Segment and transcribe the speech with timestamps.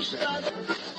[0.00, 0.89] Joseph.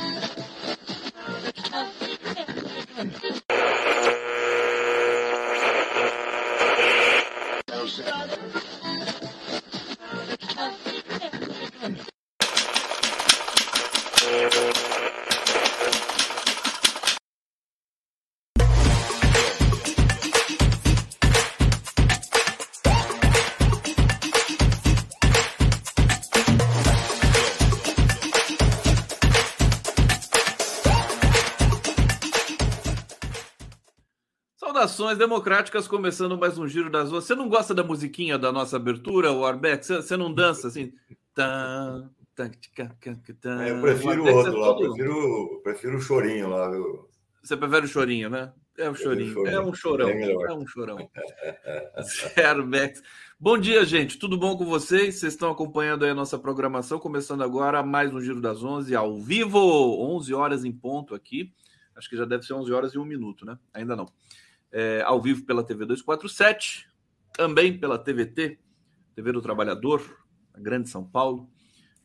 [35.18, 37.26] Democráticas, começando mais um Giro das Ruas.
[37.26, 39.88] Você não gosta da musiquinha da nossa abertura, o Arbex?
[39.88, 40.94] Você, você não dança assim?
[41.34, 42.50] Tá, tá,
[43.42, 44.94] tá, é, eu prefiro o outro lá, todo...
[44.94, 46.70] prefiro, prefiro o chorinho lá.
[46.70, 47.10] Viu?
[47.44, 48.54] Você prefere o chorinho, né?
[48.78, 49.56] É um chorinho, chorinho.
[49.56, 51.10] é um chorão, é, é um chorão.
[52.48, 53.02] Arbex.
[53.40, 54.18] Bom dia, gente.
[54.18, 55.16] Tudo bom com vocês?
[55.16, 59.20] Vocês estão acompanhando aí a nossa programação, começando agora mais um Giro das 11 ao
[59.20, 61.54] vivo, 11 horas em ponto aqui.
[61.96, 63.58] Acho que já deve ser 11 horas e um minuto, né?
[63.74, 64.08] Ainda não
[64.72, 66.88] é, ao vivo pela TV 247,
[67.34, 68.60] também pela TVT,
[69.16, 70.02] TV do Trabalhador,
[70.54, 71.50] a Grande São Paulo,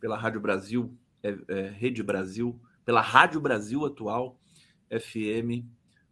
[0.00, 4.39] pela Rádio Brasil, é, é, Rede Brasil, pela Rádio Brasil Atual,
[4.91, 5.64] FM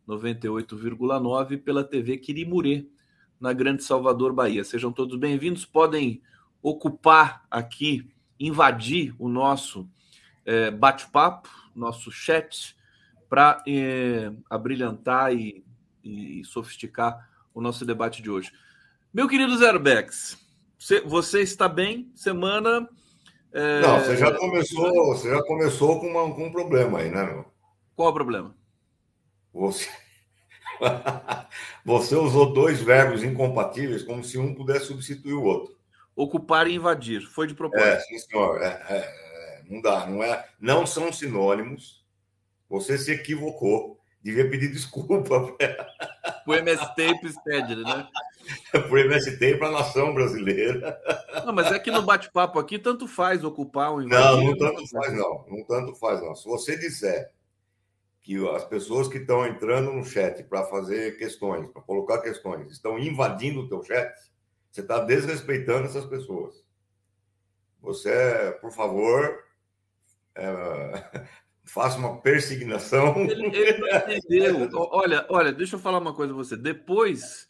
[0.07, 2.87] 98,9, pela TV Quirimurê,
[3.41, 4.65] na Grande Salvador, Bahia.
[4.65, 6.23] Sejam todos bem-vindos, podem
[6.63, 9.89] ocupar aqui, invadir o nosso
[10.45, 12.77] é, bate-papo, nosso chat,
[13.29, 15.65] para é, abrilhantar e
[16.05, 18.53] e sofisticar o nosso debate de hoje.
[19.13, 20.39] Meu querido Zerbex,
[21.07, 22.11] você está bem?
[22.15, 22.89] Semana.
[23.53, 23.81] É...
[23.81, 27.45] Não, você já começou, você já começou com, uma, com um problema aí, né, meu?
[27.95, 28.55] Qual o problema?
[29.53, 29.89] Você.
[31.85, 35.75] você usou dois verbos incompatíveis como se um pudesse substituir o outro.
[36.17, 37.23] Ocupar e invadir.
[37.23, 37.87] Foi de propósito.
[37.87, 38.61] É, sim, senhor.
[38.61, 40.49] É, é, é não dá, não é.
[40.61, 42.05] Não são sinônimos.
[42.69, 45.55] Você se equivocou devia pedir desculpa.
[46.47, 48.09] O MST pede, né?
[48.89, 50.99] Por MST e para a nação brasileira.
[51.45, 55.13] Não, mas é que no bate-papo aqui tanto faz ocupar o Não, não tanto faz,
[55.13, 55.45] não.
[55.49, 56.35] Não tanto faz, não.
[56.35, 57.31] Se você disser
[58.23, 62.99] que as pessoas que estão entrando no chat para fazer questões, para colocar questões, estão
[62.99, 64.13] invadindo o teu chat,
[64.71, 66.63] você está desrespeitando essas pessoas.
[67.81, 69.45] Você, por favor,
[70.35, 71.27] é,
[71.65, 73.17] faça uma persignação.
[73.17, 74.69] Ele, ele não entendeu.
[74.93, 76.57] olha, olha, deixa eu falar uma coisa a você.
[76.57, 77.49] Depois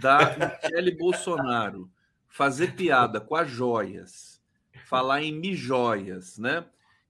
[0.00, 1.90] da Michele Bolsonaro
[2.28, 4.40] fazer piada com as joias,
[4.86, 6.64] falar em mijóias, né?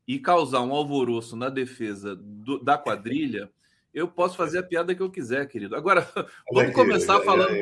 [0.09, 3.49] E causar um alvoroço na defesa do, da quadrilha,
[3.95, 5.77] eu posso fazer a piada que eu quiser, querido.
[5.77, 6.09] Agora,
[6.53, 7.55] vamos começar falando.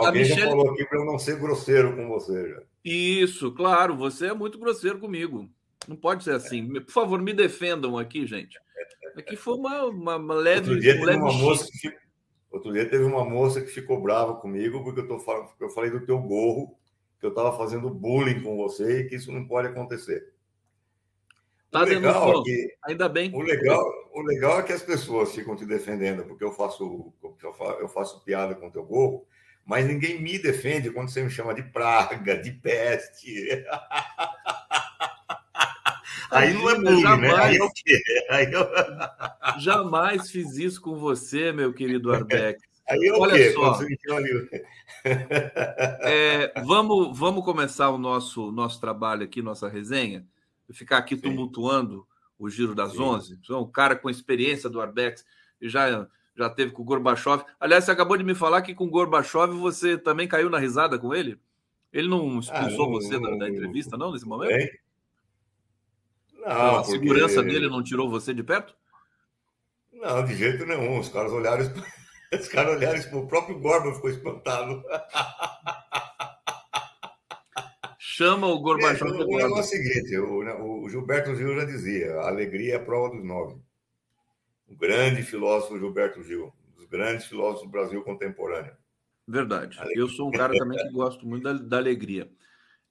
[0.00, 0.40] alguém Michele...
[0.40, 2.48] já falou aqui para eu não ser grosseiro com você.
[2.48, 2.62] Já.
[2.84, 5.48] Isso, claro, você é muito grosseiro comigo.
[5.86, 6.68] Não pode ser assim.
[6.80, 8.58] Por favor, me defendam aqui, gente.
[9.16, 10.70] Aqui foi uma, uma, uma leve.
[10.70, 12.06] Outro dia, um leve uma moça que.
[12.50, 15.90] Outro dia teve uma moça que ficou brava comigo porque eu, tô falando, eu falei
[15.90, 16.74] do teu gorro,
[17.20, 20.32] que eu estava fazendo bullying com você e que isso não pode acontecer.
[21.70, 23.34] Tá legal é que, Ainda bem.
[23.34, 27.12] O legal, o legal é que as pessoas ficam te defendendo, porque eu faço,
[27.80, 29.26] eu faço piada com o teu gorro,
[29.64, 33.64] mas ninguém me defende quando você me chama de praga, de peste.
[36.30, 37.42] Aí não é bullying, jamais, né?
[37.42, 38.02] Aí é o quê?
[38.30, 38.68] Aí eu...
[39.60, 42.60] Jamais fiz isso com você, meu querido Arbeck.
[42.88, 43.52] Aí é o Olha quê?
[43.52, 43.78] Só.
[46.02, 50.26] É, vamos, vamos começar o nosso, nosso trabalho aqui, nossa resenha.
[50.72, 51.22] Ficar aqui Sim.
[51.22, 52.06] tumultuando
[52.38, 53.02] o giro das Sim.
[53.02, 53.38] 11.
[53.42, 55.24] Sou um cara com experiência do Arbex,
[55.60, 56.06] já,
[56.36, 57.44] já teve com o Gorbachev.
[57.58, 60.98] Aliás, você acabou de me falar que com o Gorbachev você também caiu na risada
[60.98, 61.38] com ele?
[61.92, 64.52] Ele não expulsou ah, não, você da, da, entrevista, não, nesse momento?
[64.52, 64.70] É?
[66.46, 66.92] Não, a porque...
[66.92, 68.72] segurança dele não tirou você de perto?
[69.92, 71.00] Não, de jeito nenhum.
[71.00, 71.64] Os caras olharam,
[72.32, 74.82] os caras olharam, o próprio Gorba ficou espantado.
[77.98, 79.10] Chama o Gorbachev.
[79.10, 82.76] É, o negócio é o seguinte: o, o, Gilberto Gil já dizia, a alegria é
[82.76, 83.56] a prova dos nove.
[84.68, 88.72] O grande filósofo Gilberto Gil, um dos grandes filósofos do Brasil contemporâneo.
[89.26, 89.78] Verdade.
[89.78, 90.00] Alegria.
[90.00, 92.30] Eu sou um cara também que gosto muito da, da alegria.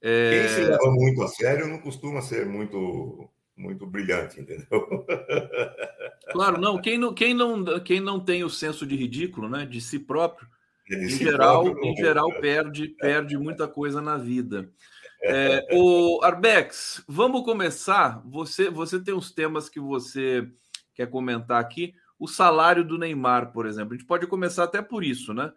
[0.01, 0.41] É...
[0.41, 4.67] Quem se leva muito a sério não costuma ser muito muito brilhante, entendeu?
[6.31, 6.81] Claro, não.
[6.81, 10.47] Quem não, quem não, quem não tem o senso de ridículo, né, de si próprio,
[10.89, 14.69] de em si geral, próprio, em geral perde, perde muita coisa na vida.
[15.27, 18.21] É, o Arbex, vamos começar.
[18.25, 20.47] Você, você tem uns temas que você
[20.93, 21.95] quer comentar aqui.
[22.19, 23.93] O salário do Neymar, por exemplo.
[23.93, 25.51] A gente pode começar até por isso, né?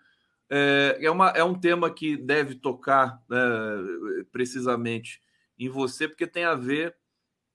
[0.48, 3.38] É, é, uma, é um tema que deve tocar né,
[4.32, 5.20] precisamente
[5.58, 6.96] em você, porque tem a ver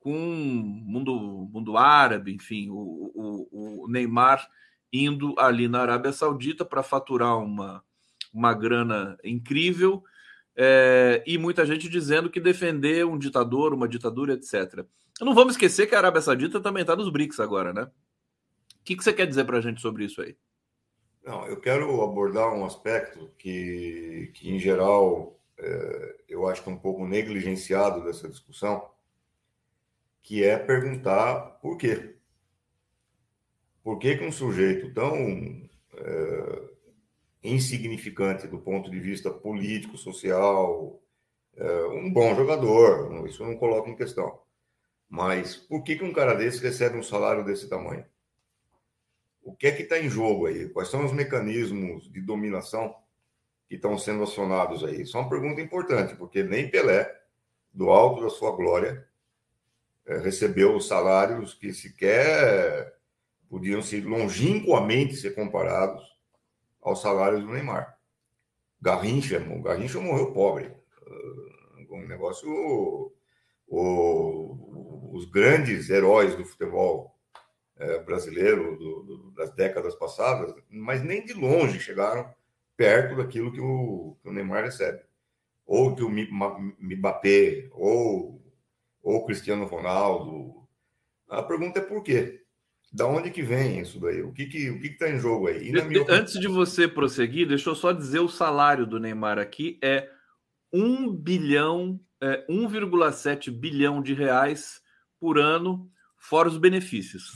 [0.03, 2.75] com mundo, mundo árabe, enfim, o,
[3.15, 4.45] o, o Neymar
[4.91, 7.81] indo ali na Arábia Saudita para faturar uma,
[8.33, 10.03] uma grana incrível
[10.57, 14.85] é, e muita gente dizendo que defender um ditador, uma ditadura, etc.
[15.21, 17.83] Não vamos esquecer que a Arábia Saudita também está nos BRICS agora, né?
[17.83, 20.35] O que, que você quer dizer para a gente sobre isso aí?
[21.23, 26.73] Não, eu quero abordar um aspecto que, que em geral, é, eu acho que é
[26.73, 28.85] um pouco negligenciado dessa discussão,
[30.23, 32.15] que é perguntar por quê.
[33.83, 36.69] Por que, que um sujeito tão é,
[37.43, 41.03] insignificante do ponto de vista político, social,
[41.57, 44.41] é, um bom jogador, isso eu não coloco em questão.
[45.09, 48.05] Mas por que, que um cara desse recebe um salário desse tamanho?
[49.43, 50.69] O que é que está em jogo aí?
[50.69, 52.95] Quais são os mecanismos de dominação
[53.67, 55.01] que estão sendo acionados aí?
[55.01, 57.13] Isso é uma pergunta importante, porque nem Pelé,
[57.73, 59.05] do alto da sua glória,
[60.05, 62.93] recebeu salários que sequer
[63.49, 66.03] podiam ser longínquamente ser comparados
[66.81, 67.97] aos salários do Neymar.
[68.81, 70.71] Garrincha, o Garrincha morreu pobre.
[71.07, 73.13] Uh, um negócio.
[73.67, 77.17] O, os grandes heróis do futebol
[77.77, 82.29] é, brasileiro do, do, das décadas passadas, mas nem de longe chegaram
[82.75, 85.01] perto daquilo que o, que o Neymar recebe.
[85.65, 88.42] Ou que o Mbappé, ou
[89.03, 90.65] o Cristiano Ronaldo.
[91.29, 92.41] A pergunta é por quê?
[92.91, 94.21] Da onde que vem isso daí?
[94.21, 95.71] O que que o que está em jogo aí?
[95.71, 96.05] Minha...
[96.07, 100.09] Antes de você prosseguir, deixa eu só dizer o salário do Neymar aqui é
[100.71, 104.81] 1 bilhão, é 1,7 bilhão de reais
[105.19, 107.31] por ano, fora os benefícios.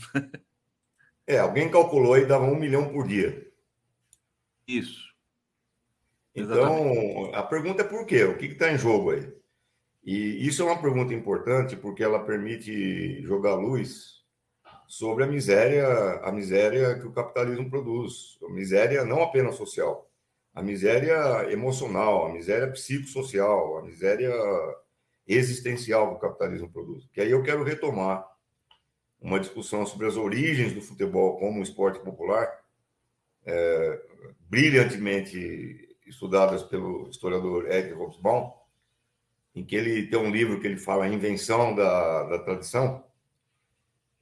[1.25, 3.45] é, alguém calculou e dava um milhão por dia.
[4.67, 5.07] Isso.
[6.35, 7.35] Então, Exatamente.
[7.35, 8.23] a pergunta é por quê?
[8.25, 9.36] O que está em jogo aí?
[10.07, 14.23] E isso é uma pergunta importante porque ela permite jogar luz
[14.87, 15.85] sobre a miséria,
[16.23, 20.09] a miséria que o capitalismo produz, a miséria não apenas social,
[20.55, 24.31] a miséria emocional, a miséria psicossocial, a miséria
[25.27, 27.05] existencial que o capitalismo produz.
[27.11, 28.25] Que aí eu quero retomar
[29.19, 32.49] uma discussão sobre as origens do futebol como um esporte popular,
[33.45, 34.01] é,
[34.39, 38.53] brilhantemente estudadas pelo historiador Ed Hobsbawm,
[39.57, 43.03] em que ele tem um livro que ele fala a invenção da, da tradição,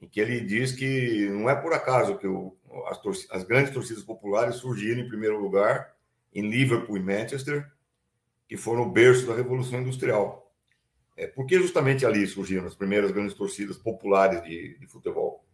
[0.02, 2.56] em que ele diz que não é por acaso que o,
[2.88, 5.94] as, as, grandes torcidas populares surgiram em primeiro lugar
[6.34, 7.70] em Liverpool e Manchester,
[8.48, 10.50] que foram o berço da Revolução Industrial.
[11.18, 15.46] É, por que justamente ali surgiram as primeiras grandes torcidas populares de, de futebol?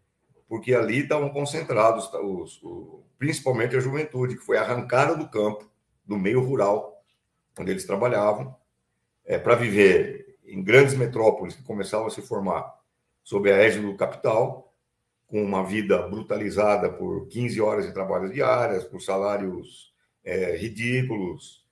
[0.47, 2.61] Porque ali estavam concentrados, os,
[3.17, 5.67] principalmente a juventude, que foi arrancada do campo,
[6.05, 7.03] do meio rural,
[7.57, 8.60] onde eles trabalhavam,
[9.25, 12.73] é, para viver em grandes metrópoles que começavam a se formar
[13.23, 14.73] sob a égide do capital,
[15.27, 21.65] com uma vida brutalizada por 15 horas de trabalho diárias, por salários é, ridículos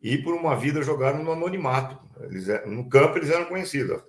[0.00, 2.00] e por uma vida jogada no anonimato.
[2.22, 4.02] Eles, é, no campo eles eram conhecidos,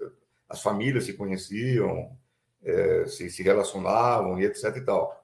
[0.48, 2.18] as famílias se conheciam,
[2.64, 5.22] é, se, se relacionavam e etc e tal.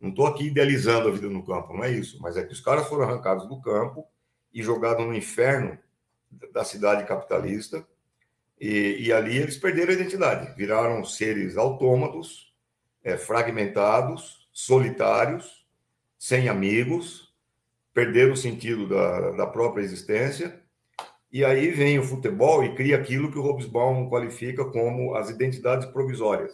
[0.00, 2.60] Não estou aqui idealizando a vida no campo, não é isso, mas é que os
[2.60, 4.06] caras foram arrancados do campo
[4.52, 5.78] e jogados no inferno
[6.52, 7.86] da cidade capitalista,
[8.60, 12.52] e, e, ali eles perderam a identidade, viraram seres autômatos,
[13.02, 15.66] é, fragmentados, solitários,
[16.18, 17.34] sem amigos,
[17.94, 20.60] perderam o sentido da, da própria existência.
[21.32, 25.86] E aí vem o futebol e cria aquilo que o Hobsbawm qualifica como as identidades
[25.86, 26.52] provisórias.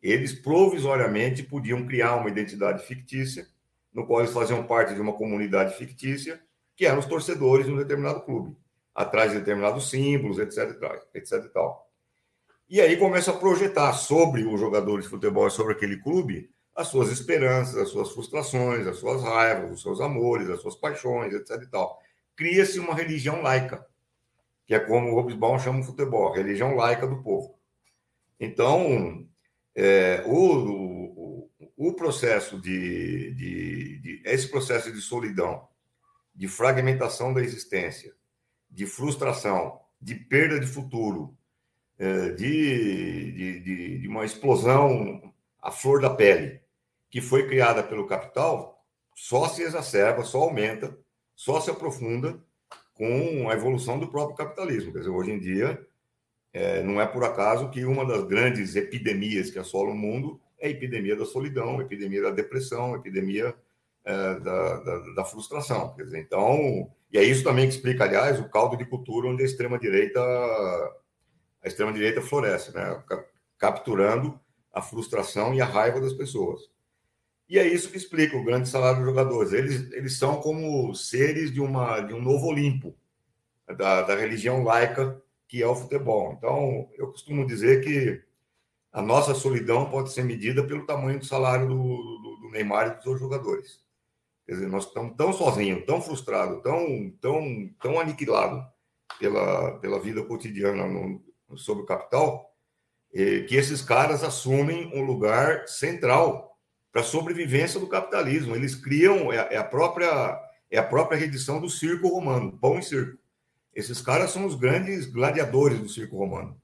[0.00, 3.46] Eles provisoriamente podiam criar uma identidade fictícia,
[3.92, 6.40] no qual eles faziam parte de uma comunidade fictícia,
[6.74, 8.56] que eram os torcedores de um determinado clube
[8.94, 10.78] atrás de determinados símbolos, etc,
[11.14, 11.90] etc e tal.
[12.68, 17.10] E aí começa a projetar sobre os jogadores de futebol, sobre aquele clube, as suas
[17.10, 21.66] esperanças, as suas frustrações, as suas raivas, os seus amores, as suas paixões, etc e
[21.66, 22.00] tal.
[22.34, 23.86] Cria-se uma religião laica,
[24.66, 27.58] que é como o Hobsbawm chama o futebol, a religião laica do povo.
[28.40, 29.26] Então,
[29.74, 35.68] é, o, o, o, processo de, de, de, esse processo de solidão,
[36.34, 38.14] de fragmentação da existência,
[38.72, 41.36] de frustração, de perda de futuro,
[41.98, 46.60] é, de, de, de, uma explosão à flor da pele,
[47.10, 50.98] que foi criada pelo capital, só se exacerba, só aumenta,
[51.36, 52.42] só se aprofunda
[52.94, 54.92] com a evolução do próprio capitalismo.
[54.92, 55.86] Quer dizer, hoje em dia,
[56.52, 60.68] é, não é por acaso que uma das grandes epidemias que assola o mundo é
[60.68, 63.54] a epidemia da solidão, a epidemia da depressão, a epidemia
[64.04, 65.94] é, da, da, da, frustração.
[65.94, 69.42] Quer dizer, então, e é isso também que explica, aliás, o caldo de cultura onde
[69.42, 73.00] a extrema-direita a extrema-direita floresce, né?
[73.56, 74.38] capturando
[74.72, 76.68] a frustração e a raiva das pessoas.
[77.48, 79.52] E é isso que explica o grande salário dos jogadores.
[79.52, 82.96] Eles, eles são como seres de, uma, de um novo Olimpo,
[83.76, 86.32] da, da religião laica que é o futebol.
[86.32, 88.22] Então, eu costumo dizer que
[88.90, 92.94] a nossa solidão pode ser medida pelo tamanho do salário do, do, do Neymar e
[92.94, 93.80] dos seus jogadores.
[94.46, 98.64] Quer dizer, nós estamos tão sozinhos, tão frustrados, tão, tão, tão aniquilados
[99.18, 101.22] pela, pela vida cotidiana no,
[101.56, 102.52] sobre o capital,
[103.14, 106.58] eh, que esses caras assumem um lugar central
[106.90, 108.54] para a sobrevivência do capitalismo.
[108.54, 110.38] Eles criam é, é, a própria
[110.70, 113.18] é a própria redição do circo romano, pão e circo.
[113.74, 116.60] Esses caras são os grandes gladiadores do circo romano.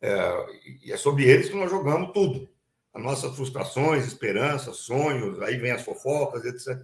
[0.00, 0.46] É,
[0.84, 2.48] e é sobre eles que nós jogamos tudo.
[2.96, 6.82] As nossas frustrações, esperanças, sonhos, aí vem as fofocas, etc.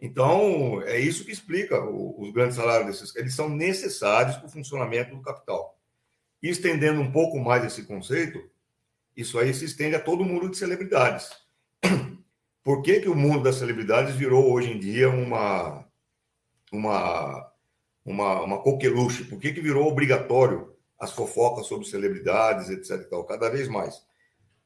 [0.00, 3.16] Então, é isso que explica os grandes salários desses.
[3.16, 5.76] Eles são necessários para o funcionamento do capital.
[6.40, 8.40] E estendendo um pouco mais esse conceito,
[9.16, 11.30] isso aí se estende a todo mundo de celebridades.
[12.62, 15.84] Por que, que o mundo das celebridades virou hoje em dia uma,
[16.70, 17.52] uma
[18.04, 19.24] uma, uma coqueluche?
[19.24, 23.08] Por que, que virou obrigatório as fofocas sobre celebridades, etc.
[23.26, 24.06] Cada vez mais.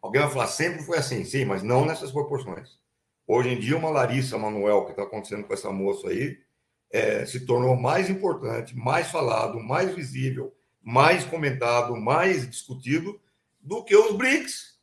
[0.06, 2.78] Alguém vai falar, sempre foi assim, sim, mas não nessas proporções.
[3.26, 6.38] Hoje em dia, uma Larissa Manuel, que está acontecendo com essa moça aí,
[6.92, 13.20] é, se tornou mais importante, mais falado, mais visível, mais comentado, mais discutido
[13.60, 14.78] do que os BRICS,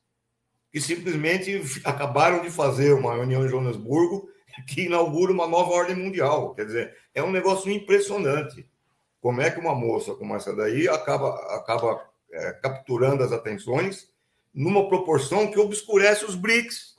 [0.70, 4.28] que simplesmente acabaram de fazer uma reunião em Joanesburgo
[4.68, 6.54] que inaugura uma nova ordem mundial.
[6.54, 8.70] Quer dizer, é um negócio impressionante.
[9.22, 14.12] Como é que uma moça como essa daí acaba, acaba é, capturando as atenções
[14.54, 16.94] numa proporção que obscurece os BRICS,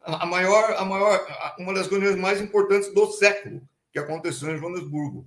[0.00, 1.26] a maior, a maior,
[1.58, 3.60] uma das reuniões mais importantes do século
[3.92, 5.26] que aconteceu em Joanesburgo.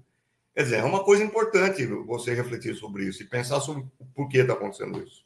[0.55, 3.85] Quer dizer, é uma coisa importante você refletir sobre isso e pensar sobre
[4.15, 5.23] por que está acontecendo isso.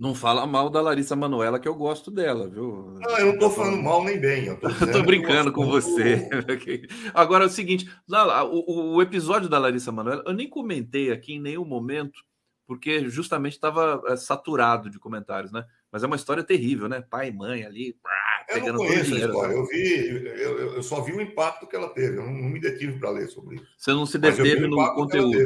[0.00, 2.96] Não fala mal da Larissa Manuela, que eu gosto dela, viu?
[2.98, 4.46] Não, eu não estou falando mal nem bem.
[4.46, 6.26] Eu estou brincando com você.
[7.12, 11.40] Agora é o seguinte: o, o, episódio da Larissa Manuela, eu nem comentei aqui em
[11.40, 12.24] nenhum momento,
[12.70, 15.66] porque justamente estava é, saturado de comentários, né?
[15.90, 17.00] Mas é uma história terrível, né?
[17.10, 17.94] Pai e mãe ali.
[18.00, 19.54] Pá, eu não conheço a história.
[19.54, 22.18] Eu, vi, eu, eu, só vi o impacto que ela teve.
[22.18, 23.66] Eu não, não me detive para ler sobre isso.
[23.76, 25.36] Você não se deteve no conteúdo.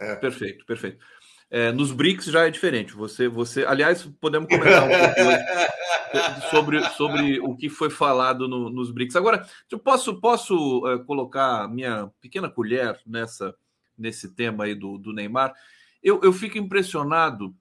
[0.00, 0.16] É.
[0.16, 0.96] Perfeito, perfeito.
[1.50, 2.94] É, nos BRICS já é diferente.
[2.94, 8.90] Você, você, aliás, podemos comentar um pouco sobre, sobre o que foi falado no, nos
[8.90, 9.16] BRICS.
[9.16, 13.54] Agora, eu posso, posso é, colocar minha pequena colher nessa
[13.96, 15.54] nesse tema aí do, do Neymar.
[16.06, 17.54] Eu, eu fico impressionado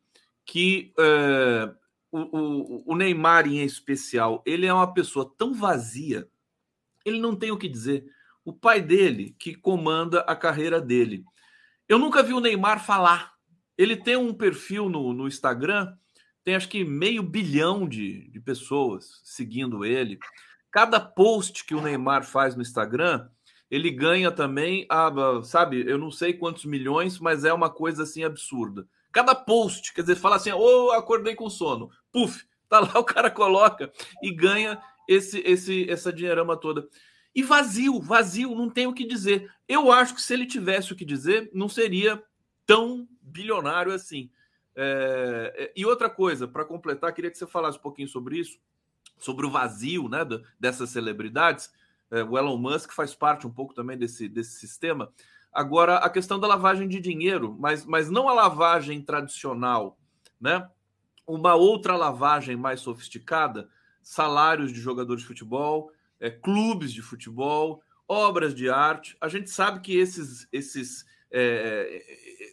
[0.45, 1.73] que é,
[2.11, 6.29] o, o, o Neymar, em especial, ele é uma pessoa tão vazia,
[7.03, 8.05] ele não tem o que dizer.
[8.43, 11.23] O pai dele que comanda a carreira dele.
[11.89, 13.35] Eu nunca vi o Neymar falar
[13.77, 15.95] ele tem um perfil no, no Instagram,
[16.43, 20.17] tem acho que meio bilhão de, de pessoas seguindo ele.
[20.71, 23.27] Cada post que o Neymar faz no Instagram,
[23.69, 25.11] ele ganha também, a,
[25.43, 28.87] sabe, eu não sei quantos milhões, mas é uma coisa assim absurda.
[29.11, 33.03] Cada post, quer dizer, fala assim, ô, oh, acordei com sono, puf, tá lá o
[33.03, 33.91] cara coloca
[34.21, 36.87] e ganha esse, esse, essa dinheirama toda.
[37.33, 39.51] E vazio, vazio, não tem o que dizer.
[39.67, 42.23] Eu acho que se ele tivesse o que dizer, não seria
[42.65, 44.29] tão bilionário assim.
[44.75, 48.57] É, e outra coisa, para completar, queria que você falasse um pouquinho sobre isso,
[49.17, 50.19] sobre o vazio né,
[50.59, 51.71] dessas celebridades.
[52.15, 55.11] É, o Elon Musk faz parte um pouco também desse, desse sistema.
[55.51, 59.97] Agora, a questão da lavagem de dinheiro, mas, mas não a lavagem tradicional,
[60.39, 60.69] né?
[61.27, 63.69] Uma outra lavagem mais sofisticada,
[64.01, 69.17] salários de jogadores de futebol, é, clubes de futebol, obras de arte.
[69.19, 72.01] A gente sabe que esses, esses é,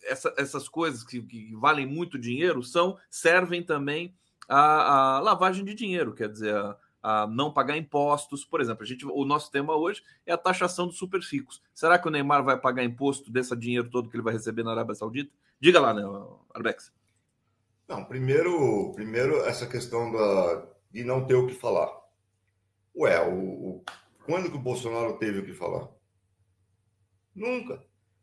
[0.04, 4.14] essa, essas coisas que, que, valem muito dinheiro são servem também
[4.48, 8.44] a, a lavagem de dinheiro, quer dizer, a, a, não pagar impostos.
[8.44, 11.62] Por exemplo, a gente, o nosso tema hoje é a taxação dos super ricos.
[11.74, 14.72] Será que o Neymar vai pagar imposto desse dinheiro todo que ele vai receber na
[14.72, 15.32] Arábia Saudita?
[15.60, 16.02] Diga lá, né,
[16.54, 16.92] Arbex.
[17.88, 21.90] Não, primeiro, primeiro essa questão da, de não ter o que falar.
[22.96, 23.84] Ué, o, o,
[24.24, 25.88] quando que o Bolsonaro teve o que falar?
[27.34, 27.82] Nunca.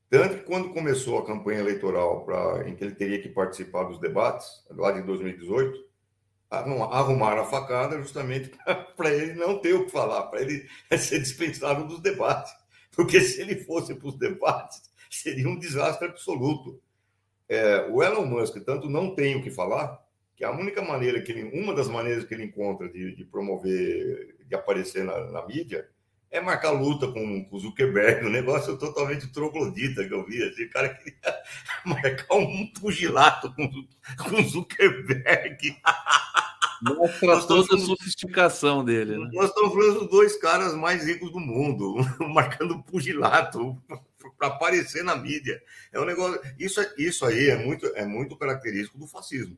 [0.09, 3.99] Tanto que quando começou a campanha eleitoral pra, em que ele teria que participar dos
[3.99, 5.88] debates, lá de 2018,
[6.49, 8.51] arrumaram a facada justamente
[8.97, 12.51] para ele não ter o que falar, para ele ser dispensado dos debates.
[12.91, 16.81] Porque se ele fosse para os debates, seria um desastre absoluto.
[17.47, 19.99] É, o Elon Musk tanto não tem o que falar,
[20.35, 24.37] que a única maneira que ele, uma das maneiras que ele encontra de, de promover,
[24.45, 25.87] de aparecer na, na mídia,
[26.31, 30.43] é marcar luta com, com o Zuckerberg, um negócio totalmente troglodita que eu vi.
[30.43, 31.19] Assim, cara queria
[31.83, 33.69] marcar um pugilato com,
[34.17, 35.75] com o Zuckerberg.
[36.81, 39.17] Mostra toda a sofisticação dele.
[39.17, 39.29] Né?
[39.33, 41.95] Nós estamos falando dos dois caras mais ricos do mundo,
[42.33, 43.77] marcando pugilato
[44.37, 45.61] para aparecer na mídia.
[45.91, 46.39] É um negócio.
[46.57, 49.57] Isso, isso aí é muito, é muito característico do fascismo.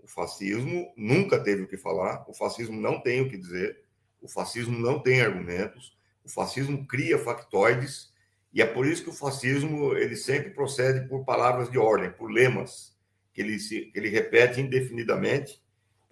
[0.00, 3.82] O fascismo nunca teve o que falar, o fascismo não tem o que dizer,
[4.20, 8.12] o fascismo não tem argumentos, o fascismo cria factoides,
[8.52, 12.30] e é por isso que o fascismo ele sempre procede por palavras de ordem, por
[12.30, 12.96] lemas,
[13.32, 15.60] que ele, se, que ele repete indefinidamente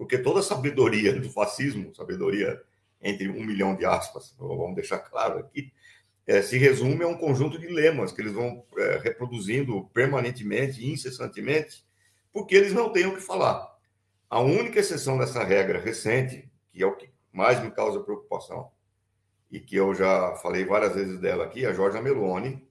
[0.05, 2.61] porque toda a sabedoria do fascismo, sabedoria
[3.01, 5.73] entre um milhão de aspas, vamos deixar claro aqui,
[6.27, 11.87] é, se resume a um conjunto de lemas que eles vão é, reproduzindo permanentemente, incessantemente,
[12.31, 13.67] porque eles não têm o que falar.
[14.29, 18.71] A única exceção dessa regra recente, que é o que mais me causa preocupação,
[19.51, 22.63] e que eu já falei várias vezes dela aqui, é a Giorgia Meloni,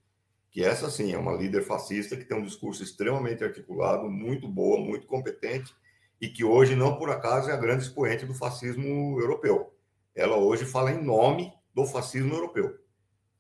[0.52, 4.80] que essa sim é uma líder fascista que tem um discurso extremamente articulado, muito boa,
[4.80, 5.74] muito competente,
[6.20, 9.74] e que hoje, não por acaso, é a grande expoente do fascismo europeu.
[10.15, 12.79] Ela hoje fala em nome do fascismo europeu.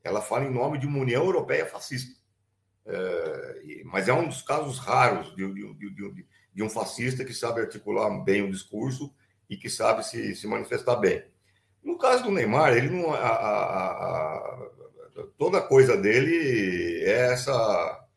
[0.03, 2.21] Ela fala em nome de uma União Europeia fascista.
[2.85, 7.61] É, mas é um dos casos raros de, de, de, de, um fascista que sabe
[7.61, 9.13] articular bem o discurso
[9.49, 11.23] e que sabe se, se manifestar bem.
[11.81, 14.69] No caso do Neymar, ele não, a, a, a,
[15.37, 18.07] toda coisa dele é essa,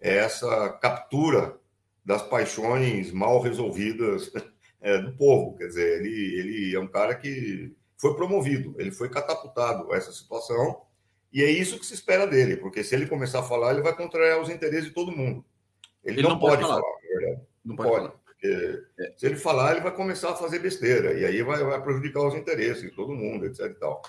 [0.00, 1.57] é essa captura
[2.08, 4.32] das paixões mal resolvidas
[4.80, 5.58] é, do povo.
[5.58, 10.10] Quer dizer, ele, ele é um cara que foi promovido, ele foi catapultado a essa
[10.10, 10.80] situação,
[11.30, 13.94] e é isso que se espera dele, porque se ele começar a falar, ele vai
[13.94, 15.44] contrariar os interesses de todo mundo.
[16.02, 17.42] Ele, ele não, não, pode, falar, falar na verdade.
[17.62, 19.12] Não, não pode, pode porque é.
[19.14, 22.34] se ele falar, ele vai começar a fazer besteira, e aí vai, vai prejudicar os
[22.34, 23.66] interesses de todo mundo, etc.
[23.66, 24.00] E tal.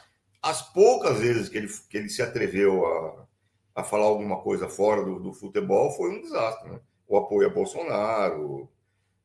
[0.42, 3.28] As poucas vezes que ele, que ele se atreveu a,
[3.76, 6.70] a falar alguma coisa fora do, do futebol foi um desastre.
[6.70, 6.80] Né?
[7.10, 8.70] O apoio a Bolsonaro,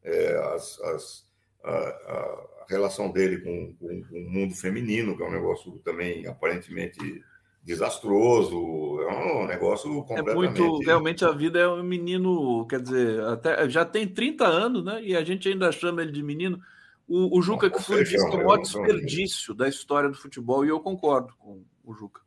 [0.02, 1.28] é, as, as,
[1.62, 6.26] a, a, relação dele com, com, com, o mundo feminino, que é um negócio também
[6.26, 7.22] aparentemente
[7.62, 8.56] desastroso,
[9.02, 10.60] é um negócio completamente...
[10.60, 14.84] É muito, realmente a vida é um menino, quer dizer, até já tem 30 anos,
[14.84, 16.58] né, e a gente ainda chama ele de menino.
[17.06, 20.64] O, o Juca que foi disse que é o maior desperdício da história do futebol,
[20.64, 22.23] e eu concordo com o Juca.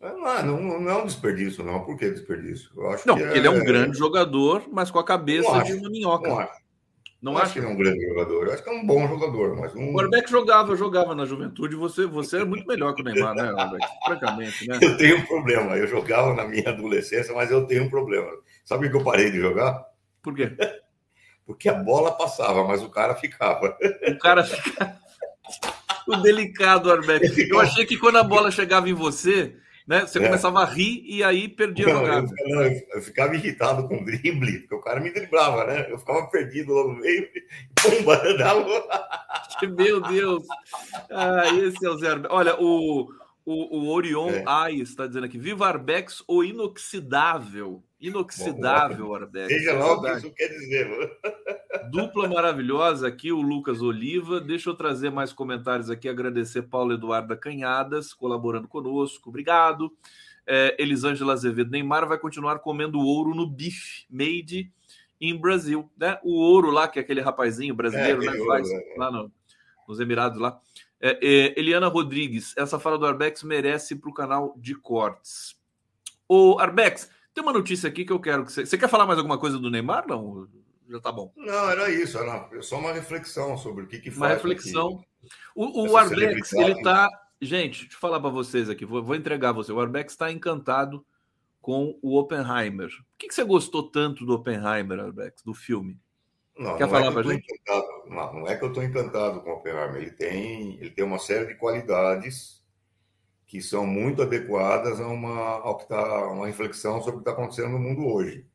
[0.00, 1.84] Não, não, não é um desperdício, não.
[1.84, 2.70] Por que desperdício?
[2.74, 3.50] Eu acho não, que ele é...
[3.50, 6.28] é um grande jogador, mas com a cabeça acho, de uma minhoca.
[6.28, 6.60] Não acho.
[7.20, 8.46] Não, acho que ele é um grande jogador.
[8.46, 9.94] Eu acho que é um bom jogador, mas um...
[9.94, 11.76] O Arbeck jogava, jogava na juventude.
[11.76, 13.86] Você, você é muito melhor que o Neymar, né, Arbeck?
[14.06, 14.78] Francamente, né?
[14.80, 15.76] Eu tenho um problema.
[15.76, 18.30] Eu jogava na minha adolescência, mas eu tenho um problema.
[18.64, 19.84] Sabe por que eu parei de jogar?
[20.22, 20.50] Por quê?
[21.46, 23.76] Porque a bola passava, mas o cara ficava.
[24.06, 24.96] O cara ficava.
[26.06, 27.48] o delicado, Arbeck.
[27.50, 29.56] Eu achei que quando a bola chegava em você,
[29.90, 30.02] né?
[30.02, 30.24] Você é.
[30.24, 32.32] começava a rir e aí perdia não, a jogada.
[32.38, 35.88] Eu, eu, eu, ficava irritado com o drible, porque o cara me driblava, né?
[35.90, 37.28] Eu ficava perdido lá no meio,
[37.74, 38.22] pumba,
[39.76, 40.44] Meu Deus!
[41.10, 43.12] Ah, esse é o Zé Olha, o,
[43.44, 44.44] o, o Orion é.
[44.46, 47.82] Ais está dizendo aqui: Viva Arbex, o inoxidável.
[48.00, 49.48] Inoxidável, Bom, Arbex.
[49.48, 50.88] Seja lá o que isso quer dizer.
[50.88, 51.10] Mano.
[51.90, 54.40] Dupla maravilhosa aqui, o Lucas Oliva.
[54.40, 56.08] Deixa eu trazer mais comentários aqui.
[56.08, 59.28] Agradecer Paulo Eduardo Canhadas, colaborando conosco.
[59.28, 59.92] Obrigado.
[60.46, 64.72] É, Elisângela Azevedo Neymar vai continuar comendo ouro no bife made
[65.20, 65.90] in Brasil.
[65.98, 66.18] Né?
[66.22, 68.44] O ouro lá, que é aquele rapazinho brasileiro, é, né?
[68.46, 68.94] Faz ouro, é.
[68.96, 69.32] lá no,
[69.88, 70.60] nos Emirados lá.
[71.00, 75.56] É, é, Eliana Rodrigues, essa fala do Arbex merece para o canal de cortes.
[76.28, 78.64] O Arbex, tem uma notícia aqui que eu quero que você.
[78.64, 80.06] Você quer falar mais alguma coisa do Neymar?
[80.06, 80.46] Não?
[80.90, 81.32] Já tá bom.
[81.36, 84.18] Não, era isso, era só uma reflexão sobre o que, que faz.
[84.18, 85.04] Uma reflexão.
[85.54, 87.08] O, o Arbex, ele está.
[87.40, 89.72] Gente, deixa eu falar para vocês aqui, vou, vou entregar você.
[89.72, 91.06] O Arbex está encantado
[91.60, 92.88] com o Oppenheimer.
[92.88, 95.96] Por que, que você gostou tanto do Oppenheimer, Arbex, do filme?
[96.58, 97.46] Não, Quer não falar é para gente?
[98.08, 100.02] Não, não, é que eu estou encantado com o Oppenheimer.
[100.02, 102.60] Ele tem, ele tem uma série de qualidades
[103.46, 107.70] que são muito adequadas a uma, que tá, uma reflexão sobre o que está acontecendo
[107.70, 108.46] no mundo hoje.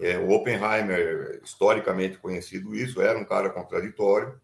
[0.00, 4.40] É, o Oppenheimer, historicamente conhecido isso, era um cara contraditório,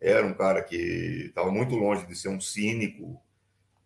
[0.00, 3.20] era um cara que estava muito longe de ser um cínico,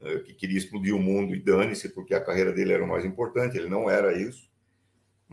[0.01, 3.05] é, que queria explodir o mundo e dane-se, porque a carreira dele era o mais
[3.05, 4.53] importante, ele não era isso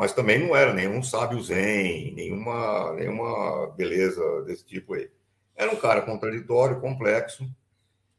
[0.02, 5.10] mas também não era nenhum sábio zen, nenhuma, nenhuma beleza desse tipo aí.
[5.56, 7.48] Era um cara contraditório, complexo.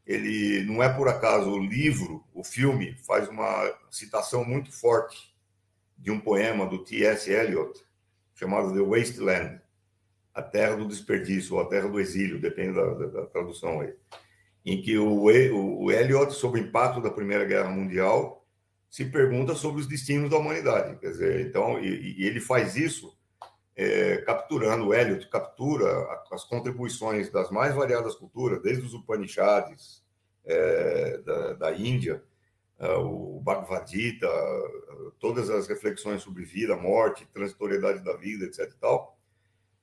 [0.07, 5.32] Ele não é por acaso o livro, o filme, faz uma citação muito forte
[6.03, 7.31] de um poema do T.S.
[7.31, 7.81] Eliot,
[8.35, 9.61] chamado The Wasteland,
[10.35, 13.95] a terra do desperdício, ou a terra do exílio, depende da, da, da tradução aí.
[14.67, 18.45] em que o, o, o Eliot, sobre o impacto da Primeira Guerra Mundial,
[18.91, 20.99] se pergunta sobre os destinos da humanidade.
[20.99, 23.17] Quer dizer, então, e, e ele faz isso
[23.77, 25.87] é, capturando, o Eliot captura
[26.33, 30.03] as contribuições das mais variadas culturas, desde os Upanishads
[30.45, 32.23] é, da, da, Índia,
[32.89, 34.29] o Bhagavad Gita,
[35.19, 38.71] todas as reflexões sobre vida, morte, transitoriedade da vida, etc.
[38.71, 39.19] E, tal.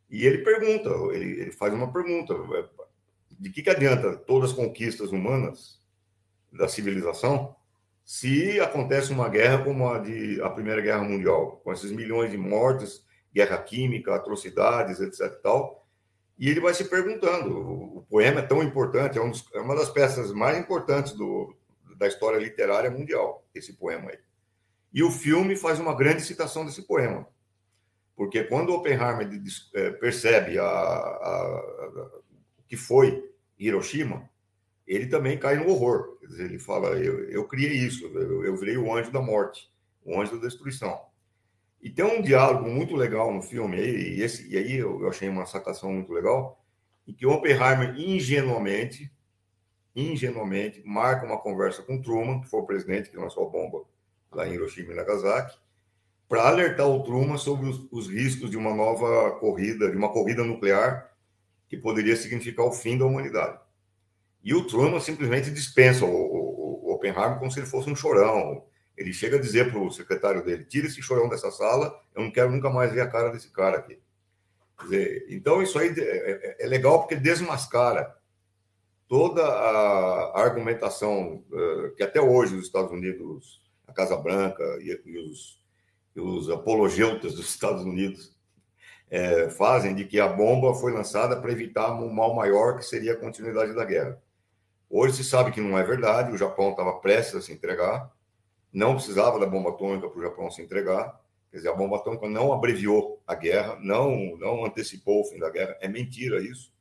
[0.10, 2.66] e ele pergunta, ele, ele faz uma pergunta: é,
[3.40, 5.82] de que, que adianta todas as conquistas humanas
[6.52, 7.56] da civilização
[8.04, 12.38] se acontece uma guerra como a de a Primeira Guerra Mundial, com esses milhões de
[12.38, 15.22] mortes, guerra química, atrocidades, etc.
[15.22, 15.88] E, tal,
[16.38, 17.56] e ele vai se perguntando.
[17.56, 21.14] O, o poema é tão importante, é, um dos, é, uma das peças mais importantes
[21.14, 21.56] do,
[22.00, 24.20] da história literária mundial, esse poema aí.
[24.94, 27.28] E o filme faz uma grande citação desse poema.
[28.16, 29.30] Porque quando Oppenheimer
[29.76, 32.22] é, percebe a, a,
[32.58, 34.28] o que foi Hiroshima,
[34.88, 36.18] ele também cai no horror.
[36.22, 39.70] Dizer, ele fala: eu, eu criei isso, eu, eu virei o anjo da morte,
[40.04, 41.00] o anjo da destruição.
[41.82, 45.30] E tem um diálogo muito legal no filme, e, esse, e aí eu, eu achei
[45.30, 46.62] uma sacação muito legal,
[47.08, 49.12] em que Oppenheimer ingenuamente,
[50.00, 53.84] ingenuamente, marca uma conversa com Truman, que foi o presidente que lançou a bomba
[54.32, 55.58] lá em Hiroshima e Nagasaki,
[56.28, 60.44] para alertar o Truman sobre os, os, riscos de uma nova corrida, de uma corrida
[60.44, 61.12] nuclear
[61.68, 63.60] que poderia significar o fim da humanidade.
[64.44, 68.64] E o Truman simplesmente dispensa o, o, o Oppenheimer como se ele fosse um chorão,
[69.00, 72.30] ele chega a dizer para o secretário dele: tira esse chorão dessa sala, eu não
[72.30, 73.98] quero nunca mais ver a cara desse cara aqui.
[74.84, 78.14] Dizer, então, isso aí é, é, é, legal porque desmascara
[79.10, 85.18] toda a argumentação uh, que até hoje os Estados Unidos, a Casa Branca e, e,
[85.18, 85.60] os,
[86.16, 88.38] e os, apologeutas dos Estados Unidos
[89.10, 93.14] é, fazem de que a bomba foi lançada para evitar um mal maior que seria
[93.14, 94.22] a continuidade da guerra.
[94.88, 98.12] Hoje se sabe que não é verdade, o Japão estava prestes a se entregar,
[98.72, 101.20] não precisava da bomba atômica para o Japão se entregar.
[101.50, 105.50] Quer dizer, a bomba atômica não abreviou a guerra, não, não antecipou o fim da
[105.50, 105.76] guerra.
[105.82, 106.72] É mentira isso.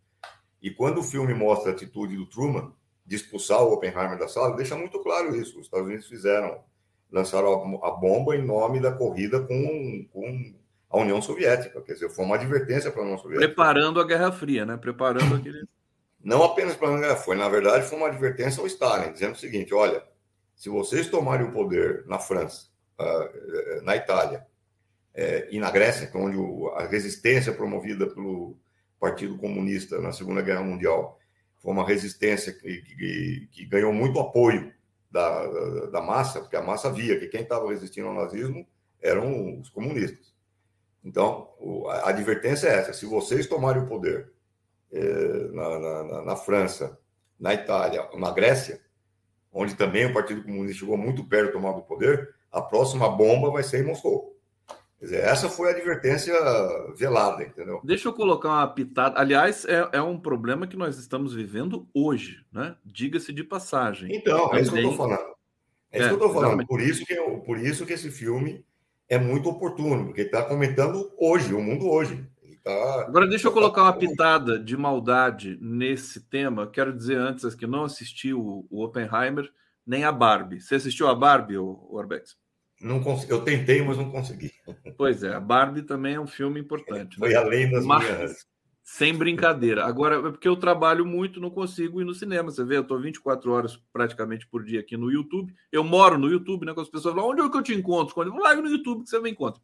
[0.62, 2.72] E quando o filme mostra a atitude do Truman
[3.06, 5.58] de expulsar o Oppenheimer da sala, deixa muito claro isso.
[5.58, 6.60] Os Estados Unidos fizeram,
[7.10, 10.54] lançaram a bomba em nome da corrida com, com
[10.90, 11.80] a União Soviética.
[11.80, 13.46] Quer dizer, foi uma advertência para a União Soviética.
[13.46, 14.76] Preparando a Guerra Fria, né?
[14.76, 15.64] Preparando aquele.
[16.22, 19.38] Não apenas para a Guerra Fria, na verdade, foi uma advertência ao Stalin, dizendo o
[19.38, 20.02] seguinte: olha,
[20.54, 22.66] se vocês tomarem o poder na França,
[22.98, 24.44] ah, eh, na Itália
[25.14, 26.36] eh, e na Grécia, é onde
[26.74, 28.58] a resistência promovida pelo
[28.98, 31.18] Partido Comunista na Segunda Guerra Mundial
[31.58, 34.72] foi uma resistência que, que, que ganhou muito apoio
[35.10, 38.66] da, da, massa, porque a massa via que quem estava resistindo ao nazismo
[39.00, 40.34] eram os comunistas.
[41.04, 41.48] Então,
[41.88, 44.32] a advertência é essa: se vocês tomarem o poder
[44.92, 46.98] eh, na, na, na França,
[47.38, 48.80] na Itália, na Grécia,
[49.52, 53.50] onde também o Partido Comunista chegou muito perto de tomar o poder, a próxima bomba
[53.50, 54.37] vai ser em Moscou.
[55.00, 56.34] Dizer, essa foi a advertência
[56.96, 57.80] velada, entendeu?
[57.84, 59.18] Deixa eu colocar uma pitada.
[59.18, 62.74] Aliás, é, é um problema que nós estamos vivendo hoje, né?
[62.84, 64.14] Diga-se de passagem.
[64.14, 65.34] Então, é isso que eu estou falando.
[65.92, 66.66] É, isso que eu estou falando.
[66.66, 68.64] Por isso que, por isso que esse filme
[69.08, 72.26] é muito oportuno, porque está comentando hoje, o mundo hoje.
[72.64, 73.06] Tá...
[73.06, 76.66] Agora, deixa eu colocar uma pitada de maldade nesse tema.
[76.66, 79.48] Quero dizer antes que não assisti o, o Oppenheimer
[79.86, 80.60] nem a Barbie.
[80.60, 82.36] Você assistiu a Barbie, o, o Arbex?
[82.80, 83.32] Não consegui.
[83.32, 84.52] Eu tentei, mas não consegui.
[84.96, 87.16] Pois é, a Barbie também é um filme importante.
[87.16, 87.36] Foi né?
[87.36, 88.46] além das mas, minhas.
[88.82, 89.84] Sem brincadeira.
[89.84, 92.50] Agora, é porque eu trabalho muito, não consigo ir no cinema.
[92.50, 95.54] Você vê, eu estou 24 horas praticamente por dia aqui no YouTube.
[95.70, 96.72] Eu moro no YouTube, né?
[96.72, 98.14] Com as pessoas falam, onde é que eu te encontro?
[98.14, 99.60] Quando eu vou lá no YouTube que você me encontra.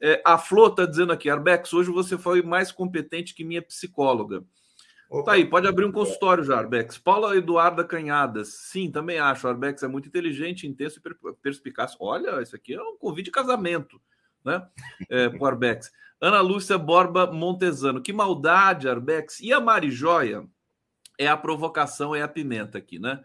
[0.00, 4.44] É, a Flor está dizendo aqui, Arbex, hoje você foi mais competente que minha psicóloga.
[5.08, 5.24] Opa.
[5.24, 6.98] Tá aí, pode abrir um consultório já, Arbex.
[6.98, 8.48] Paula Eduarda Canhadas.
[8.48, 9.46] Sim, também acho.
[9.46, 11.96] O Arbex é muito inteligente, intenso e perspicaz.
[11.98, 14.00] Olha, isso aqui é um convite de casamento,
[14.44, 14.66] né?
[15.08, 15.90] É, o Arbex.
[16.20, 18.02] Ana Lúcia Borba Montesano.
[18.02, 19.40] Que maldade, Arbex.
[19.40, 20.46] E a Mari Joia?
[21.18, 23.24] É a provocação, é a pimenta aqui, né?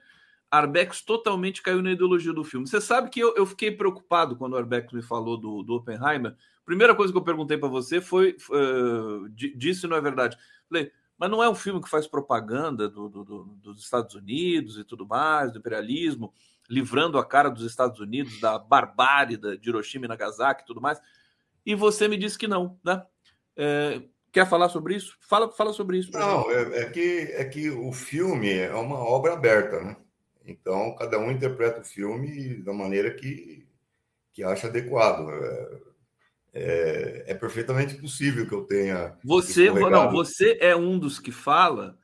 [0.49, 2.67] Arbex totalmente caiu na ideologia do filme.
[2.67, 6.35] Você sabe que eu, eu fiquei preocupado quando o Arbex me falou do, do Oppenheimer,
[6.65, 10.37] Primeira coisa que eu perguntei para você foi: uh, disse não é verdade?
[10.69, 14.77] Falei, mas não é um filme que faz propaganda do, do, do, dos Estados Unidos
[14.77, 16.33] e tudo mais, do imperialismo,
[16.69, 20.99] livrando a cara dos Estados Unidos da barbárie de Hiroshima e Nagasaki e tudo mais.
[21.65, 23.05] E você me disse que não, né?
[23.55, 25.15] É, quer falar sobre isso?
[25.21, 26.11] Fala, fala sobre isso.
[26.11, 29.95] Não, é, é, que, é que o filme é uma obra aberta, né?
[30.45, 33.65] Então, cada um interpreta o filme da maneira que,
[34.33, 35.29] que acha adequado.
[35.29, 35.92] É,
[36.53, 39.17] é, é, perfeitamente possível que eu tenha.
[39.23, 41.97] Você, não, você é um dos que fala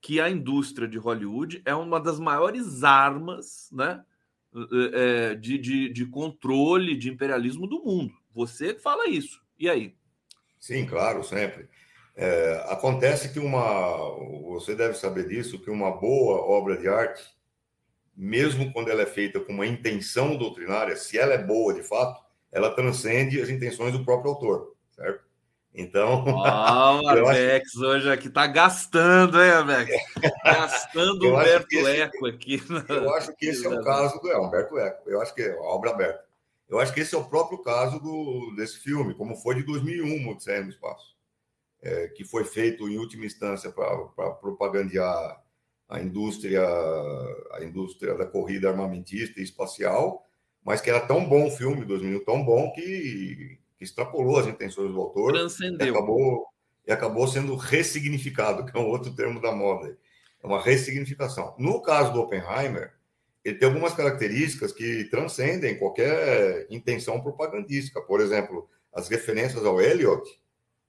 [0.00, 4.02] que a indústria de Hollywood é uma das maiores armas né,
[4.92, 8.12] é, de, de, de controle de imperialismo do mundo.
[8.34, 9.40] Você fala isso.
[9.58, 9.94] E aí?
[10.58, 11.68] Sim, claro, sempre.
[12.16, 13.96] É, acontece que uma.
[14.48, 17.22] Você deve saber disso, que uma boa obra de arte,
[18.16, 22.25] mesmo quando ela é feita com uma intenção doutrinária, se ela é boa de fato,
[22.56, 25.22] ela transcende as intenções do próprio autor, certo?
[25.74, 26.24] Então.
[26.42, 27.84] Ah, o Arbex acho...
[27.84, 29.94] hoje aqui está gastando, hein, Arbex?
[30.42, 32.62] Gastando o Humberto esse, Eco aqui.
[32.88, 35.10] Eu acho que esse é o caso do é, Humberto Eco.
[35.10, 36.24] Eu acho que é a obra aberta.
[36.66, 40.26] Eu acho que esse é o próprio caso do, desse filme, como foi de 2001,
[40.26, 41.14] Odisseia no Espaço,
[41.82, 45.42] é, que foi feito em última instância para propagandear
[45.90, 46.66] a indústria,
[47.52, 50.25] a indústria da corrida armamentista e espacial,
[50.66, 54.92] mas que era tão bom o filme, 2001, tão bom que que extrapolou as intenções
[54.92, 55.86] do autor Transcendeu.
[55.86, 56.46] E acabou,
[56.86, 59.96] e acabou sendo ressignificado, que é um outro termo da moda.
[60.42, 61.54] É uma ressignificação.
[61.58, 62.94] No caso do Oppenheimer,
[63.44, 68.00] ele tem algumas características que transcendem qualquer intenção propagandística.
[68.00, 70.22] Por exemplo, as referências ao Eliot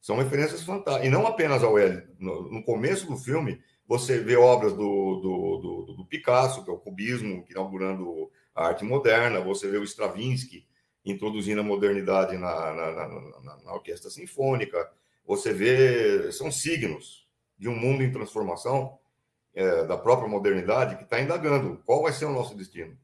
[0.02, 1.08] são referências fantásticas.
[1.08, 2.08] E não apenas ao Eliot.
[2.18, 6.74] No, no começo do filme, você vê obras do, do, do, do, Picasso, que é
[6.74, 9.40] o cubismo, inaugurando a arte moderna.
[9.40, 10.66] Você vê o Stravinsky,
[11.06, 14.92] introduzindo a modernidade na, na, na, na, orquestra sinfônica.
[15.26, 18.98] Você vê, são signos de um mundo em transformação
[19.54, 22.98] é, da própria modernidade que está indagando qual vai ser o nosso destino.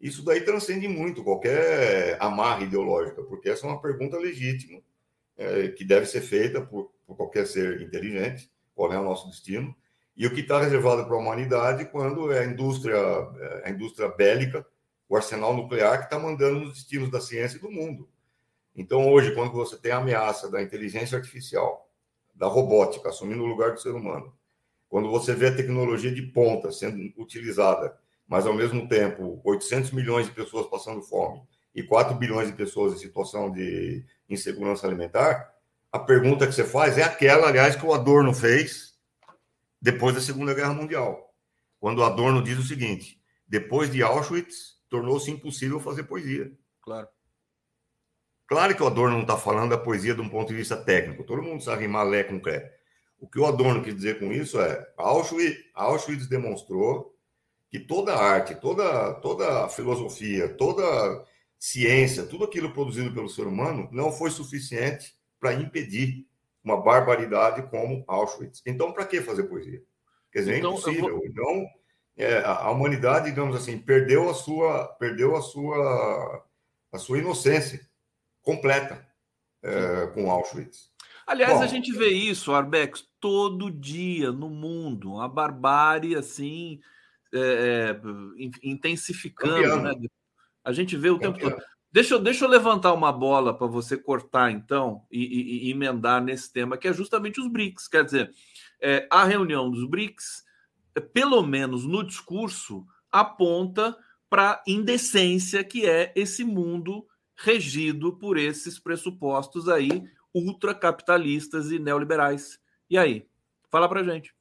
[0.00, 4.80] Isso daí transcende muito qualquer amarra ideológica, porque essa é uma pergunta legítima
[5.36, 9.74] é, que deve ser feita por, por qualquer ser inteligente, qual é o nosso destino,
[10.16, 14.08] e o que está reservado para a humanidade quando é a indústria, é, a indústria
[14.08, 14.64] bélica
[15.08, 18.08] o arsenal nuclear que está mandando nos destinos da ciência e do mundo.
[18.76, 21.90] Então, hoje, quando você tem a ameaça da inteligência artificial,
[22.34, 24.32] da robótica assumindo o lugar do ser humano,
[24.88, 30.26] quando você vê a tecnologia de ponta sendo utilizada, mas ao mesmo tempo 800 milhões
[30.26, 31.42] de pessoas passando fome
[31.74, 35.52] e 4 bilhões de pessoas em situação de insegurança alimentar,
[35.90, 38.94] a pergunta que você faz é aquela, aliás, que o Adorno fez
[39.80, 41.34] depois da Segunda Guerra Mundial.
[41.80, 46.52] Quando o Adorno diz o seguinte: depois de Auschwitz, tornou-se impossível fazer poesia.
[46.82, 47.08] Claro.
[48.46, 51.24] Claro que o Adorno não está falando da poesia de um ponto de vista técnico.
[51.24, 52.74] Todo mundo sabe rimar lé com cré.
[53.20, 57.14] O que o Adorno quis dizer com isso é Auschwitz, Auschwitz demonstrou
[57.68, 61.24] que toda a arte, toda, toda a filosofia, toda a
[61.58, 66.26] ciência, tudo aquilo produzido pelo ser humano não foi suficiente para impedir
[66.64, 68.62] uma barbaridade como Auschwitz.
[68.64, 69.82] Então, para que fazer poesia?
[70.32, 71.16] Quer dizer, é então, é impossível.
[71.16, 71.26] Vou...
[71.26, 71.66] Então,
[72.18, 76.44] é, a humanidade, digamos assim, perdeu a sua, perdeu a sua,
[76.92, 77.80] a sua inocência
[78.42, 79.06] completa
[79.62, 80.90] é, com Auschwitz.
[81.24, 86.80] Aliás, Bom, a gente vê isso, Arbex, todo dia no mundo, a barbárie assim
[87.32, 88.00] é, é
[88.62, 89.94] intensificando, né?
[90.64, 91.56] A gente vê o tempo todo.
[91.92, 96.22] Deixa eu, deixa eu levantar uma bola para você cortar, então, e, e, e, emendar
[96.22, 97.88] nesse tema, que é justamente os BRICS.
[97.88, 98.30] Quer dizer,
[98.80, 100.44] é, a reunião dos BRICS
[101.00, 103.96] pelo menos no discurso, aponta
[104.28, 107.06] para a indecência que é esse mundo
[107.36, 112.58] regido por esses pressupostos aí ultracapitalistas e neoliberais.
[112.90, 113.28] E aí?
[113.70, 114.34] Fala para gente.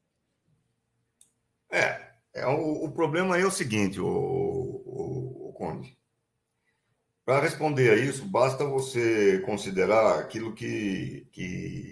[1.71, 5.97] É, é o, o, problema é o seguinte, o, o, o Conde.
[7.25, 11.27] Para responder a isso, basta você considerar aquilo que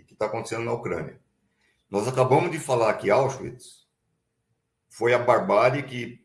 [0.10, 1.20] está acontecendo na Ucrânia.
[1.90, 3.85] Nós acabamos de falar que Auschwitz
[4.96, 6.22] foi a barbárie que,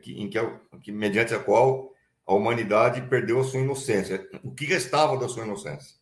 [0.00, 0.38] que, em que,
[0.80, 1.92] que, mediante a qual
[2.24, 4.24] a humanidade perdeu a sua inocência.
[4.44, 5.96] O que restava da sua inocência?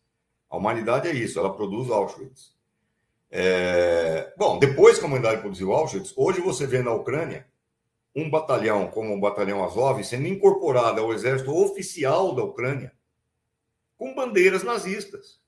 [0.47, 2.55] A humanidade é isso, ela produz Auschwitz.
[3.31, 4.31] É...
[4.37, 7.47] Bom, depois que a humanidade produziu Auschwitz, hoje você vê na Ucrânia
[8.15, 12.93] um batalhão como o batalhão Azov sendo incorporado ao exército oficial da Ucrânia
[13.97, 15.39] com bandeiras nazistas,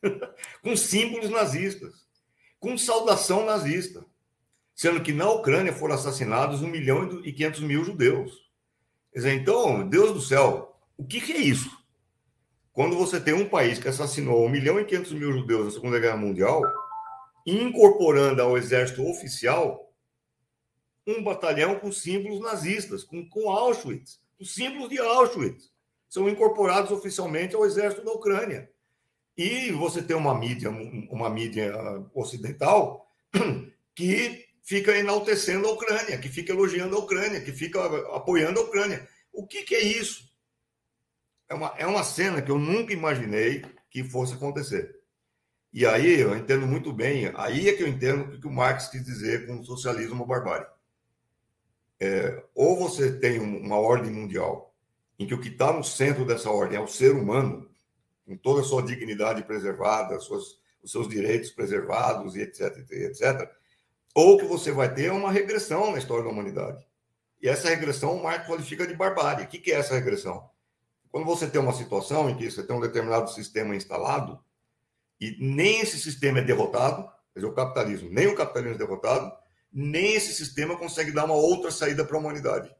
[0.62, 2.06] com símbolos nazistas,
[2.60, 4.06] com saudação nazista
[4.74, 8.32] sendo que na Ucrânia foram assassinados 1 milhão e 500 mil judeus.
[9.14, 11.70] Então, Deus do céu, o que, que é isso?
[12.72, 16.00] Quando você tem um país que assassinou 1 milhão e 500 mil judeus na Segunda
[16.00, 16.62] Guerra Mundial,
[17.46, 19.92] incorporando ao exército oficial
[21.06, 25.70] um batalhão com símbolos nazistas, com, com Auschwitz, os símbolos de Auschwitz
[26.08, 28.70] são incorporados oficialmente ao exército da Ucrânia.
[29.36, 30.70] E você tem uma mídia,
[31.10, 31.72] uma mídia
[32.14, 33.08] ocidental
[33.94, 37.84] que fica enaltecendo a Ucrânia, que fica elogiando a Ucrânia, que fica
[38.16, 39.06] apoiando a Ucrânia.
[39.30, 40.32] O que, que é isso?
[41.48, 44.98] É uma, é uma cena que eu nunca imaginei que fosse acontecer.
[45.72, 48.88] E aí eu entendo muito bem, aí é que eu entendo o que o Marx
[48.88, 50.66] quis dizer com socialismo ou barbárie.
[52.00, 54.74] É, ou você tem uma ordem mundial
[55.18, 57.68] em que o que está no centro dessa ordem é o ser humano,
[58.24, 63.50] com toda a sua dignidade preservada, suas, os seus direitos preservados e etc, etc,
[64.14, 66.86] ou que você vai ter uma regressão na história da humanidade.
[67.42, 69.44] E essa regressão o Marx qualifica de barbárie.
[69.44, 70.48] O que é essa regressão?
[71.10, 74.42] Quando você tem uma situação em que você tem um determinado sistema instalado
[75.20, 79.32] e nem esse sistema é derrotado, quer dizer, o capitalismo, nem o capitalismo é derrotado,
[79.72, 82.74] nem esse sistema consegue dar uma outra saída para a humanidade.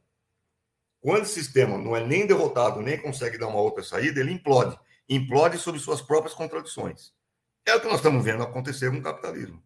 [1.01, 4.77] Quando esse sistema não é nem derrotado, nem consegue dar uma outra saída, ele implode.
[5.07, 7.13] Implode sobre suas próprias contradições.
[7.65, 9.61] É o que nós estamos vendo acontecer com o capitalismo.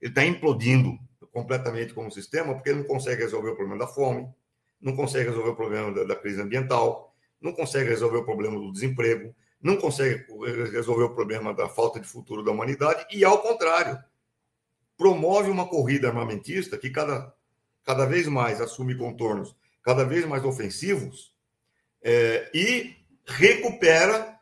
[0.00, 0.98] Ele está implodindo
[1.32, 4.28] completamente como sistema porque ele não consegue resolver o problema da fome,
[4.80, 8.72] não consegue resolver o problema da, da crise ambiental, não consegue resolver o problema do
[8.72, 10.26] desemprego, não consegue
[10.72, 13.98] resolver o problema da falta de futuro da humanidade e, ao contrário,
[14.96, 17.34] promove uma corrida armamentista que cada,
[17.84, 19.54] cada vez mais assume contornos
[19.86, 21.32] cada vez mais ofensivos
[22.02, 24.36] é, e recupera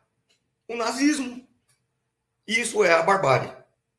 [0.67, 1.47] o nazismo.
[2.47, 3.53] Isso é a barbárie.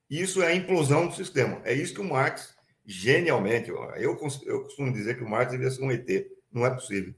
[0.09, 1.61] Isso é a implosão do sistema.
[1.65, 4.17] É isso que o Marx, genialmente, eu, eu
[4.63, 6.09] costumo dizer que o Marx devia ser um ET.
[6.53, 7.15] Não é possível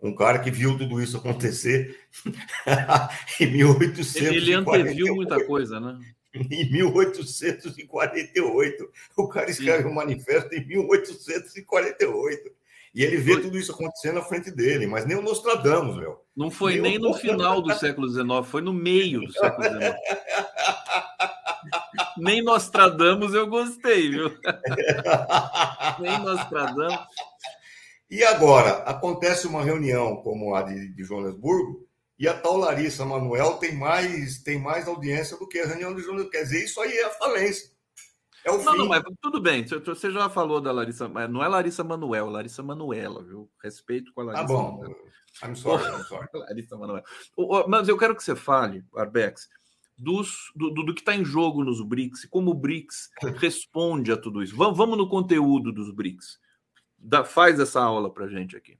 [0.00, 1.98] um cara que viu tudo isso acontecer
[3.40, 4.34] em 1848.
[4.34, 5.98] Ele anteviu muita coisa, né?
[6.34, 8.90] Em 1848.
[9.16, 9.88] O cara escreve Sim.
[9.88, 12.54] um manifesto em 1848.
[12.94, 16.24] E ele vê tudo isso acontecendo na frente dele, mas nem o Nostradamus, meu.
[16.34, 19.94] Não foi nem, nem no final do século XIX, foi no meio do século XIX.
[22.18, 24.30] nem Nostradamus eu gostei, viu?
[26.00, 26.98] nem Nostradamus.
[28.10, 31.86] E agora, acontece uma reunião como a de, de Joanesburgo,
[32.18, 36.02] e a tal Larissa Manuel tem mais, tem mais audiência do que a reunião de
[36.02, 36.30] Joanesburgo.
[36.30, 37.70] Quer dizer, isso aí é a falência.
[38.44, 38.78] É o não, fim.
[38.78, 39.66] não, mas tudo bem.
[39.66, 43.50] Você já falou da Larissa, não é Larissa Manuel, Larissa Manuela, viu?
[43.62, 44.44] Respeito com a Larissa.
[44.44, 44.78] Ah, bom.
[44.78, 44.96] Manuel.
[45.42, 46.28] I'm sorry, I'm sorry.
[46.32, 47.02] Larissa Manuel.
[47.68, 49.48] Mas eu quero que você fale, Arbex,
[49.96, 54.16] dos, do, do, que está em jogo nos BRICS e como o BRICS responde a
[54.16, 54.56] tudo isso.
[54.56, 56.38] Vamos, vamos no conteúdo dos BRICS.
[56.98, 58.78] Dá, faz essa aula para gente aqui.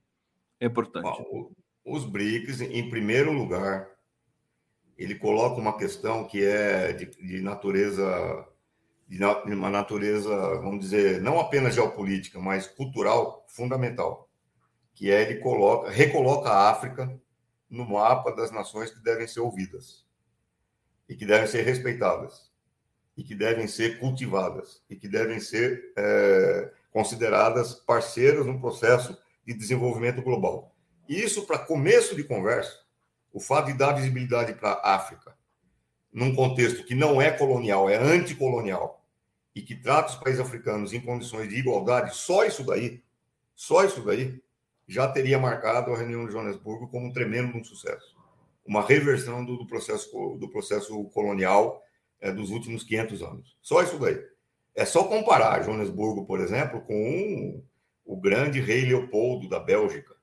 [0.59, 1.03] É importante.
[1.03, 1.51] Bom,
[1.85, 3.89] os BRICS, em primeiro lugar,
[4.97, 8.47] ele coloca uma questão que é de, de natureza
[9.09, 14.29] de uma natureza, vamos dizer, não apenas geopolítica, mas cultural fundamental,
[14.93, 17.17] que é ele coloca, recoloca a África
[17.69, 20.05] no mapa das nações que devem ser ouvidas
[21.07, 22.51] e que devem ser respeitadas
[23.15, 29.53] e que devem ser cultivadas e que devem ser é, consideradas parceiras no processo de
[29.53, 30.75] desenvolvimento global.
[31.07, 32.79] E isso, para começo de conversa,
[33.31, 35.35] o fato de dar visibilidade para a África,
[36.11, 39.05] num contexto que não é colonial, é anticolonial,
[39.55, 43.03] e que trata os países africanos em condições de igualdade, só isso daí,
[43.55, 44.41] só isso daí,
[44.87, 48.16] já teria marcado a reunião de Joanesburgo como um tremendo um sucesso.
[48.67, 51.81] Uma reversão do, do processo, do processo colonial
[52.19, 53.57] é, dos últimos 500 anos.
[53.61, 54.21] Só isso daí.
[54.75, 57.63] É só comparar Joanesburgo, por exemplo, com um,
[58.05, 60.15] o grande rei Leopoldo da Bélgica,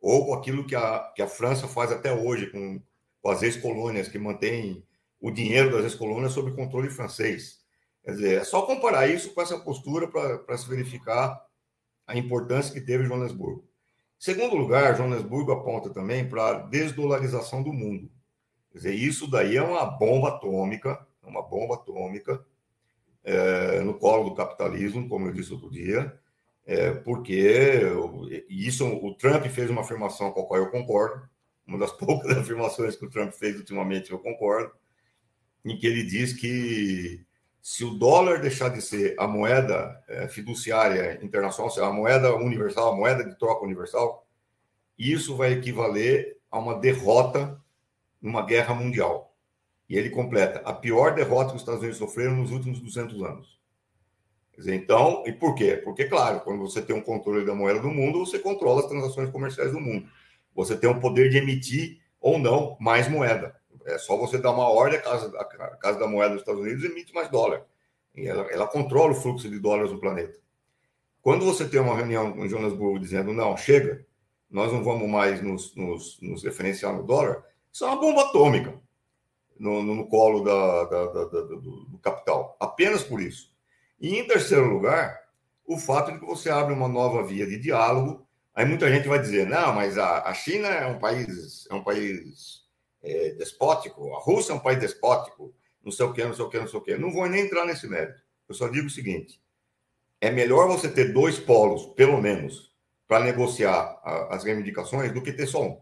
[0.00, 2.82] ou com aquilo que a, que a França faz até hoje com,
[3.20, 4.84] com as ex-colônias, que mantém
[5.20, 7.60] o dinheiro das ex-colônias sob controle francês.
[8.04, 11.40] Quer dizer, é só comparar isso com essa postura para se verificar
[12.04, 13.64] a importância que teve Joanesburgo.
[14.22, 18.08] Segundo lugar, Joanesburgo aponta também para a desdolarização do mundo.
[18.70, 22.40] Quer dizer, isso daí é uma bomba atômica, uma bomba atômica
[23.24, 26.16] é, no colo do capitalismo, como eu disse outro dia,
[26.64, 27.82] é, porque
[28.48, 31.28] isso o Trump fez uma afirmação com a qual eu concordo,
[31.66, 34.70] uma das poucas afirmações que o Trump fez ultimamente eu concordo,
[35.64, 37.26] em que ele diz que
[37.62, 42.92] se o dólar deixar de ser a moeda é, fiduciária internacional, seja, a moeda universal,
[42.92, 44.26] a moeda de troca universal,
[44.98, 47.62] isso vai equivaler a uma derrota
[48.20, 49.36] numa guerra mundial.
[49.88, 53.60] E ele completa a pior derrota que os Estados Unidos sofreram nos últimos 200 anos.
[54.56, 55.76] Dizer, então, e por quê?
[55.76, 59.30] Porque, claro, quando você tem um controle da moeda do mundo, você controla as transações
[59.30, 60.08] comerciais do mundo.
[60.54, 63.54] Você tem o poder de emitir ou não mais moeda.
[63.86, 66.84] É só você dar uma ordem, a Casa, a casa da Moeda dos Estados Unidos
[66.84, 67.64] emite mais dólar.
[68.14, 70.38] E ela, ela controla o fluxo de dólares no planeta.
[71.20, 74.04] Quando você tem uma reunião com Johannesburgo dizendo, não, chega,
[74.50, 78.74] nós não vamos mais nos, nos, nos referenciar no dólar, isso é uma bomba atômica
[79.58, 82.56] no, no, no colo da, da, da, do, do capital.
[82.60, 83.52] Apenas por isso.
[84.00, 85.22] E, em terceiro lugar,
[85.64, 88.26] o fato de que você abre uma nova via de diálogo.
[88.54, 91.82] Aí muita gente vai dizer, não, mas a, a China é um país, é um
[91.82, 92.61] país
[93.02, 95.52] é, despótico, a Rússia é um país despótico,
[95.84, 96.96] não sei o que, não sei o que, não sei o que.
[96.96, 98.22] Não vou nem entrar nesse mérito.
[98.48, 99.40] Eu só digo o seguinte:
[100.20, 102.72] é melhor você ter dois polos, pelo menos,
[103.08, 104.00] para negociar
[104.30, 105.80] as reivindicações, do que ter só um.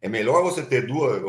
[0.00, 1.22] É melhor você ter duas.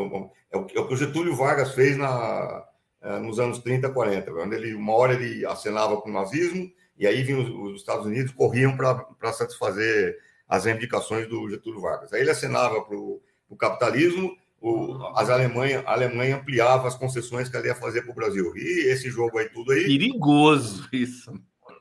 [0.50, 2.66] É o que o Getúlio Vargas fez na,
[3.00, 7.06] é, nos anos 30, 40, quando ele, uma hora ele acenava para o nazismo, e
[7.06, 12.12] aí vinham os, os Estados Unidos, corriam para satisfazer as reivindicações do Getúlio Vargas.
[12.12, 14.36] Aí ele acenava para o capitalismo,
[14.66, 18.52] o, as Alemanha, a Alemanha ampliava as concessões que ela ia fazer para o Brasil.
[18.56, 19.84] E esse jogo aí, tudo aí.
[19.84, 21.32] Perigoso isso.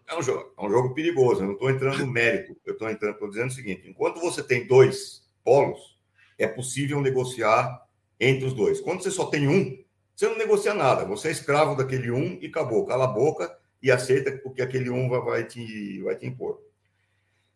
[0.07, 1.41] É um jogo, é um jogo perigoso.
[1.41, 2.55] Eu não estou entrando no mérito.
[2.63, 5.97] Eu estou entrando, estou dizendo o seguinte: enquanto você tem dois polos,
[6.37, 7.81] é possível negociar
[8.19, 8.79] entre os dois.
[8.79, 9.83] Quando você só tem um,
[10.15, 11.05] você não negocia nada.
[11.05, 12.85] Você é escravo daquele um e acabou.
[12.85, 16.59] Cala a boca e aceita o que aquele um vai, vai, te, vai te impor.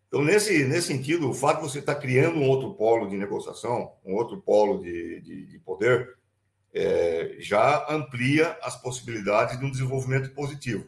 [0.10, 3.94] Então, nesse, nesse sentido, o fato de você estar criando um outro polo de negociação,
[4.04, 6.18] um outro polo de, de, de poder,
[6.74, 10.88] é, já amplia as possibilidades de um desenvolvimento positivo.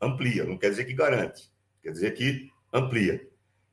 [0.00, 1.50] Amplia, não quer dizer que garante,
[1.82, 3.26] quer dizer que amplia.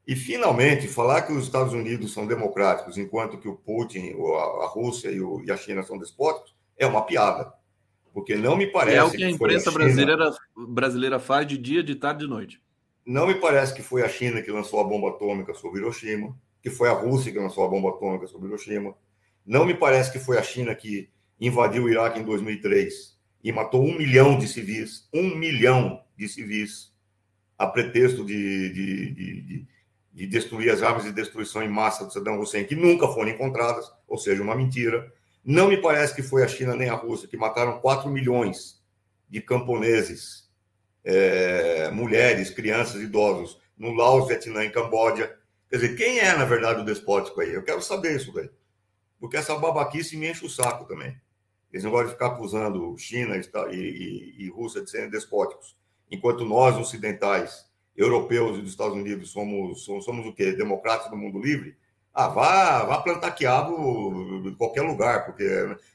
[0.07, 4.13] E, finalmente, falar que os Estados Unidos são democráticos, enquanto que o Putin,
[4.61, 7.51] a, Rússia e, o, e a China são despóticos, é uma piada.
[8.13, 8.97] Porque não me parece.
[8.97, 9.83] É o que a imprensa que a China...
[9.83, 12.64] brasileira, brasileira faz de dia, de tarde e de noite.
[13.05, 16.71] Não me parece que foi a China que lançou a bomba atômica sobre Hiroshima, que
[16.71, 18.95] foi a Rússia que lançou a bomba atômica sobre Hiroshima.
[19.45, 21.07] Não me parece que foi a China que
[21.39, 26.91] invadiu o Iraque em 2003 e matou um milhão de civis, um milhão de civis,
[27.55, 29.67] a pretexto de, de, de,
[30.11, 33.85] de destruir as armas de destruição em massa do Saddam Hussein, que nunca foram encontradas,
[34.07, 35.13] ou seja, uma mentira.
[35.43, 38.83] Não me parece que foi a China nem a Rússia que mataram 4 milhões
[39.29, 40.44] de camponeses
[41.05, 45.37] é, mulheres, crianças, idosos no Laos, Vietnã e Camboja.
[45.69, 47.53] Quer dizer, quem é, na verdade, o despótico aí?
[47.53, 48.49] Eu quero saber isso daí.
[49.19, 51.15] Porque essa babaquice me enche o saco também.
[51.71, 55.77] Eles não gostam de ficar acusando China e, e, e Rússia de serem despóticos.
[56.09, 60.53] Enquanto nós, ocidentais, europeus e dos Estados Unidos, somos, somos, somos o quê?
[60.53, 61.77] Democratas do mundo livre?
[62.13, 65.45] Ah, vá, vá plantar quiabo em qualquer lugar, porque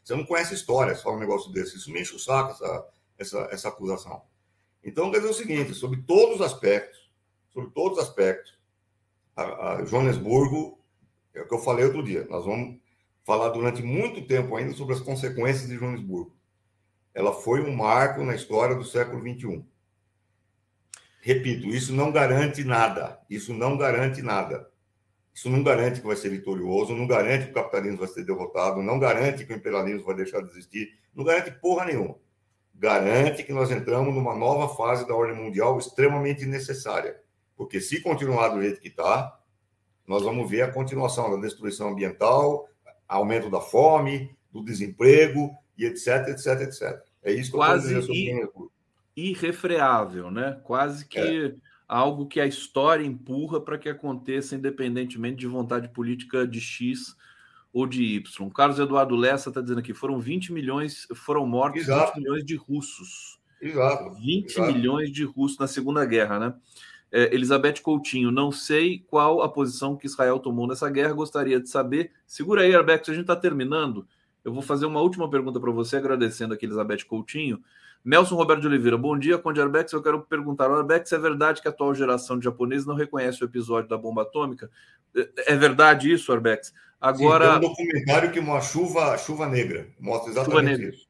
[0.04, 1.78] você não conhece história, só um negócio desse.
[1.78, 2.86] Isso me enche o saco, essa,
[3.18, 4.22] essa, essa acusação.
[4.82, 7.10] Então, quer dizer o seguinte, sobre todos os aspectos,
[7.52, 8.58] sobre todos os aspectos,
[9.36, 10.78] a, a Joanesburgo,
[11.34, 12.80] é o que eu falei outro dia, nós vamos
[13.24, 16.34] falar durante muito tempo ainda sobre as consequências de Joanesburgo.
[17.12, 19.64] Ela foi um marco na história do século XXI.
[21.20, 23.20] Repito, isso não garante nada.
[23.28, 24.70] Isso não garante nada.
[25.34, 28.82] Isso não garante que vai ser vitorioso, não garante que o capitalismo vai ser derrotado,
[28.82, 32.16] não garante que o imperialismo vai deixar de existir, não garante porra nenhuma
[32.80, 37.20] garante que nós entramos numa nova fase da ordem mundial extremamente necessária.
[37.54, 39.38] Porque se continuar do jeito que está,
[40.06, 42.66] nós vamos ver a continuação da destruição ambiental,
[43.06, 47.02] aumento da fome, do desemprego e etc, etc, etc.
[47.22, 48.70] É isso que Quase eu dizer sobre
[49.14, 50.58] irrefreável, né?
[50.64, 51.54] Quase que é.
[51.86, 57.14] algo que a história empurra para que aconteça independentemente de vontade política de X
[57.72, 58.50] ou de Y.
[58.50, 62.14] Carlos Eduardo Lessa está dizendo aqui: foram 20 milhões, foram mortos Exato.
[62.14, 63.40] 20 milhões de russos.
[63.60, 64.14] Exato.
[64.14, 64.72] 20 Exato.
[64.72, 66.54] milhões de russos na Segunda Guerra, né?
[67.12, 71.68] É, Elizabeth Coutinho, não sei qual a posição que Israel tomou nessa guerra, gostaria de
[71.68, 72.12] saber.
[72.24, 74.06] Segura aí, Arbex, a gente está terminando.
[74.44, 77.60] Eu vou fazer uma última pergunta para você, agradecendo aqui Elizabeth Coutinho.
[78.02, 79.92] Nelson Roberto de Oliveira, bom dia, Conde Arbex.
[79.92, 83.44] Eu quero perguntar, Arbex, é verdade que a atual geração de japoneses não reconhece o
[83.44, 84.70] episódio da bomba atômica?
[85.14, 86.72] É, é verdade isso, Arbex?
[87.00, 87.54] Agora.
[87.54, 89.88] Sim, tem um documentário que mostra chuva, chuva negra.
[89.98, 91.08] Mostra exatamente isso.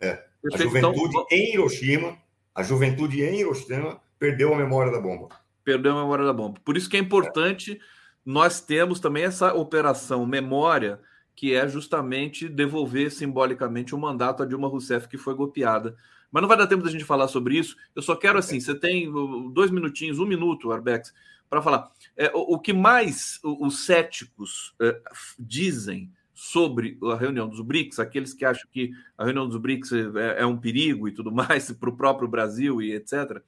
[0.00, 0.22] É.
[0.52, 1.26] A juventude então...
[1.30, 2.18] em Hiroshima,
[2.54, 5.28] a juventude em Hiroshima perdeu a memória da bomba.
[5.64, 6.60] Perdeu a memória da bomba.
[6.64, 7.78] Por isso que é importante, é.
[8.24, 11.00] nós temos também essa operação memória,
[11.34, 15.96] que é justamente devolver simbolicamente o mandato a Dilma Rousseff, que foi golpeada.
[16.30, 17.76] Mas não vai dar tempo da gente falar sobre isso.
[17.94, 19.10] Eu só quero assim, você tem
[19.52, 21.12] dois minutinhos, um minuto, Arbex,
[21.48, 21.90] para falar.
[22.16, 25.00] É, o, o, que mais os céticos é,
[25.38, 30.40] dizem sobre a reunião dos BRICS, aqueles que acham que a reunião dos BRICS é,
[30.42, 33.42] é um perigo e tudo mais para o próprio Brasil e etc.,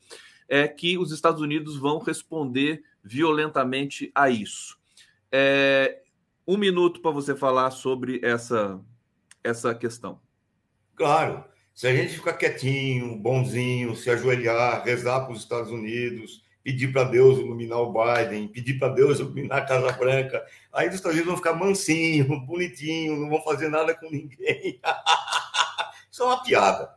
[0.48, 4.78] é que os Estados Unidos vão responder violentamente a isso.
[5.30, 6.02] É,
[6.46, 8.78] um minuto para você falar sobre essa,
[9.42, 10.20] essa questão.
[10.94, 11.44] Claro.
[11.74, 17.04] Se a gente ficar quietinho, bonzinho, se ajoelhar, rezar para os Estados Unidos, pedir para
[17.04, 20.44] Deus iluminar o Biden, pedir para Deus iluminar a Casa Branca.
[20.72, 24.80] Aí os Estados Unidos vão ficar mansinho, bonitinho, não vão fazer nada com ninguém.
[26.10, 26.90] Isso é uma piada.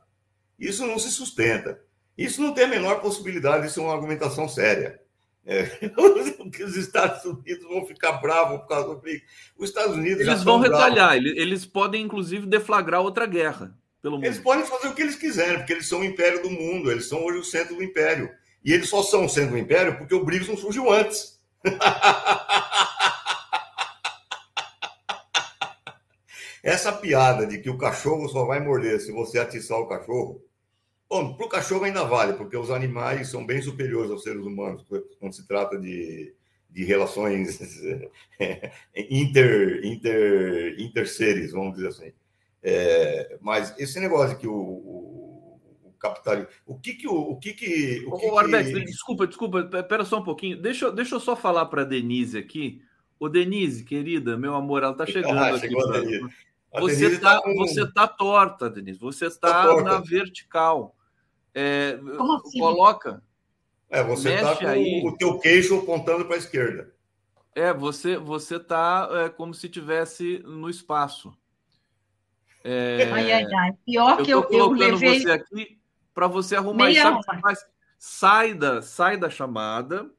[0.59, 1.81] Isso não se sustenta.
[2.17, 5.01] Isso não tem a menor possibilidade de ser uma argumentação séria.
[5.45, 5.69] É,
[6.63, 9.23] os Estados Unidos vão ficar bravos por causa do BRICS.
[9.57, 14.25] Os Estados Unidos eles vão retalhar, eles, eles podem inclusive deflagrar outra guerra pelo mundo.
[14.25, 17.07] Eles podem fazer o que eles quiserem, porque eles são o império do mundo, eles
[17.07, 18.31] são hoje o centro do império.
[18.65, 21.39] E eles só são o centro do império porque o BRICS não surgiu antes.
[26.63, 30.43] Essa piada de que o cachorro só vai morder se você atiçar o cachorro,
[31.07, 34.83] bom, para o cachorro ainda vale, porque os animais são bem superiores aos seres humanos
[35.19, 36.33] quando se trata de,
[36.67, 37.59] de relações
[38.97, 42.11] inter, inter, interseres, vamos dizer assim.
[42.63, 45.24] É, mas esse negócio que o, o,
[45.95, 46.45] o capital.
[46.65, 48.05] O que que o, o que que.
[48.07, 48.85] O que, Ô, Arbex, que...
[48.85, 50.61] desculpa, desculpa, espera só um pouquinho.
[50.61, 52.81] Deixa, deixa eu só falar para a Denise aqui.
[53.19, 55.69] Ô, Denise, querida, meu amor, ela está chegando ah, aqui.
[55.69, 56.81] Pra...
[56.81, 57.55] Você está tá com...
[57.55, 58.99] você tá torta, Denise.
[58.99, 60.95] Você está tá na vertical.
[61.53, 61.97] É,
[62.45, 62.59] assim?
[62.59, 63.23] Coloca.
[63.89, 65.01] É, você está com aí.
[65.05, 66.93] o teu queixo apontando para a esquerda.
[67.55, 71.33] É, você você está é, como se tivesse no espaço.
[72.67, 73.71] É, ai, ai, ai.
[73.85, 75.21] Pior que eu, eu levei.
[75.21, 75.79] você aqui
[76.15, 76.85] para você arrumar.
[76.85, 77.59] Meia sabe faz?
[77.99, 80.09] Sai da, sai da chamada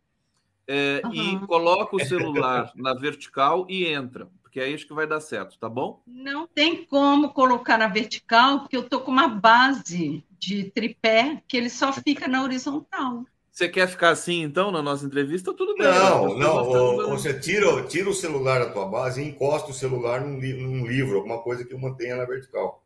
[0.68, 1.12] é, uhum.
[1.12, 5.59] e coloca o celular na vertical e entra que é isso que vai dar certo,
[5.59, 6.01] tá bom?
[6.07, 11.59] Não tem como colocar na vertical, porque eu tô com uma base de tripé que
[11.59, 13.26] ele só fica na horizontal.
[13.53, 15.53] Você quer ficar assim, então, na nossa entrevista?
[15.53, 15.86] Tudo bem.
[15.86, 17.07] Não, não.
[17.11, 21.18] você tira, tira o celular da tua base e encosta o celular num, num livro,
[21.18, 22.82] alguma coisa que o mantenha na vertical.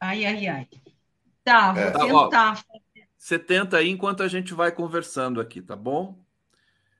[0.00, 0.68] Ai, ai, ai.
[1.48, 1.90] Tá, vou é.
[1.90, 2.28] tentar.
[2.30, 2.80] Tá, ó,
[3.16, 6.18] você tenta aí enquanto a gente vai conversando aqui, tá bom?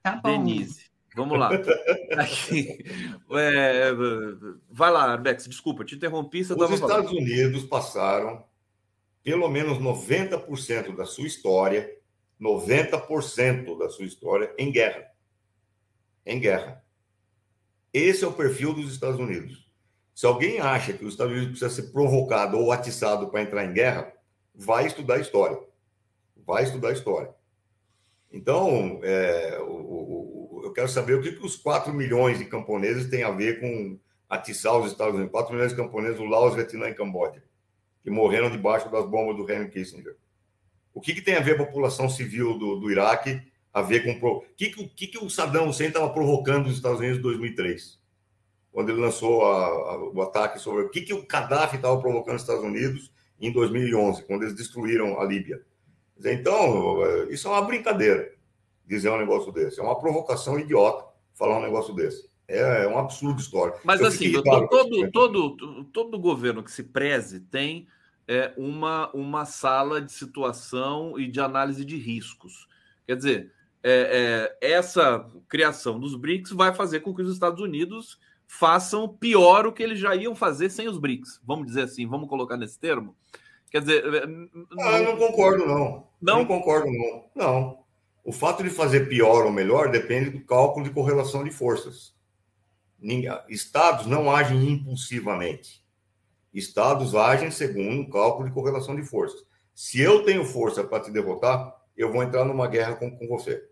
[0.03, 0.31] Tá bom.
[0.31, 0.89] Denise.
[1.15, 1.51] Vamos lá.
[2.17, 2.85] Aqui,
[3.33, 3.91] é,
[4.71, 6.43] vai lá, Arbex, desculpa, te interrompi.
[6.43, 7.11] Os Estados falando.
[7.11, 8.45] Unidos passaram
[9.23, 11.93] pelo menos 90% da sua história,
[12.41, 15.11] 90% da sua história em guerra.
[16.25, 16.85] Em guerra.
[17.93, 19.69] Esse é o perfil dos Estados Unidos.
[20.15, 23.73] Se alguém acha que os Estados Unidos precisa ser provocado ou atiçado para entrar em
[23.73, 24.13] guerra,
[24.59, 25.59] vai estudar história.
[26.37, 27.33] Vai estudar história.
[28.33, 33.23] Então, é, o, eu quero saber o que, que os 4 milhões de camponeses têm
[33.23, 33.99] a ver com
[34.29, 35.31] atiçar os Estados Unidos.
[35.31, 37.43] 4 milhões de camponeses do Laos, Vietnã e Camboja,
[38.03, 40.17] que morreram debaixo das bombas do Henry Kissinger.
[40.93, 43.41] O que, que tem a ver a população civil do, do Iraque
[43.73, 44.27] a ver com...
[44.27, 47.99] O que, que, que o Saddam Hussein estava provocando nos Estados Unidos em 2003?
[48.73, 50.83] Quando ele lançou a, a, o ataque sobre...
[50.83, 55.21] O que, que o Gaddafi estava provocando nos Estados Unidos em 2011, quando eles destruíram
[55.21, 55.63] a Líbia?
[56.25, 56.99] Então,
[57.31, 58.33] isso é uma brincadeira
[58.89, 59.79] dizer um negócio desse.
[59.79, 62.29] É uma provocação idiota falar um negócio desse.
[62.49, 63.81] É, é um absurdo histórico.
[63.85, 67.87] Mas, Eu assim, todo, todo, todo, todo governo que se preze tem
[68.27, 72.67] é, uma, uma sala de situação e de análise de riscos.
[73.07, 78.19] Quer dizer, é, é, essa criação dos BRICS vai fazer com que os Estados Unidos
[78.49, 81.39] façam pior o que eles já iam fazer sem os BRICS.
[81.45, 83.15] Vamos dizer assim, vamos colocar nesse termo?
[83.71, 84.27] Quer dizer.
[84.27, 84.49] Não,
[84.81, 86.09] ah, eu não concordo, não.
[86.21, 87.25] Não, não concordo, não.
[87.35, 87.79] Não.
[88.25, 92.17] O fato de fazer pior ou melhor depende do cálculo de correlação de forças.
[93.49, 95.85] Estados não agem impulsivamente.
[96.53, 99.47] Estados agem segundo um cálculo de correlação de forças.
[99.75, 103.68] Se eu tenho força para te derrotar, eu vou entrar numa guerra com, com você.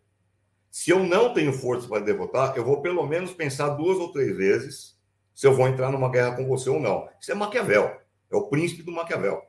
[0.78, 4.36] Se eu não tenho força para derrotar, eu vou pelo menos pensar duas ou três
[4.36, 4.94] vezes
[5.34, 7.08] se eu vou entrar numa guerra com você ou não.
[7.18, 7.98] Isso é Maquiavel.
[8.30, 9.42] É o príncipe do Maquiavel.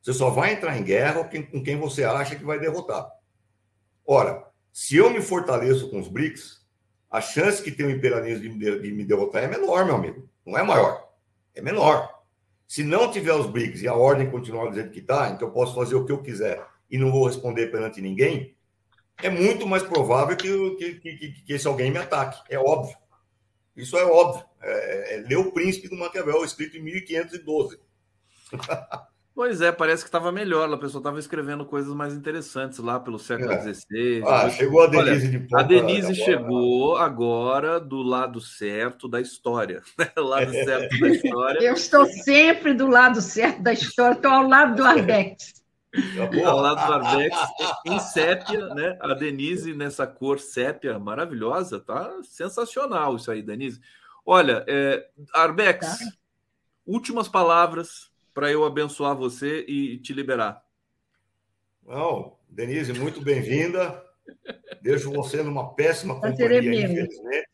[0.00, 3.06] Você só vai entrar em guerra com quem você acha que vai derrotar.
[4.06, 6.66] Ora, se eu me fortaleço com os BRICS,
[7.10, 10.26] a chance que tem o imperialismo de me derrotar é menor, meu amigo.
[10.44, 11.06] Não é maior.
[11.54, 12.22] É menor.
[12.66, 15.52] Se não tiver os BRICS e a ordem continuar do jeito que está, então eu
[15.52, 18.56] posso fazer o que eu quiser e não vou responder perante ninguém,
[19.20, 22.40] é muito mais provável que, que, que, que esse alguém me ataque.
[22.48, 22.96] É óbvio.
[23.76, 24.44] Isso é óbvio.
[24.62, 27.78] É, é, é ler o Príncipe do Maquiavel, escrito em 1512.
[29.34, 30.70] Pois é, parece que estava melhor.
[30.70, 34.20] A pessoa estava escrevendo coisas mais interessantes lá pelo século XVI.
[34.20, 34.22] É.
[34.26, 36.14] Ah, chegou a Denise Olha, de ponta, A Denise agora...
[36.14, 39.82] chegou agora do lado certo da história.
[39.98, 40.10] Né?
[40.16, 41.58] lado certo da história.
[41.62, 45.61] Eu estou sempre do lado certo da história, estou ao lado do Arbex.
[46.46, 47.36] Ao lado do Arbex,
[47.84, 48.96] em sépia, né?
[49.00, 53.80] A Denise nessa cor sépia maravilhosa, tá sensacional isso aí, Denise.
[54.24, 56.04] Olha, é, Arbex, tá.
[56.86, 60.64] últimas palavras para eu abençoar você e te liberar.
[61.86, 64.02] Não, Denise, muito bem-vinda.
[64.80, 67.48] Deixo você numa péssima companhia, infelizmente.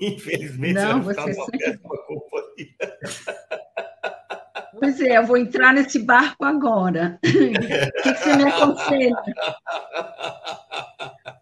[0.00, 2.76] Infelizmente, Não, você vai ficar numa péssima companhia.
[4.78, 7.18] Pois é, eu vou entrar nesse barco agora.
[7.26, 9.16] O que, você me aconselha?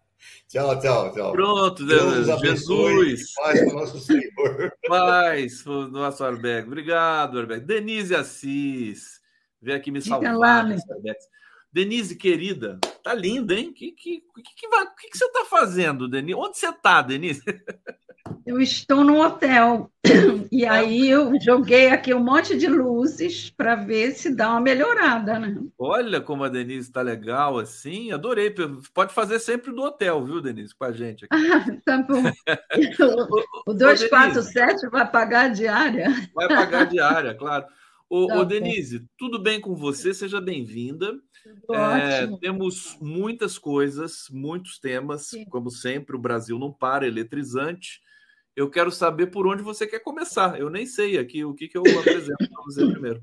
[0.49, 1.33] Tchau, tchau, tchau.
[1.33, 3.35] Pronto, Deus Jesus.
[3.35, 4.73] Paz o nosso Senhor.
[4.87, 6.69] Paz o nosso Arbeck.
[6.69, 7.67] Obrigado, Arbeck.
[7.67, 9.21] Denise Assis.
[9.61, 10.37] Veio aqui me salvar.
[10.37, 10.77] Lá, né?
[11.73, 13.71] Denise, querida, tá linda, hein?
[13.71, 14.23] O que, que,
[14.57, 16.39] que, vai, que, que você está fazendo, Denise?
[16.39, 17.43] Onde você está, Denise?
[18.47, 19.91] Eu estou no hotel.
[20.53, 25.39] E aí eu joguei aqui um monte de luzes para ver se dá uma melhorada,
[25.39, 25.57] né?
[25.79, 28.13] Olha como a Denise está legal assim.
[28.13, 28.55] Adorei.
[28.93, 31.35] Pode fazer sempre do hotel, viu, Denise, com a gente aqui.
[31.35, 32.23] Ah, tá bom.
[33.67, 36.09] o 247 vai pagar a diária.
[36.35, 37.67] Vai pagar a diária, claro.
[38.09, 40.15] Ô, tá ô Denise, tudo bem com você?
[40.15, 41.15] Seja bem-vinda.
[41.73, 45.45] É, temos muitas coisas, muitos temas, Sim.
[45.47, 48.04] como sempre, o Brasil não para, eletrizante.
[48.57, 50.59] Eu quero saber por onde você quer começar.
[50.59, 53.21] Eu nem sei aqui o que, que eu apresento para você primeiro.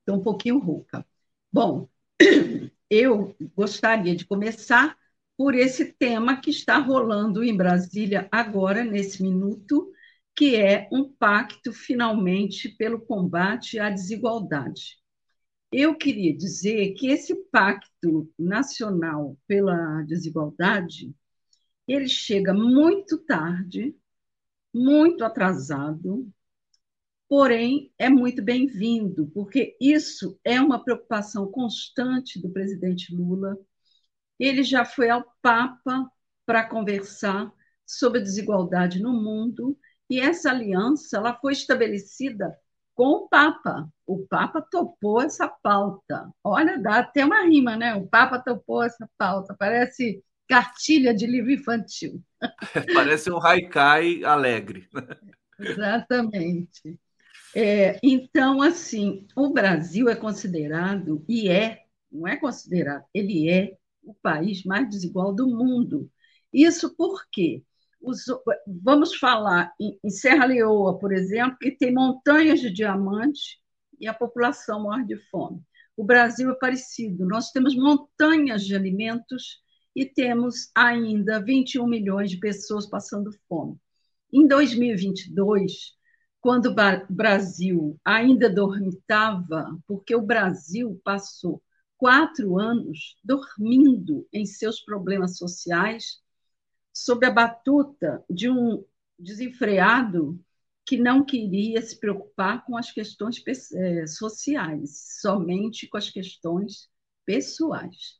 [0.00, 1.06] Estou um pouquinho rouca.
[1.52, 1.88] Bom,
[2.90, 4.96] eu gostaria de começar
[5.36, 9.90] por esse tema que está rolando em Brasília agora, nesse minuto,
[10.36, 14.98] que é um pacto, finalmente, pelo combate à desigualdade.
[15.72, 21.14] Eu queria dizer que esse pacto nacional pela desigualdade
[21.92, 23.96] ele chega muito tarde,
[24.72, 26.30] muito atrasado,
[27.28, 33.56] porém é muito bem-vindo, porque isso é uma preocupação constante do presidente Lula.
[34.38, 36.10] Ele já foi ao Papa
[36.46, 37.52] para conversar
[37.86, 39.76] sobre a desigualdade no mundo,
[40.08, 42.56] e essa aliança ela foi estabelecida
[42.94, 43.88] com o Papa.
[44.06, 46.32] O Papa topou essa pauta.
[46.44, 47.94] Olha, dá até uma rima, né?
[47.94, 49.54] O Papa topou essa pauta.
[49.58, 52.20] Parece cartilha de livro infantil.
[52.92, 54.88] Parece um haikai alegre.
[55.56, 56.98] Exatamente.
[57.54, 64.12] É, então, assim, o Brasil é considerado, e é, não é considerado, ele é o
[64.12, 66.10] país mais desigual do mundo.
[66.52, 67.62] Isso porque
[68.00, 68.24] os,
[68.66, 73.58] vamos falar em, em Serra Leoa, por exemplo, que tem montanhas de diamantes
[74.00, 75.62] e a população morre de fome.
[75.96, 79.60] O Brasil é parecido, nós temos montanhas de alimentos
[79.94, 83.76] e temos ainda 21 milhões de pessoas passando fome.
[84.32, 85.94] Em 2022,
[86.40, 86.74] quando o
[87.08, 91.62] Brasil ainda dormitava, porque o Brasil passou
[91.98, 96.20] quatro anos dormindo em seus problemas sociais,
[96.92, 98.84] sob a batuta de um
[99.18, 100.40] desenfreado
[100.86, 103.42] que não queria se preocupar com as questões
[103.74, 106.88] eh, sociais, somente com as questões
[107.24, 108.19] pessoais.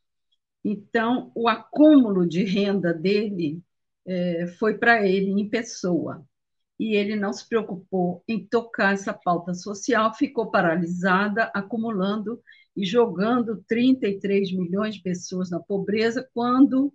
[0.63, 3.61] Então, o acúmulo de renda dele
[4.05, 6.25] é, foi para ele em pessoa.
[6.79, 12.41] E ele não se preocupou em tocar essa pauta social, ficou paralisada, acumulando
[12.75, 16.93] e jogando 33 milhões de pessoas na pobreza, quando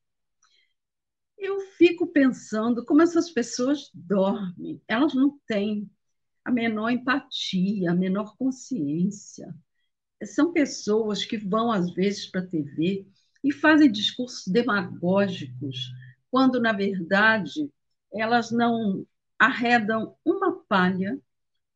[1.38, 5.90] Eu fico pensando como essas pessoas dormem, elas não têm
[6.44, 9.56] a menor empatia, a menor consciência.
[10.26, 13.08] São pessoas que vão, às vezes, para a TV
[13.42, 15.90] e fazem discursos demagógicos,
[16.32, 17.70] quando, na verdade,
[18.14, 19.06] elas não
[19.38, 21.20] arredam uma palha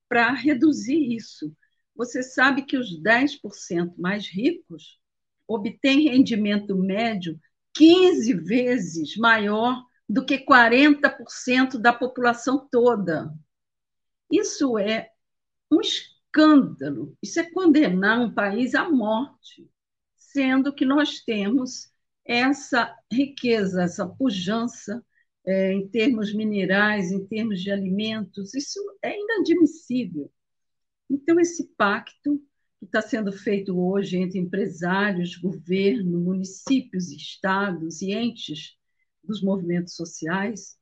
[0.08, 1.54] para reduzir isso.
[1.96, 5.00] Você sabe que os 10% mais ricos
[5.48, 7.40] obtêm rendimento médio
[7.74, 13.34] 15 vezes maior do que 40% da população toda.
[14.32, 15.12] Isso é
[15.72, 19.70] um escândalo, isso é condenar um país à morte,
[20.16, 21.92] sendo que nós temos
[22.30, 25.04] essa riqueza, essa pujança
[25.44, 30.32] é, em termos minerais, em termos de alimentos, isso é inadmissível.
[31.10, 32.40] Então, esse pacto
[32.78, 38.78] que está sendo feito hoje entre empresários, governo, municípios, estados e entes
[39.24, 40.78] dos movimentos sociais,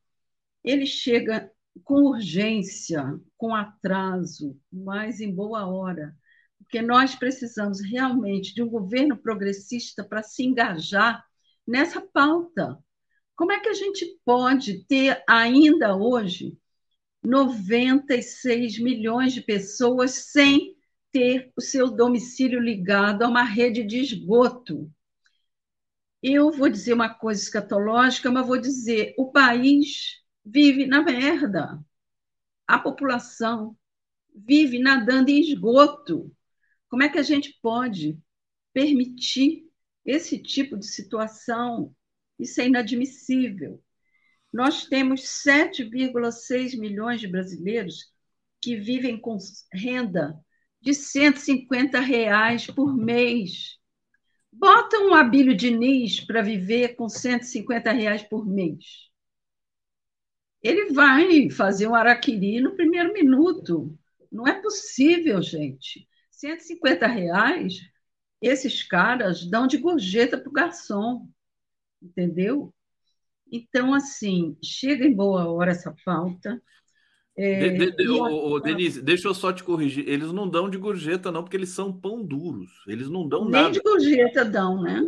[0.65, 1.49] ele chega
[1.81, 6.13] com urgência, com atraso, mas em boa hora,
[6.59, 11.26] porque nós precisamos realmente de um governo progressista para se engajar
[11.67, 12.81] nessa pauta.
[13.35, 16.57] Como é que a gente pode ter ainda hoje
[17.21, 20.75] 96 milhões de pessoas sem
[21.11, 24.91] ter o seu domicílio ligado a uma rede de esgoto?
[26.23, 31.79] Eu vou dizer uma coisa escatológica, mas vou dizer: o país vive na merda.
[32.65, 33.77] A população
[34.33, 36.31] vive nadando em esgoto.
[36.89, 38.17] Como é que a gente pode
[38.73, 39.66] permitir
[40.07, 41.93] esse tipo de situação?
[42.39, 43.83] Isso é inadmissível.
[44.51, 48.11] Nós temos 7,6 milhões de brasileiros
[48.61, 49.37] que vivem com
[49.73, 50.33] renda
[50.81, 53.77] de 150 reais por mês.
[54.51, 58.85] Bota um Abílio Diniz para viver com 150 reais por mês.
[60.63, 63.97] Ele vai fazer um araquiri no primeiro minuto.
[64.31, 66.07] Não é possível, gente.
[66.31, 67.79] 150 reais,
[68.41, 71.27] esses caras dão de gorjeta para o garçom.
[72.01, 72.73] Entendeu?
[73.51, 76.61] Então, assim, chega em boa hora essa falta.
[77.35, 78.59] É, de, de, a...
[78.63, 80.07] Denise, deixa eu só te corrigir.
[80.07, 82.71] Eles não dão de gorjeta, não, porque eles são pão duros.
[82.87, 83.63] Eles não dão Nem nada.
[83.65, 85.07] Nem de gorjeta dão, né?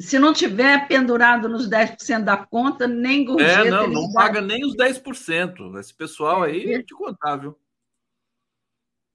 [0.00, 3.68] Se não tiver pendurado nos 10% da conta, nem gorjeta.
[3.68, 5.78] É, não, não paga nem os 10%.
[5.78, 7.56] Esse pessoal é, aí, é te contar, viu?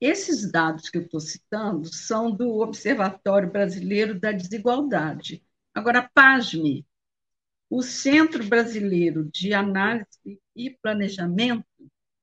[0.02, 5.44] Esses dados que eu estou citando são do Observatório Brasileiro da Desigualdade.
[5.76, 6.84] Agora, pasme,
[7.70, 11.64] o Centro Brasileiro de Análise e Planejamento,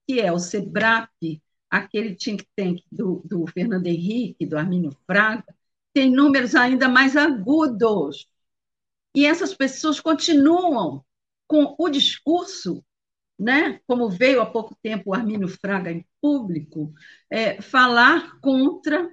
[0.09, 5.45] que é o SEBRAP, aquele think tank do, do Fernando Henrique, do Armínio Fraga,
[5.95, 8.29] tem números ainda mais agudos.
[9.15, 11.05] E essas pessoas continuam
[11.47, 12.85] com o discurso,
[13.39, 16.93] né, como veio há pouco tempo o Armínio Fraga em público,
[17.31, 19.09] é, falar contra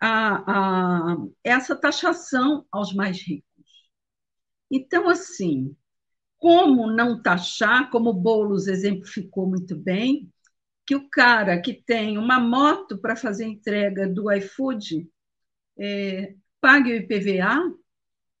[0.00, 3.46] a, a, essa taxação aos mais ricos.
[4.70, 5.76] Então, assim,
[6.38, 10.32] como não taxar, como Boulos exemplificou muito bem,
[10.86, 15.08] que o cara que tem uma moto para fazer entrega do iFood
[15.78, 17.58] é, pague o IPVA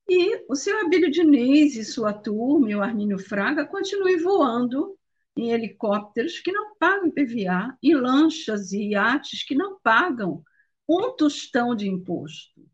[0.08, 4.98] e o seu Abílio Diniz e sua turma, e o Armínio Fraga, continuem voando
[5.36, 10.42] em helicópteros que não pagam IPVA, e lanchas e iates que não pagam
[10.88, 12.68] um tostão de imposto.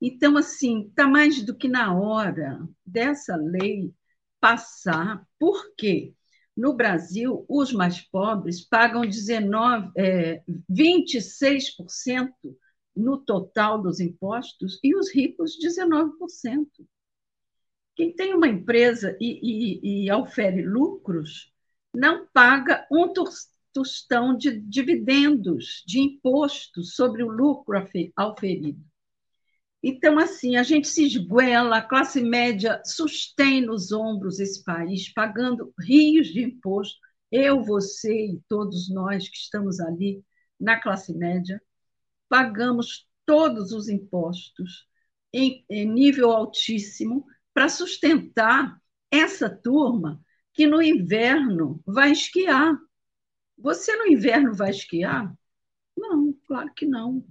[0.00, 3.92] Então, assim, está mais do que na hora dessa lei
[4.40, 6.14] passar, porque
[6.56, 12.30] no Brasil os mais pobres pagam 19, é, 26%
[12.94, 16.68] no total dos impostos e os ricos 19%.
[17.96, 21.53] Quem tem uma empresa e, e, e aufere lucros
[21.94, 23.12] não paga um
[23.72, 27.78] tostão de dividendos, de imposto sobre o lucro
[28.16, 28.84] auferido.
[29.82, 35.72] Então, assim, a gente se esguela, a classe média sustém nos ombros esse país, pagando
[35.78, 36.98] rios de imposto,
[37.30, 40.24] eu, você e todos nós que estamos ali
[40.58, 41.60] na classe média,
[42.28, 44.86] pagamos todos os impostos
[45.32, 48.80] em, em nível altíssimo para sustentar
[49.10, 50.23] essa turma
[50.54, 52.78] que no inverno vai esquiar.
[53.58, 55.34] Você no inverno vai esquiar?
[55.96, 57.24] Não, claro que não.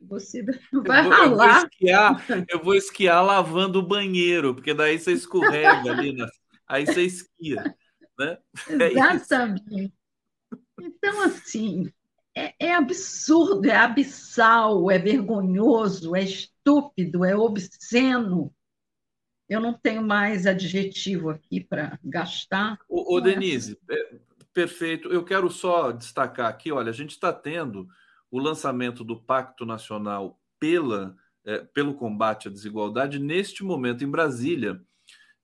[0.00, 0.42] Você
[0.72, 1.26] vai eu vou, ralar.
[1.26, 6.28] Eu vou, esquiar, eu vou esquiar lavando o banheiro, porque daí você escorrega ali, na...
[6.66, 7.76] aí você esquia.
[8.18, 8.38] Né?
[8.80, 9.92] É Exatamente.
[10.80, 11.92] então, assim,
[12.32, 18.53] é, é, absurdo, é abissal, é vergonhoso, é estúpido, é obsceno.
[19.48, 22.78] Eu não tenho mais adjetivo aqui para gastar.
[22.88, 24.18] Ô, ô Denise, é,
[24.52, 25.08] perfeito.
[25.08, 27.88] Eu quero só destacar aqui, olha, a gente está tendo
[28.30, 31.14] o lançamento do Pacto Nacional pela,
[31.44, 34.80] é, pelo combate à desigualdade neste momento em Brasília.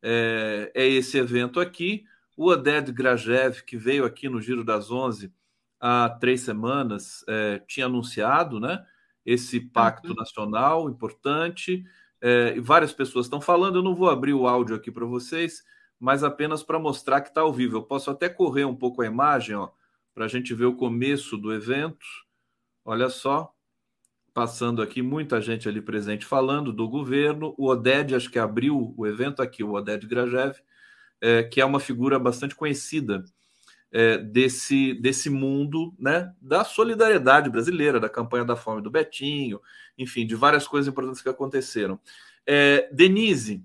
[0.03, 2.05] É, é esse evento aqui.
[2.37, 5.33] O Oded Grajev, que veio aqui no Giro das Onze
[5.79, 8.85] há três semanas, é, tinha anunciado né,
[9.27, 10.15] esse pacto uhum.
[10.15, 11.85] nacional importante.
[12.21, 13.77] É, várias pessoas estão falando.
[13.77, 15.63] Eu não vou abrir o áudio aqui para vocês,
[15.99, 17.77] mas apenas para mostrar que está ao vivo.
[17.77, 19.57] Eu posso até correr um pouco a imagem
[20.15, 22.07] para a gente ver o começo do evento.
[22.85, 23.53] Olha só,
[24.33, 27.55] passando aqui, muita gente ali presente falando do governo.
[27.59, 30.57] O Oded, acho que abriu o evento aqui, o Oded Grajev,
[31.21, 33.25] é, que é uma figura bastante conhecida
[33.93, 39.61] é, desse, desse mundo né, da solidariedade brasileira, da campanha da fome do Betinho,
[39.99, 41.99] enfim, de várias coisas importantes que aconteceram.
[42.47, 43.65] É, Denise,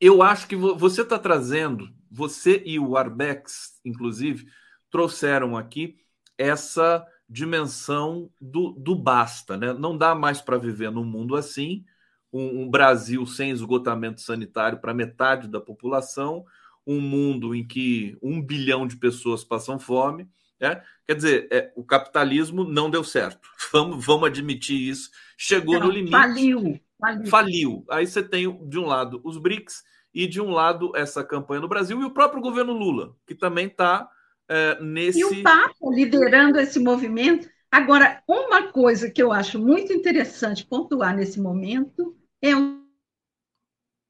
[0.00, 4.46] eu acho que você está trazendo, você e o Arbex, inclusive,
[4.90, 5.96] trouxeram aqui
[6.38, 9.72] essa dimensão do, do basta, né?
[9.72, 11.84] Não dá mais para viver num mundo assim,
[12.32, 16.44] um, um Brasil sem esgotamento sanitário para metade da população,
[16.86, 20.28] um mundo em que um bilhão de pessoas passam fome.
[20.60, 20.82] Né?
[21.06, 23.48] Quer dizer, é, o capitalismo não deu certo.
[23.72, 25.10] Vamos, vamos admitir isso.
[25.38, 26.10] Chegou não, no limite.
[26.10, 27.26] Faliu, faliu.
[27.26, 27.84] Faliu.
[27.88, 31.68] Aí você tem, de um lado, os BRICS e, de um lado, essa campanha no
[31.68, 34.10] Brasil e o próprio governo Lula, que também está
[34.48, 35.20] é, nesse.
[35.20, 37.48] E o Papa liderando esse movimento.
[37.70, 42.80] Agora, uma coisa que eu acho muito interessante pontuar nesse momento é o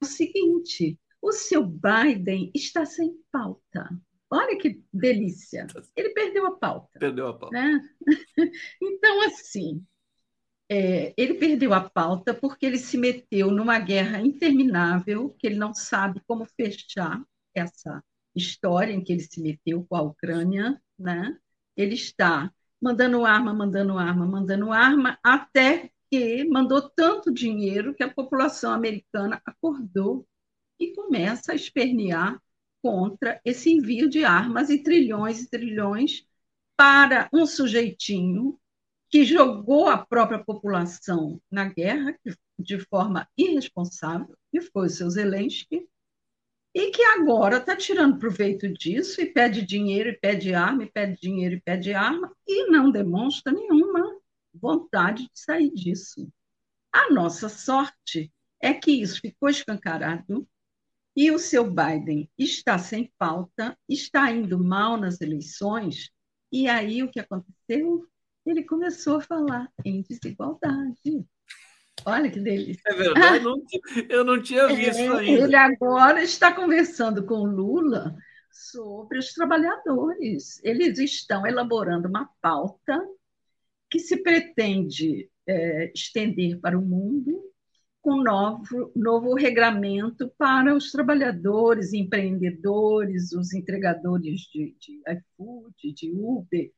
[0.02, 3.88] seguinte: O seu Biden está sem pauta.
[4.30, 5.66] Olha que delícia.
[5.96, 6.98] Ele perdeu a pauta.
[6.98, 7.54] Perdeu a pauta.
[7.54, 7.80] Né?
[8.80, 9.84] Então, assim,
[10.68, 15.74] é, ele perdeu a pauta porque ele se meteu numa guerra interminável, que ele não
[15.74, 17.20] sabe como fechar
[17.54, 18.02] essa
[18.34, 20.80] história em que ele se meteu com a Ucrânia.
[20.96, 21.36] Né?
[21.76, 28.12] Ele está mandando arma, mandando arma, mandando arma, até que mandou tanto dinheiro que a
[28.12, 30.26] população americana acordou
[30.80, 32.42] e começa a espernear
[32.82, 36.26] contra esse envio de armas e trilhões e trilhões
[36.76, 38.58] para um sujeitinho
[39.10, 42.18] que jogou a própria população na guerra
[42.58, 45.86] de forma irresponsável, que foi o seu Zelensky,
[46.72, 51.20] e que agora está tirando proveito disso e pede dinheiro, e pede arma, e pede
[51.20, 54.16] dinheiro, e pede arma, e não demonstra nenhuma
[54.54, 56.32] vontade de sair disso.
[56.92, 60.46] A nossa sorte é que isso ficou escancarado
[61.16, 66.10] e o seu Biden está sem pauta, está indo mal nas eleições,
[66.52, 68.06] e aí o que aconteceu?
[68.46, 71.24] Ele começou a falar em desigualdade.
[72.04, 72.82] Olha que delícia.
[72.86, 73.44] É verdade,
[74.08, 75.44] eu não tinha visto é, ainda.
[75.44, 78.16] Ele agora está conversando com Lula
[78.50, 80.60] sobre os trabalhadores.
[80.64, 82.98] Eles estão elaborando uma pauta
[83.90, 87.49] que se pretende é, estender para o mundo
[88.02, 96.72] com novo, novo regramento para os trabalhadores, empreendedores, os entregadores de, de iFood, de Uber.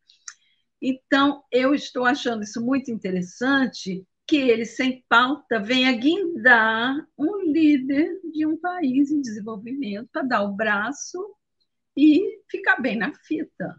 [0.80, 8.20] Então, eu estou achando isso muito interessante que ele, sem pauta, venha guindar um líder
[8.32, 11.18] de um país em desenvolvimento para dar o braço
[11.96, 13.76] e ficar bem na fita.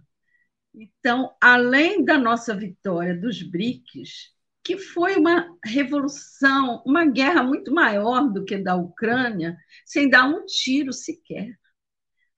[0.74, 4.34] Então, além da nossa vitória dos BRICS,
[4.64, 10.46] que foi uma revolução, uma guerra muito maior do que da Ucrânia, sem dar um
[10.46, 11.58] tiro sequer.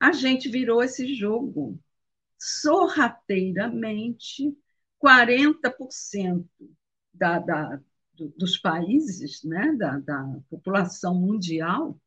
[0.00, 1.78] A gente virou esse jogo
[2.38, 4.56] sorrateiramente,
[5.02, 6.46] 40%
[7.14, 7.80] da, da,
[8.36, 11.98] dos países, né, da, da população mundial,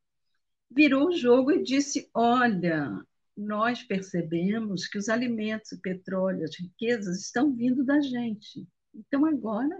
[0.70, 3.04] virou o jogo e disse: olha,
[3.36, 8.66] nós percebemos que os alimentos, o petróleo, as riquezas estão vindo da gente.
[8.94, 9.76] Então, agora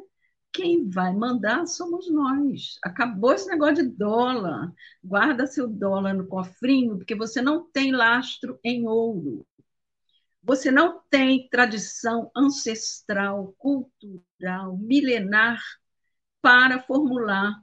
[0.52, 2.78] quem vai mandar somos nós.
[2.82, 4.72] Acabou esse negócio de dólar.
[5.02, 9.46] Guarda seu dólar no cofrinho, porque você não tem lastro em ouro.
[10.42, 15.60] Você não tem tradição ancestral, cultural, milenar
[16.40, 17.54] para formular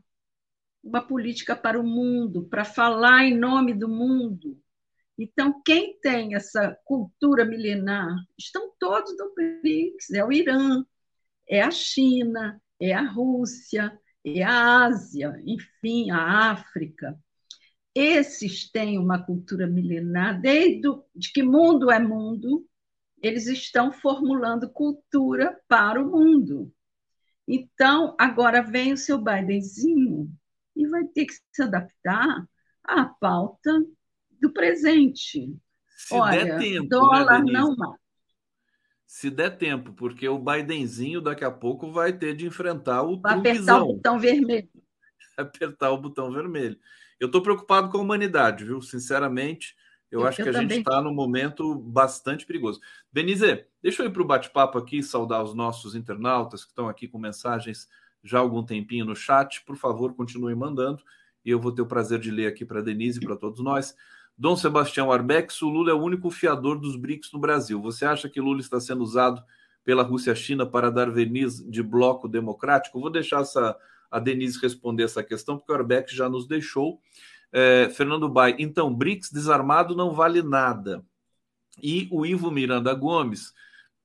[0.83, 4.57] uma política para o mundo, para falar em nome do mundo.
[5.17, 10.85] Então, quem tem essa cultura milenar estão todos do BRICS: é o Irã,
[11.49, 17.17] é a China, é a Rússia, é a Ásia, enfim, a África.
[17.93, 22.67] Esses têm uma cultura milenar, desde de que mundo é mundo,
[23.21, 26.71] eles estão formulando cultura para o mundo.
[27.47, 30.29] Então, agora vem o seu Bidenzinho
[30.75, 32.47] e vai ter que se adaptar
[32.83, 33.83] à pauta
[34.39, 35.55] do presente.
[35.87, 38.06] Se Olha, tempo, né, dólar né, não mata
[39.07, 43.39] se der tempo, porque o Bidenzinho daqui a pouco vai ter de enfrentar o vai
[43.39, 44.69] apertar o botão vermelho.
[45.37, 46.77] apertar o botão vermelho.
[47.17, 48.81] Eu estou preocupado com a humanidade, viu?
[48.81, 49.77] Sinceramente,
[50.11, 52.81] eu, eu acho que a gente está num momento bastante perigoso.
[53.11, 57.07] Denise, deixa eu ir para o bate-papo aqui, saudar os nossos internautas que estão aqui
[57.07, 57.87] com mensagens
[58.21, 59.63] já há algum tempinho no chat.
[59.65, 61.01] Por favor, continue mandando
[61.45, 63.63] e eu vou ter o prazer de ler aqui para a Denise e para todos
[63.63, 63.95] nós.
[64.37, 67.81] Dom Sebastião Arbex, o Lula é o único fiador dos BRICS no Brasil.
[67.81, 69.43] Você acha que Lula está sendo usado
[69.83, 72.99] pela Rússia-China para dar verniz de bloco democrático?
[72.99, 73.75] Vou deixar essa,
[74.11, 77.01] a Denise responder essa questão, porque o Arbex já nos deixou.
[77.51, 81.03] É, Fernando Bai, então, BRICS desarmado não vale nada.
[81.81, 83.55] E o Ivo Miranda Gomes,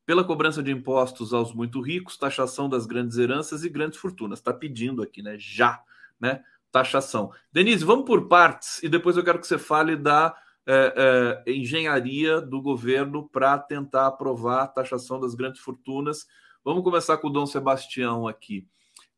[0.06, 4.38] pela cobrança de impostos aos muito ricos, taxação das grandes heranças e grandes fortunas.
[4.38, 5.36] Está pedindo aqui, né?
[5.38, 5.82] Já,
[6.18, 6.42] né?
[6.72, 7.30] Taxação.
[7.52, 10.34] Denise, vamos por partes e depois eu quero que você fale da
[10.66, 16.26] é, é, engenharia do governo para tentar aprovar a taxação das grandes fortunas.
[16.64, 18.66] Vamos começar com o Dom Sebastião aqui.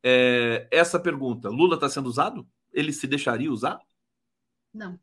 [0.02, 2.46] É, essa pergunta: Lula está sendo usado?
[2.72, 3.78] Ele se deixaria usar?
[4.72, 4.98] Não,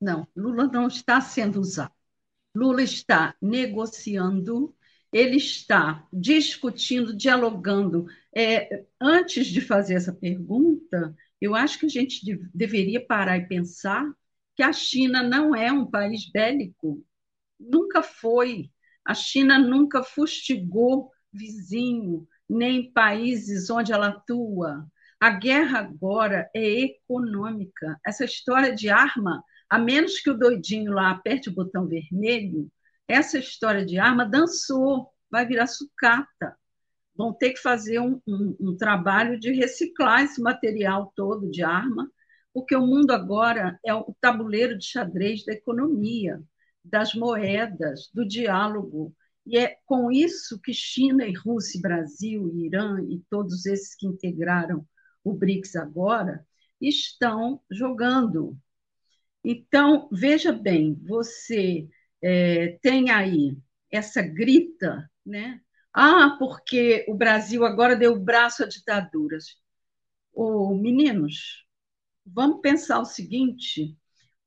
[0.00, 0.28] não.
[0.36, 1.92] Lula não está sendo usado.
[2.54, 4.74] Lula está negociando,
[5.10, 8.06] ele está discutindo, dialogando.
[8.34, 12.24] É, antes de fazer essa pergunta, eu acho que a gente
[12.54, 14.08] deveria parar e pensar
[14.54, 17.04] que a China não é um país bélico,
[17.58, 18.70] nunca foi.
[19.04, 24.86] A China nunca fustigou vizinho, nem países onde ela atua.
[25.18, 27.98] A guerra agora é econômica.
[28.06, 32.70] Essa história de arma, a menos que o doidinho lá aperte o botão vermelho,
[33.08, 36.56] essa história de arma dançou, vai virar sucata.
[37.14, 42.10] Vão ter que fazer um, um, um trabalho de reciclar esse material todo de arma,
[42.52, 46.42] porque o mundo agora é o tabuleiro de xadrez da economia,
[46.84, 49.14] das moedas, do diálogo.
[49.46, 54.06] E é com isso que China e Rússia, Brasil, e Irã e todos esses que
[54.06, 54.86] integraram
[55.24, 56.44] o BRICS agora
[56.80, 58.56] estão jogando.
[59.44, 61.88] Então, veja bem, você
[62.22, 63.56] é, tem aí
[63.90, 65.60] essa grita, né?
[65.94, 69.56] Ah, porque o Brasil agora deu o braço a ditaduras.
[70.32, 71.66] Ô, meninos,
[72.24, 73.96] vamos pensar o seguinte: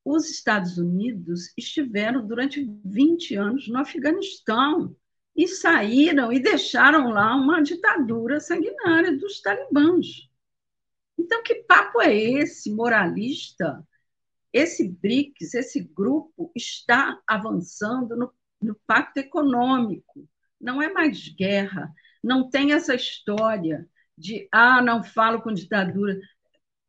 [0.04, 4.96] os Estados Unidos estiveram durante 20 anos no Afeganistão
[5.36, 10.30] e saíram e deixaram lá uma ditadura sanguinária dos talibãs.
[11.18, 13.86] Então, que papo é esse, moralista?
[14.54, 20.28] Esse BRICS, esse grupo, está avançando no, no pacto econômico.
[20.66, 21.94] Não é mais guerra.
[22.24, 23.88] Não tem essa história
[24.18, 26.20] de, ah, não falo com ditadura.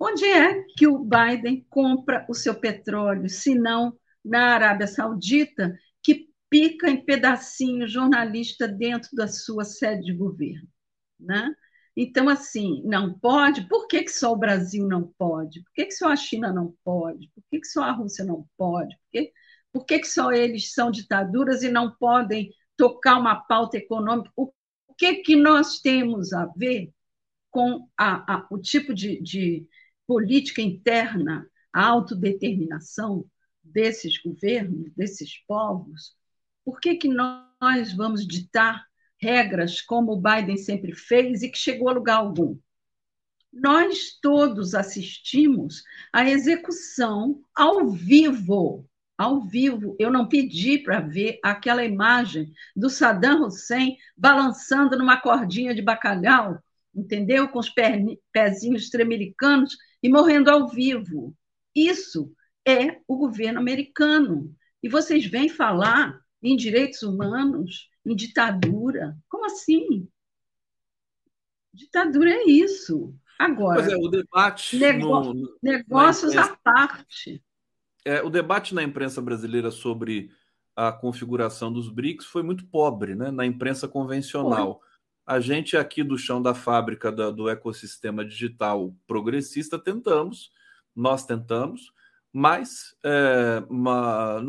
[0.01, 6.31] Onde é que o Biden compra o seu petróleo, se não na Arábia Saudita, que
[6.49, 10.67] pica em pedacinhos jornalista dentro da sua sede de governo?
[11.21, 11.55] Né?
[11.95, 13.69] Então, assim, não pode?
[13.69, 15.63] Por que, que só o Brasil não pode?
[15.63, 17.31] Por que, que só a China não pode?
[17.35, 18.97] Por que, que só a Rússia não pode?
[18.97, 19.33] Por que,
[19.71, 24.31] por que, que só eles são ditaduras e não podem tocar uma pauta econômica?
[24.37, 24.53] O
[24.97, 26.93] que, que nós temos a ver
[27.51, 29.67] com a, a, o tipo de, de
[30.07, 33.25] política interna, a autodeterminação
[33.63, 36.15] desses governos, desses povos?
[36.65, 38.87] Por que, que nós vamos ditar
[39.21, 42.59] regras como o Biden sempre fez e que chegou a lugar algum.
[43.53, 49.97] Nós todos assistimos à execução ao vivo, ao vivo.
[49.99, 56.59] Eu não pedi para ver aquela imagem do Saddam Hussein balançando numa cordinha de bacalhau,
[56.95, 57.49] entendeu?
[57.49, 57.73] Com os
[58.33, 61.35] pezinhos tremelicanos e morrendo ao vivo.
[61.75, 62.33] Isso
[62.67, 64.55] é o governo americano.
[64.83, 69.17] E vocês vêm falar em direitos humanos, em ditadura.
[69.29, 70.09] Como assim?
[71.73, 73.15] Ditadura é isso.
[73.39, 77.43] Agora, pois é, o debate no, negócios à parte.
[78.07, 80.31] É, o debate na imprensa brasileira sobre
[80.77, 83.33] a configuração dos BRICS foi muito pobre, né?
[83.33, 84.79] Na imprensa convencional.
[84.79, 84.87] Foi.
[85.27, 90.53] A gente aqui do chão da fábrica da, do ecossistema digital progressista tentamos,
[90.95, 91.93] nós tentamos,
[92.33, 94.41] mas é, uma,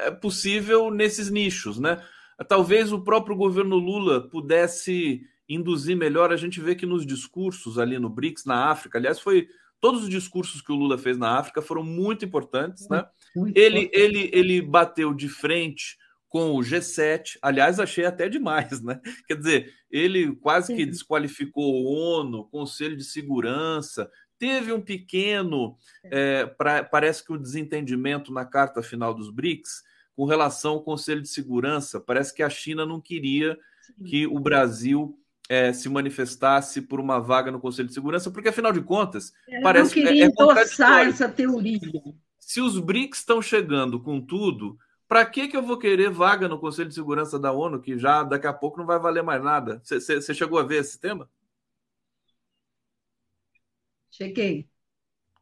[0.00, 2.04] é possível nesses nichos, né?
[2.48, 6.32] Talvez o próprio governo Lula pudesse induzir melhor.
[6.32, 9.48] A gente vê que nos discursos ali no BRICS, na África, aliás, foi
[9.80, 13.06] todos os discursos que o Lula fez na África foram muito importantes, né?
[13.34, 14.02] Muito ele, importante.
[14.02, 15.96] ele, ele bateu de frente
[16.28, 17.38] com o G7.
[17.42, 19.00] Aliás, achei até demais, né?
[19.26, 24.10] Quer dizer, ele quase que desqualificou o ONU, Conselho de Segurança.
[24.38, 29.82] Teve um pequeno, é, pra, parece que o desentendimento na carta final dos BRICS
[30.16, 32.00] com relação ao Conselho de Segurança.
[32.00, 34.04] Parece que a China não queria Sim.
[34.04, 35.18] que o Brasil
[35.50, 39.64] é, se manifestasse por uma vaga no Conselho de Segurança, porque afinal de contas, Ela
[39.64, 41.80] parece não queria que é, endossar essa teoria.
[42.38, 44.78] Se os BRICS estão chegando com tudo,
[45.08, 48.22] para que, que eu vou querer vaga no Conselho de Segurança da ONU, que já
[48.22, 49.82] daqui a pouco não vai valer mais nada?
[49.82, 51.28] Você chegou a ver esse tema?
[54.08, 54.68] Cheguei.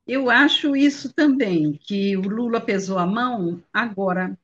[0.07, 3.63] Eu acho isso também, que o Lula pesou a mão.
[3.71, 4.39] Agora,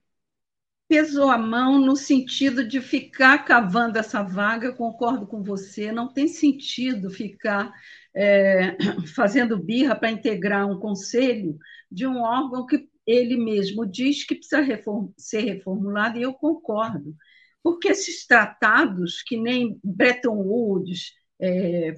[0.89, 6.29] pesou a mão no sentido de ficar cavando essa vaga, concordo com você, não tem
[6.29, 7.73] sentido ficar
[8.15, 8.77] é,
[9.15, 11.59] fazendo birra para integrar um conselho
[11.91, 17.15] de um órgão que ele mesmo diz que precisa reform ser reformulado, e eu concordo.
[17.63, 21.95] Porque esses tratados, que nem Bretton Woods, é,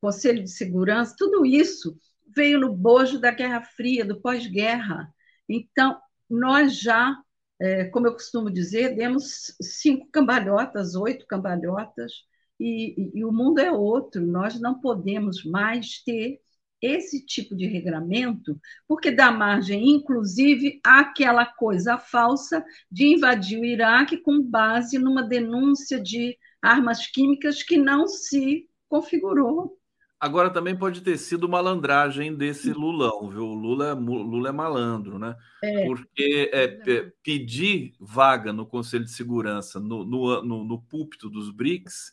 [0.00, 1.96] Conselho de Segurança, tudo isso
[2.34, 5.12] veio no bojo da Guerra Fria, do pós-guerra.
[5.48, 5.98] Então,
[6.30, 7.16] nós já
[7.60, 12.12] é, como eu costumo dizer, demos cinco cambalhotas, oito cambalhotas,
[12.60, 14.26] e, e, e, o mundo é outro.
[14.26, 16.40] Nós não podemos mais ter
[16.80, 24.18] esse tipo de regramento, porque dá margem, inclusive, àquela coisa falsa de invadir o Iraque
[24.18, 29.77] com base numa denúncia de armas químicas que não se configurou.
[30.20, 33.44] Agora também pode ter sido malandragem desse Lulão, viu?
[33.44, 35.36] O Lula, Lula é malandro, né?
[35.62, 35.86] É.
[35.86, 41.50] Porque é, é, pedir vaga no Conselho de Segurança, no, no, no, no púlpito dos
[41.50, 42.12] BRICS,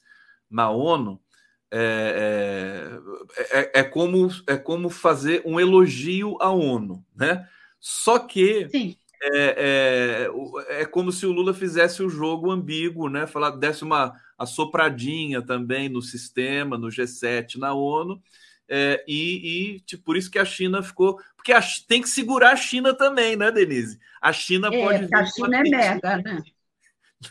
[0.50, 1.20] na ONU,
[1.72, 3.00] é,
[3.38, 7.48] é, é, é, como, é como fazer um elogio à ONU, né?
[7.80, 8.68] Só que
[9.34, 10.30] é,
[10.70, 13.26] é, é, como se o Lula fizesse o jogo ambíguo, né?
[13.26, 18.22] Falar, desse uma assopradinha também no sistema, no G7, na ONU.
[18.68, 21.20] É, e, e tipo, por isso que a China ficou.
[21.36, 24.00] Porque a, tem que segurar a China também, né, Denise?
[24.22, 25.16] A China é, pode.
[25.16, 26.44] A China é mega, né?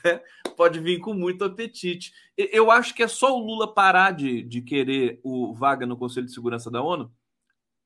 [0.04, 0.20] né?
[0.56, 2.12] Pode vir com muito apetite.
[2.36, 6.26] Eu acho que é só o Lula parar de, de querer o vaga no Conselho
[6.26, 7.12] de Segurança da ONU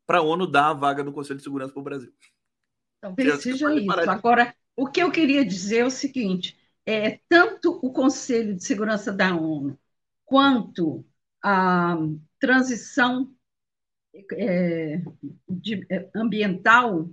[0.06, 2.12] para a ONU dar a vaga no Conselho de Segurança para o Brasil.
[3.00, 4.02] Talvez seja isso.
[4.02, 4.08] De...
[4.08, 9.12] Agora, o que eu queria dizer é o seguinte: é, tanto o Conselho de Segurança
[9.12, 9.78] da ONU
[10.24, 11.04] quanto
[11.42, 11.96] a
[12.38, 13.32] transição
[14.32, 15.00] é,
[15.48, 17.08] de, é, ambiental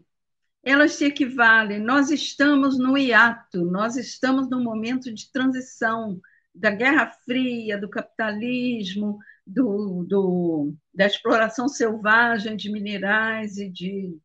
[0.66, 1.80] elas se equivalem.
[1.80, 6.20] Nós estamos no hiato, nós estamos no momento de transição
[6.54, 14.18] da Guerra Fria, do capitalismo, do, do da exploração selvagem de minerais e de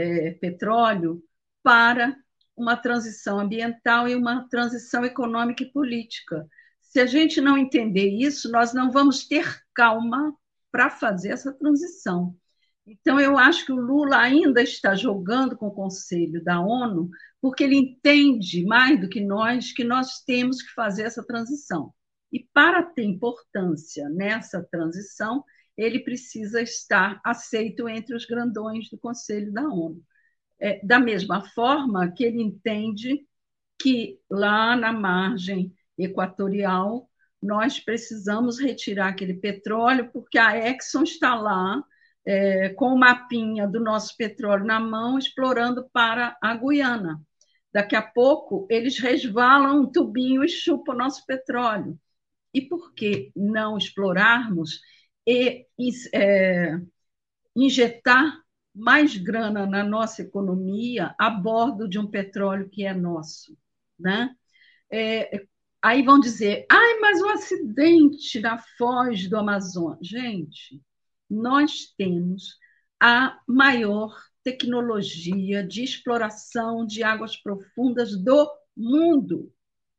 [0.00, 1.22] é, petróleo,
[1.62, 2.16] para
[2.56, 6.46] uma transição ambiental e uma transição econômica e política.
[6.80, 10.34] Se a gente não entender isso, nós não vamos ter calma
[10.70, 12.34] para fazer essa transição.
[12.86, 17.62] Então, eu acho que o Lula ainda está jogando com o Conselho da ONU, porque
[17.62, 21.92] ele entende mais do que nós que nós temos que fazer essa transição.
[22.32, 25.44] E para ter importância nessa transição,
[25.78, 30.02] ele precisa estar aceito entre os grandões do Conselho da ONU.
[30.60, 33.24] É, da mesma forma que ele entende
[33.80, 37.08] que lá na margem equatorial
[37.40, 41.80] nós precisamos retirar aquele petróleo, porque a Exxon está lá
[42.26, 47.22] é, com o mapinha do nosso petróleo na mão, explorando para a Guiana.
[47.72, 51.96] Daqui a pouco, eles resvalam um tubinho e chupam o nosso petróleo.
[52.52, 54.80] E por que não explorarmos
[55.28, 55.66] e
[56.14, 56.80] é,
[57.54, 58.40] injetar
[58.74, 63.54] mais grana na nossa economia a bordo de um petróleo que é nosso?
[63.98, 64.34] Né?
[64.90, 65.44] É,
[65.82, 70.06] aí vão dizer, ai, mas o acidente na foz do Amazonas.
[70.06, 70.80] Gente,
[71.28, 72.56] nós temos
[72.98, 79.52] a maior tecnologia de exploração de águas profundas do mundo.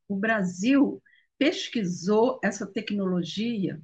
[0.08, 1.00] O Brasil
[1.38, 3.80] pesquisou essa tecnologia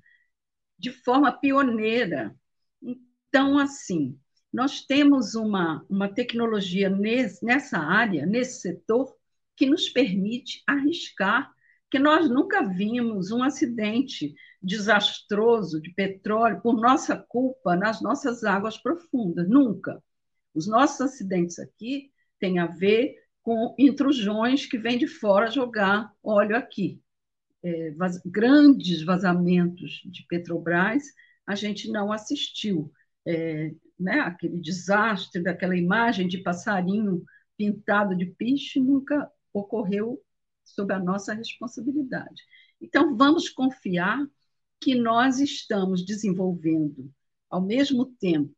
[0.79, 2.35] de forma pioneira.
[2.83, 4.19] Então, assim,
[4.53, 9.15] nós temos uma, uma tecnologia nesse, nessa área, nesse setor,
[9.57, 11.51] que nos permite arriscar
[11.91, 18.77] que nós nunca vimos um acidente desastroso de petróleo por nossa culpa nas nossas águas
[18.77, 20.03] profundas, nunca.
[20.55, 22.11] Os nossos acidentes aqui
[22.41, 27.01] têm a ver com intrusões que vêm de fora jogar óleo aqui.
[27.67, 31.03] É, vaz, grandes vazamentos de Petrobras
[31.45, 32.93] a gente não assistiu.
[33.27, 37.25] É, né, aquele desastre daquela imagem de passarinho
[37.57, 40.23] pintado de piche nunca ocorreu
[40.65, 42.41] sob a nossa responsabilidade.
[42.81, 44.25] Então, vamos confiar
[44.81, 47.11] que nós estamos desenvolvendo,
[47.51, 48.55] ao mesmo tempo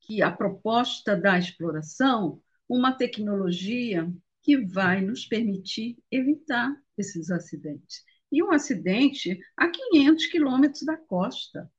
[0.00, 4.10] que a proposta da exploração, uma tecnologia
[4.42, 8.02] que vai nos permitir evitar esses acidentes.
[8.30, 11.70] E um acidente a 500 quilômetros da costa.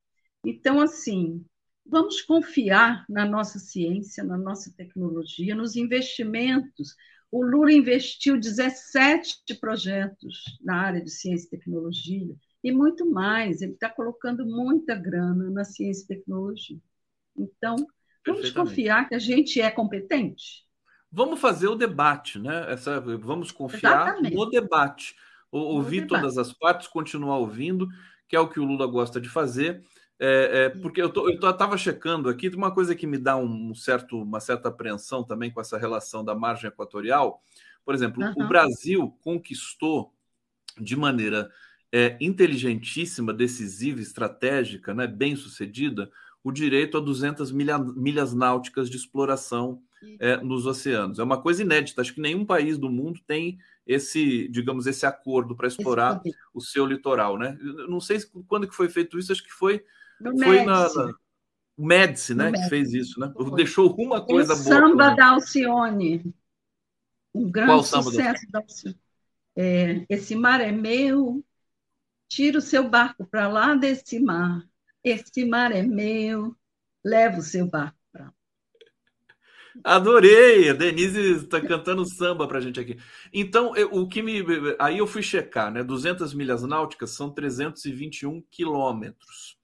[0.44, 1.46] Então, assim,
[1.86, 6.96] vamos confiar na nossa ciência, na nossa tecnologia, nos investimentos.
[7.32, 13.62] O Lula investiu 17 projetos na área de ciência e tecnologia e muito mais.
[13.62, 16.80] Ele está colocando muita grana na ciência e tecnologia.
[17.36, 17.76] Então,
[18.26, 20.66] vamos confiar que a gente é competente.
[21.12, 22.72] Vamos fazer o debate, né?
[22.72, 24.36] Essa, vamos confiar Exatamente.
[24.36, 25.16] no debate.
[25.52, 26.22] Ouvir debate.
[26.22, 27.88] todas as partes, continuar ouvindo,
[28.28, 29.82] que é o que o Lula gosta de fazer.
[30.20, 31.12] É, é, porque eu
[31.50, 35.62] estava checando aqui, uma coisa que me dá um certo, uma certa apreensão também com
[35.62, 37.42] essa relação da margem equatorial.
[37.86, 38.46] Por exemplo, uhum.
[38.46, 40.12] o Brasil conquistou
[40.80, 41.50] de maneira
[41.92, 46.10] é, inteligentíssima, decisiva, estratégica, né, bem sucedida,
[46.44, 49.82] o direito a 200 milha, milhas náuticas de exploração
[50.20, 51.20] é, nos oceanos.
[51.20, 52.02] É uma coisa inédita.
[52.02, 56.22] Acho que nenhum país do mundo tem esse, digamos, esse acordo para explorar
[56.54, 57.58] o seu litoral, né?
[57.62, 59.32] Eu não sei quando que foi feito isso.
[59.32, 59.84] Acho que foi
[60.44, 61.14] foi na, na
[61.78, 63.32] o Médici, né, que fez isso, né?
[63.56, 64.68] Deixou uma coisa o boa.
[64.68, 66.34] Samba da Alcione.
[67.36, 69.00] Um grande Qual sucesso da Alcione.
[69.56, 71.44] É, esse mar é meu,
[72.28, 74.68] Tira o seu barco para lá desse mar.
[75.04, 76.56] Esse mar é meu.
[77.04, 77.97] Leva o seu barco
[79.84, 80.70] Adorei!
[80.70, 82.98] A Denise está cantando samba para a gente aqui.
[83.34, 84.44] Então, eu, o que me.
[84.80, 85.84] Aí eu fui checar, né?
[85.84, 89.58] 200 milhas náuticas são 321 quilômetros.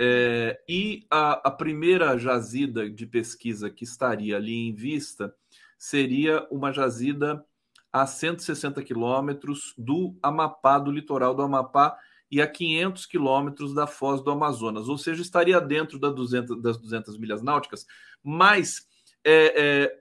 [0.00, 5.34] É, e a, a, primeira jazida de pesquisa que estaria ali em vista
[5.76, 7.44] seria uma jazida
[7.92, 11.98] a 160 quilômetros do Amapá, do litoral do Amapá,
[12.30, 16.76] e a 500 quilômetros da foz do Amazonas, ou seja, estaria dentro das 200, das
[16.76, 17.86] 200 milhas náuticas,
[18.22, 18.86] mas
[19.30, 19.98] é, é,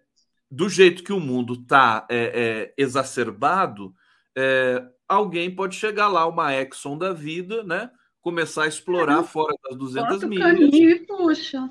[0.50, 3.94] do jeito que o mundo está é, é, exacerbado,
[4.38, 7.92] é, alguém pode chegar lá, uma Exxon da vida, né?
[8.22, 10.46] Começar a explorar fora das 200 bota milhas.
[10.46, 11.70] O caninho e puxa.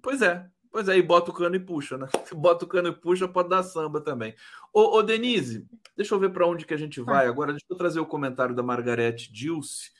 [0.00, 2.08] Pois é, pois é, e bota o cano e puxa, né?
[2.24, 4.34] Se bota o cano e puxa, pode dar samba também.
[4.72, 7.52] Ô, ô Denise, deixa eu ver para onde que a gente vai agora.
[7.52, 9.90] Deixa eu trazer o comentário da Margarete Dilce.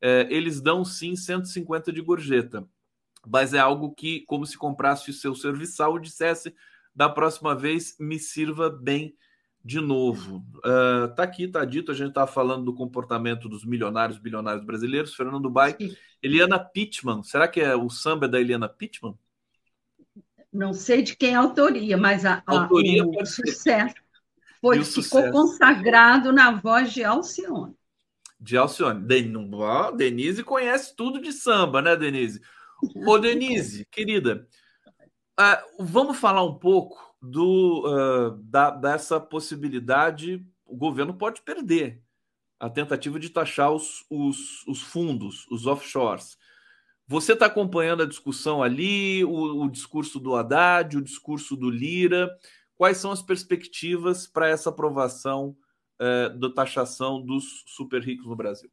[0.00, 2.66] É, eles dão sim 150 de gorjeta,
[3.26, 6.54] mas é algo que, como se comprasse o seu serviçal, dissesse
[6.94, 9.14] da próxima vez me sirva bem
[9.66, 10.44] de novo.
[10.58, 15.14] Uh, tá aqui, tá dito, a gente tá falando do comportamento dos milionários, bilionários brasileiros.
[15.14, 15.76] Fernando Bai,
[16.22, 19.18] Eliana Pittman, será que é o samba da Eliana Pittman?
[20.52, 23.96] Não sei de quem é a autoria, mas a, a autoria o sucesso
[24.60, 25.32] foi, ficou sucesso.
[25.32, 27.74] consagrado na voz de Alcione.
[28.40, 29.04] De Alcione.
[29.96, 32.40] Denise conhece tudo de samba, né, Denise?
[33.06, 34.46] Ô, Denise, querida,
[35.38, 42.02] uh, vamos falar um pouco do, uh, da, dessa possibilidade, o governo pode perder
[42.58, 46.38] a tentativa de taxar os, os, os fundos, os offshores.
[47.06, 52.28] Você está acompanhando a discussão ali, o, o, discurso do Haddad, o discurso do Lira.
[52.74, 55.56] Quais são as perspectivas para essa aprovação
[56.00, 58.70] uh, da taxação dos super ricos no Brasil?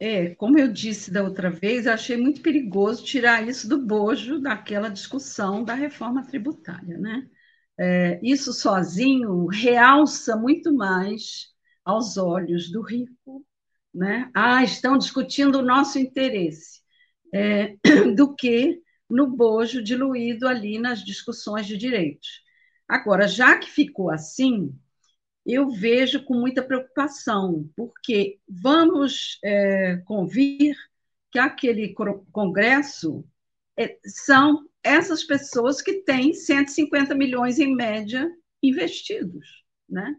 [0.00, 4.40] É, como eu disse da outra vez, eu achei muito perigoso tirar isso do bojo
[4.40, 7.28] daquela discussão da reforma tributária, né?
[7.78, 11.48] É, isso sozinho realça muito mais
[11.84, 13.44] aos olhos do rico,
[13.92, 14.30] né?
[14.34, 16.80] Ah, estão discutindo o nosso interesse,
[17.34, 17.76] é,
[18.16, 18.80] do que
[19.10, 22.42] no bojo diluído ali nas discussões de direitos.
[22.88, 24.72] Agora, já que ficou assim,
[25.48, 30.76] eu vejo com muita preocupação, porque vamos é, convir
[31.32, 31.94] que aquele
[32.30, 33.24] congresso
[33.74, 38.30] é, são essas pessoas que têm 150 milhões em média
[38.62, 40.14] investidos, né?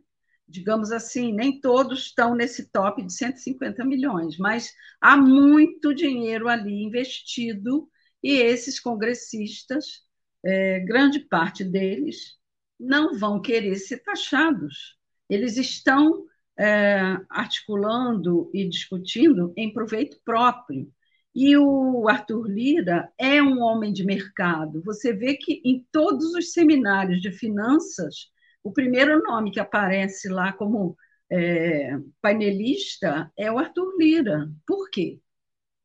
[0.47, 6.81] Digamos assim, nem todos estão nesse top de 150 milhões, mas há muito dinheiro ali
[6.84, 7.88] investido
[8.23, 10.03] e esses congressistas,
[10.43, 12.35] é, grande parte deles,
[12.80, 14.98] não vão querer ser taxados
[15.30, 16.26] eles estão
[16.57, 20.91] é, articulando e discutindo em proveito próprio.
[21.34, 24.81] E o Arthur Lira é um homem de mercado.
[24.84, 28.30] Você vê que em todos os seminários de finanças,
[28.64, 30.97] o primeiro nome que aparece lá como
[31.31, 31.91] é,
[32.22, 34.51] painelista é o Arthur Lira.
[34.65, 35.19] Por quê?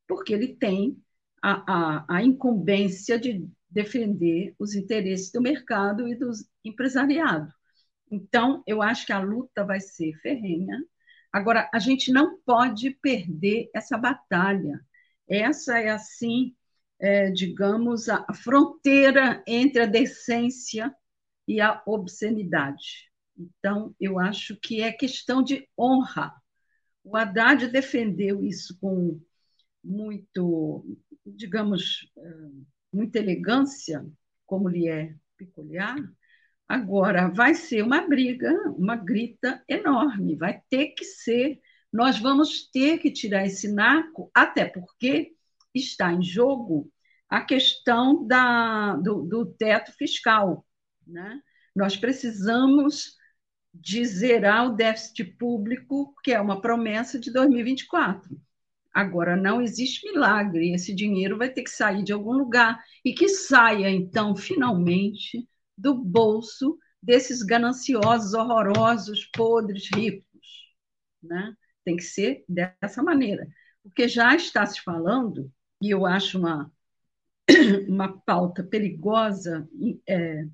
[0.07, 0.97] Porque ele tem
[1.41, 6.31] a, a, a incumbência de defender os interesses do mercado e do
[6.63, 7.51] empresariado.
[8.09, 10.83] Então, eu acho que a luta vai ser ferrenha.
[11.31, 14.79] Agora, a gente não pode perder essa batalha.
[15.27, 16.55] Essa é, assim,
[16.99, 20.95] é, digamos, a fronteira entre a decência
[21.47, 23.11] e a obscenidade.
[23.37, 26.33] Então, eu acho que é questão de honra.
[27.03, 29.19] O Haddad defendeu isso com
[29.83, 32.31] muito, digamos, é,
[32.91, 34.05] muita elegância,
[34.45, 35.97] como lhe é peculiar,
[36.67, 41.59] Agora, vai ser uma briga, uma grita enorme, vai ter que ser.
[41.93, 45.33] Nós vamos ter que tirar esse naco, até porque
[45.73, 46.91] está em jogo
[47.29, 50.65] a questão da, do, do teto fiscal.
[51.05, 51.39] Né?
[51.75, 53.15] Nós precisamos
[53.73, 58.39] de zerar o déficit público, que é uma promessa de 2024.
[58.91, 63.27] Agora, não existe milagre, esse dinheiro vai ter que sair de algum lugar e que
[63.27, 65.47] saia, então, finalmente
[65.77, 70.75] do bolso desses gananciosos, horrorosos, podres, ricos.
[71.21, 71.55] Né?
[71.83, 73.47] Tem que ser dessa maneira.
[73.83, 76.71] Porque já está se falando, e eu acho uma,
[77.87, 79.67] uma pauta perigosa,
[80.07, 80.45] é,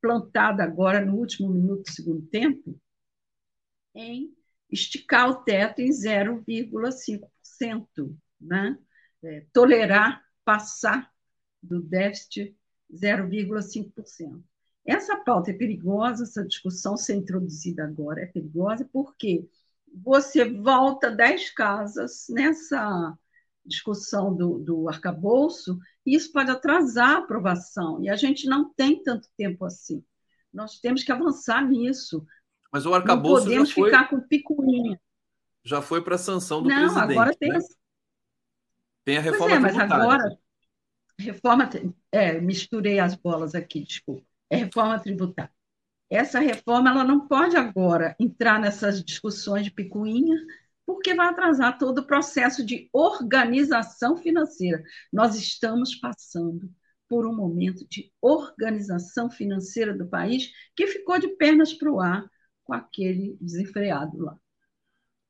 [0.00, 2.76] plantada agora no último minuto do segundo tempo,
[3.94, 4.34] em
[4.68, 8.76] esticar o teto em 0,5%, né?
[9.22, 11.08] É, tolerar passar
[11.62, 12.56] do déficit
[12.92, 14.42] 0,5%.
[14.84, 19.48] Essa pauta é perigosa, essa discussão ser introduzida agora é perigosa, porque
[19.94, 23.16] você volta dez casas nessa
[23.64, 29.00] discussão do, do arcabouço, e isso pode atrasar a aprovação, e a gente não tem
[29.00, 30.04] tanto tempo assim.
[30.52, 32.26] Nós temos que avançar nisso.
[32.72, 35.00] Mas o arcabouço não podemos já foi, ficar com picuinha.
[35.64, 37.06] Já foi para a sanção do não, presidente.
[37.06, 37.58] Não, agora tem, né?
[39.04, 40.38] tem a reforma pois é, mas agora
[41.18, 41.70] reforma
[42.10, 45.50] é, misturei as bolas aqui, desculpa é reforma tributária.
[46.10, 50.36] essa reforma ela não pode agora entrar nessas discussões de picuinha,
[50.84, 54.82] porque vai atrasar todo o processo de organização financeira.
[55.10, 56.70] Nós estamos passando
[57.08, 62.26] por um momento de organização financeira do país que ficou de pernas para o ar
[62.62, 64.36] com aquele desenfreado lá.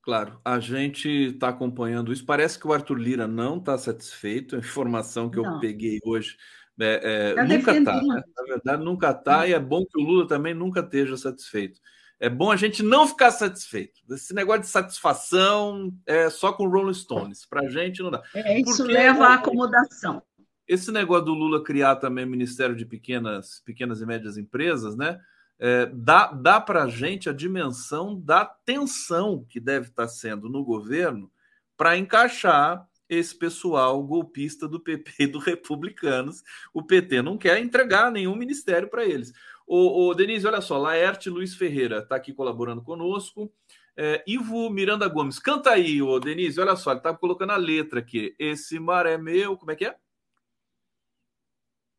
[0.02, 2.26] Claro, a gente está acompanhando isso.
[2.26, 4.56] Parece que o Arthur Lira não está satisfeito.
[4.56, 5.54] A informação que não.
[5.54, 6.36] eu peguei hoje
[6.80, 8.02] é, é, nunca está.
[8.02, 8.22] Né?
[8.36, 9.46] Na verdade, nunca está.
[9.46, 11.80] E é bom que o Lula também nunca esteja satisfeito.
[12.18, 14.00] É bom a gente não ficar satisfeito.
[14.10, 17.44] Esse negócio de satisfação é só com Rolling Stones.
[17.44, 18.22] Para a gente não dá.
[18.34, 20.22] É, isso Porque leva à acomodação.
[20.68, 25.18] Esse negócio do Lula criar também Ministério de Pequenas, pequenas e Médias Empresas, né?
[25.58, 30.48] É, dá dá para a gente a dimensão da tensão que deve estar tá sendo
[30.48, 31.30] no governo
[31.76, 36.42] para encaixar esse pessoal golpista do PP e do Republicanos.
[36.72, 39.32] O PT não quer entregar nenhum ministério para eles.
[39.66, 43.52] O, o, Denise, olha só, Laerte Luiz Ferreira está aqui colaborando conosco.
[43.96, 48.00] É, Ivo Miranda Gomes, canta aí, ô Denise, olha só, ele está colocando a letra
[48.00, 48.34] aqui.
[48.38, 49.96] Esse mar é meu, como é que é?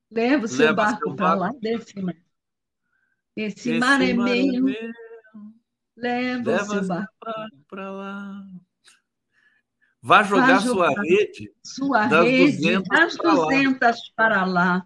[0.09, 2.15] Leva o seu Leva barco para lá, desce, mar.
[3.35, 4.91] Esse, Esse mar, é, mar é meu.
[5.95, 7.13] Leva, Leva o seu barco
[7.67, 8.43] para lá.
[10.05, 11.53] Vá jogar, jogar sua rede.
[11.63, 13.79] Sua das rede 200 das 200
[14.13, 14.43] para lá.
[14.43, 14.85] para lá.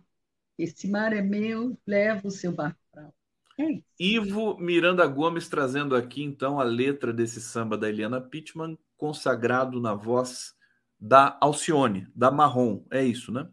[0.59, 3.13] Esse mar é meu, leva o seu barco para lá.
[3.59, 9.81] É Ivo Miranda Gomes trazendo aqui, então, a letra desse samba da Eliana Pittman, consagrado
[9.81, 10.53] na voz
[10.99, 12.85] da Alcione, da Marrom.
[12.91, 13.49] É isso, né?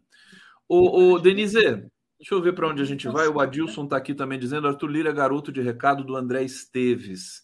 [0.69, 1.59] O, o Denise,
[2.19, 3.27] deixa eu ver para onde a gente vai.
[3.27, 7.41] O Adilson está aqui também dizendo: Arthur Lira, garoto de recado do André Esteves.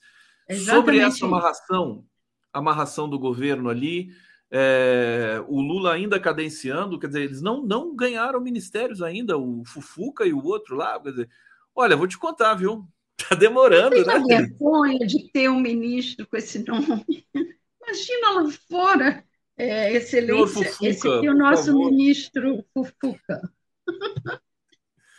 [0.48, 2.06] Exatamente Sobre essa amarração,
[2.54, 4.12] amarração do governo ali,
[4.52, 10.26] é, o Lula ainda cadenciando, quer dizer, eles não, não ganharam ministérios ainda, o Fufuca
[10.26, 11.30] e o outro lá, quer dizer,
[11.74, 12.86] olha, vou te contar, viu?
[13.30, 14.20] Tá demorando, Tem né?
[14.28, 17.24] vergonha de ter um ministro com esse nome.
[17.36, 19.24] Imagina lá fora
[19.56, 23.40] é, excelência, Fufuca, esse aqui é o nosso ministro Fufuca.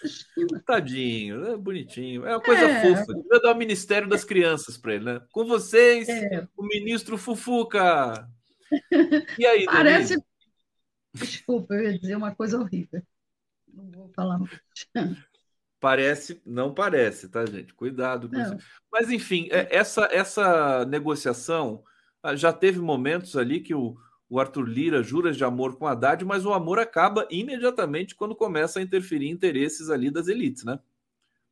[0.67, 2.27] Tadinho, é bonitinho.
[2.27, 2.83] É uma coisa é.
[2.83, 3.15] fofa.
[3.15, 5.21] Devia dar o Ministério das Crianças para ele, né?
[5.33, 6.47] Com vocês, é.
[6.57, 8.29] o ministro Fufuca.
[9.39, 10.15] E aí, Parece.
[10.15, 10.27] Denise?
[11.15, 13.03] Desculpa, eu ia dizer uma coisa horrível.
[13.73, 14.59] Não vou falar muito.
[15.79, 17.75] Parece, não parece, tá, gente?
[17.75, 18.57] Cuidado com não.
[18.57, 18.67] isso.
[18.91, 21.83] Mas, enfim, é, essa, essa negociação
[22.23, 23.97] ah, já teve momentos ali que o,
[24.33, 28.79] o Arthur Lira jura de amor com Haddad, mas o amor acaba imediatamente quando começa
[28.79, 30.81] a interferir interesses ali das elites, né?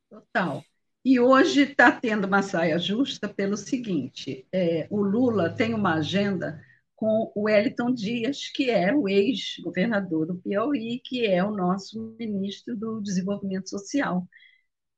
[0.09, 0.65] Total.
[1.05, 6.59] E hoje está tendo uma saia justa pelo seguinte: é, o Lula tem uma agenda
[6.95, 12.75] com o Wellington Dias, que é o ex-governador do Piauí, que é o nosso ministro
[12.75, 14.27] do Desenvolvimento Social,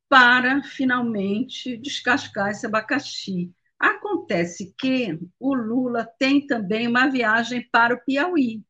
[0.07, 3.53] para finalmente descascar esse abacaxi
[4.23, 8.63] Acontece que o Lula tem também uma viagem para o Piauí.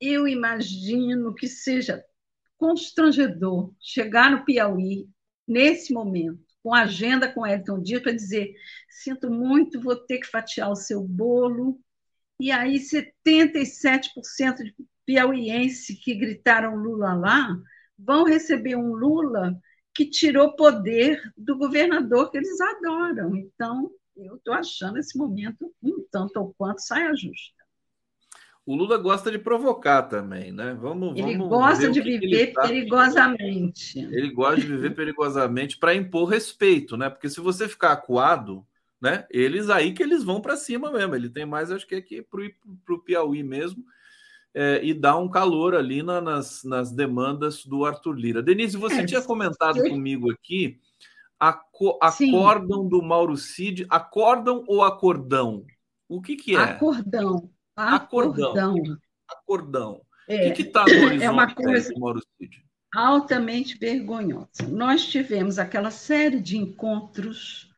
[0.00, 2.02] Eu imagino que seja
[2.56, 5.06] constrangedor chegar no Piauí
[5.46, 8.54] nesse momento, com agenda com Elton Dias, para dizer:
[8.88, 11.78] sinto muito, vou ter que fatiar o seu bolo.
[12.40, 14.74] E aí, 77% de
[15.04, 17.54] piauienses que gritaram Lula lá
[17.98, 19.54] vão receber um Lula
[19.94, 23.36] que tirou poder do governador que eles adoram.
[23.36, 23.90] Então,
[24.24, 27.58] eu estou achando esse momento um tanto ou quanto saia justa.
[28.66, 30.76] O Lula gosta de provocar também, né?
[30.78, 32.62] Vamos, ele vamos gosta de viver ele tá...
[32.62, 33.98] perigosamente.
[33.98, 37.08] Ele gosta de viver perigosamente para impor respeito, né?
[37.08, 38.66] Porque se você ficar acuado,
[39.00, 39.26] né?
[39.30, 41.14] Eles aí que eles vão para cima mesmo.
[41.14, 43.82] Ele tem mais, acho que aqui para o Piauí mesmo.
[44.52, 48.42] É, e dá um calor ali na, nas, nas demandas do Arthur Lira.
[48.42, 50.78] Denise, você é, tinha comentado comigo aqui
[51.38, 55.64] Aco acordam do Mauro Cid, acordam ou acordão?
[56.08, 56.58] O que, que é?
[56.58, 57.50] Acordão.
[57.76, 58.74] Acordão.
[59.28, 60.02] Acordão.
[60.28, 62.64] É, o que está no horizonte é uma coisa do Mauro Cid?
[62.94, 64.66] Altamente vergonhosa.
[64.68, 67.72] Nós tivemos aquela série de encontros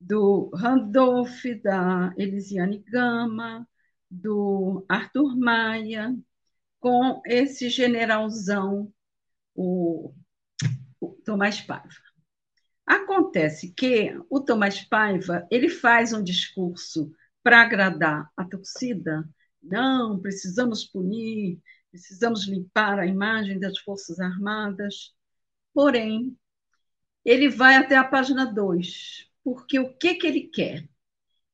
[0.00, 3.66] do Randolph, da Elisiane Gama,
[4.10, 6.14] do Arthur Maia,
[6.78, 8.92] com esse generalzão,
[9.54, 10.12] o,
[11.00, 12.05] o Tomás Paiva.
[12.86, 19.28] Acontece que o Tomás Paiva ele faz um discurso para agradar a torcida.
[19.62, 21.60] Não, precisamos punir,
[21.90, 25.12] precisamos limpar a imagem das Forças Armadas.
[25.74, 26.36] Porém,
[27.24, 30.88] ele vai até a página 2, porque o que, que ele quer?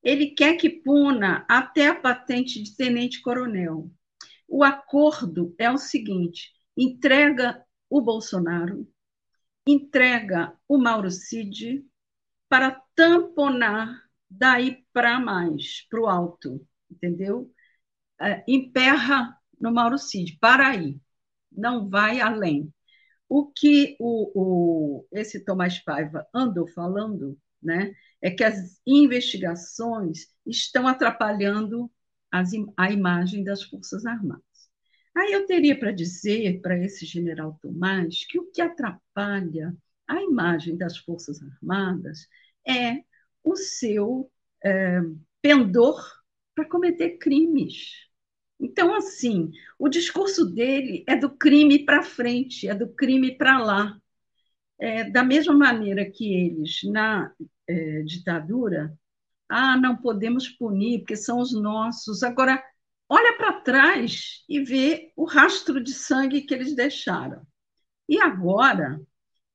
[0.02, 3.90] Ele quer que puna até a patente de tenente-coronel.
[4.46, 8.86] O acordo é o seguinte: entrega o Bolsonaro,
[9.66, 11.84] entrega o Mauro Cid
[12.48, 17.52] para tamponar daí para mais, para o alto, entendeu?
[18.20, 21.00] É, emperra no Mauro Cid, para aí,
[21.50, 22.72] não vai além.
[23.28, 30.86] O que o, o, esse Tomás Paiva andou falando né, é que as investigações estão
[30.86, 31.90] atrapalhando
[32.30, 34.51] as, a imagem das Forças Armadas.
[35.16, 39.76] Aí eu teria para dizer para esse general Tomás que o que atrapalha
[40.06, 42.28] a imagem das Forças Armadas
[42.66, 43.02] é
[43.44, 44.30] o seu
[44.64, 45.00] é,
[45.40, 46.00] pendor
[46.54, 48.08] para cometer crimes.
[48.60, 53.98] Então, assim, o discurso dele é do crime para frente, é do crime para lá.
[54.78, 57.32] É, da mesma maneira que eles, na
[57.68, 58.96] é, ditadura,
[59.48, 62.22] ah, não podemos punir porque são os nossos.
[62.22, 62.62] Agora,
[63.12, 67.46] olha para trás e vê o rastro de sangue que eles deixaram.
[68.08, 68.98] E agora,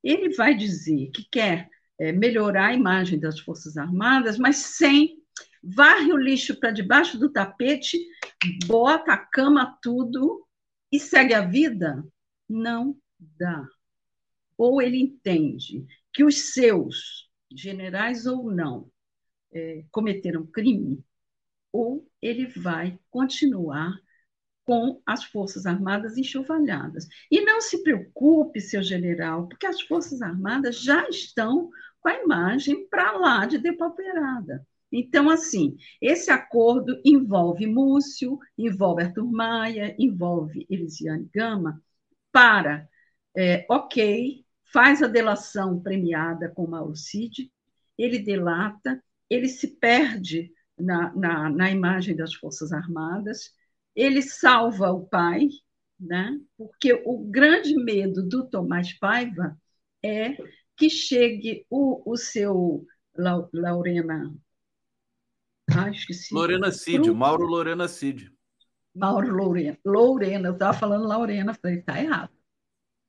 [0.03, 1.67] ele vai dizer que quer
[1.99, 5.17] é, melhorar a imagem das Forças Armadas, mas sem
[5.63, 7.97] varre o lixo para debaixo do tapete,
[8.67, 10.47] bota a cama tudo
[10.91, 12.05] e segue a vida?
[12.47, 13.67] Não dá.
[14.55, 18.88] Ou ele entende que os seus, generais ou não,
[19.51, 21.03] é, cometeram crime,
[21.78, 23.94] ou ele vai continuar
[24.66, 27.08] com as Forças Armadas enxovalhadas.
[27.32, 31.70] E não se preocupe, seu general, porque as Forças Armadas já estão
[32.02, 34.66] com a imagem para lá de depauperada.
[34.91, 41.82] Então, assim, esse acordo envolve Múcio, envolve Arthur Maia, envolve Elisiane Gama,
[42.32, 42.90] para,
[43.36, 44.44] é, ok,
[44.74, 47.52] faz a delação premiada com Mauro Cid,
[47.98, 53.54] ele delata, ele se perde na, na, na imagem das Forças Armadas,
[53.95, 55.48] ele salva o pai,
[55.99, 56.40] né?
[56.58, 59.58] porque o grande medo do Tomás Paiva
[60.04, 60.38] é
[60.76, 62.86] que chegue o, o seu
[63.16, 64.32] Laurena
[65.70, 66.34] ah, esqueci.
[66.34, 67.16] Lorena Cid, Pro...
[67.16, 68.32] Mauro Lorena Cid.
[68.95, 69.78] Mauro Lorena.
[69.86, 72.32] Lorena, eu estava falando Lorena, falei, está errado.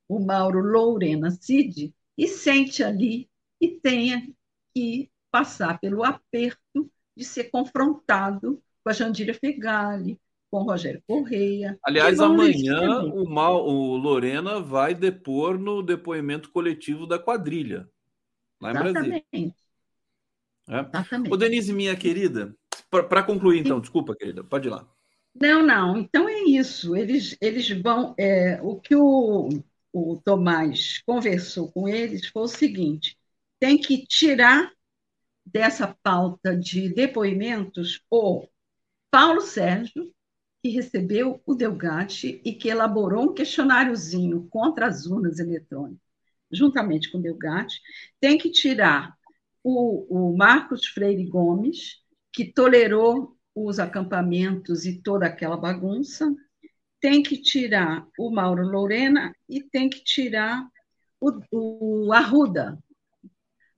[0.07, 3.29] O Mauro Lorena Cid e sente ali
[3.61, 4.27] e tenha
[4.73, 10.19] que passar pelo aperto de ser confrontado com a Jandira Fegali,
[10.49, 11.77] com o Rogério Correia.
[11.83, 17.87] Aliás, amanhã o, Mal, o Lorena vai depor no depoimento coletivo da quadrilha,
[18.59, 19.25] lá em Exatamente.
[19.31, 19.55] Brasília.
[20.69, 20.79] É?
[20.79, 21.33] Exatamente.
[21.33, 22.55] Ô, Denise, minha querida,
[22.89, 24.87] para concluir, então, desculpa, querida, pode ir lá.
[25.35, 26.95] Não, não, então é isso.
[26.95, 28.15] Eles, eles vão.
[28.17, 29.49] É, o que o,
[29.93, 33.17] o Tomás conversou com eles foi o seguinte:
[33.59, 34.71] tem que tirar
[35.51, 38.47] dessa pauta de depoimentos o
[39.11, 40.13] Paulo Sérgio,
[40.61, 46.01] que recebeu o Delgatti e que elaborou um questionáriozinho contra as urnas eletrônicas,
[46.51, 47.79] juntamente com o Delgatti,
[48.19, 49.15] tem que tirar
[49.63, 51.97] o, o Marcos Freire Gomes,
[52.31, 56.33] que tolerou os acampamentos e toda aquela bagunça,
[56.99, 60.67] tem que tirar o Mauro Lorena e tem que tirar
[61.19, 62.77] o, o Arruda.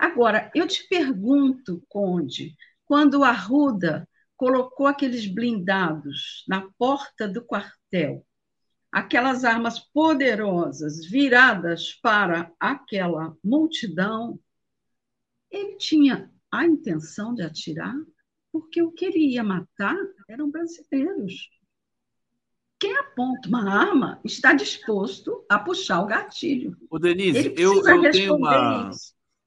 [0.02, 2.56] Agora, eu te pergunto, Conde,
[2.86, 8.26] quando o Arruda colocou aqueles blindados na porta do quartel,
[8.92, 14.40] aquelas armas poderosas viradas para aquela multidão,
[15.52, 17.96] ele tinha a intenção de atirar,
[18.52, 19.96] porque o que ele ia matar
[20.28, 21.48] eram brasileiros.
[22.80, 26.76] Quem aponta uma arma está disposto a puxar o gatilho.
[26.90, 28.90] O Denise, eu, eu tenho uma,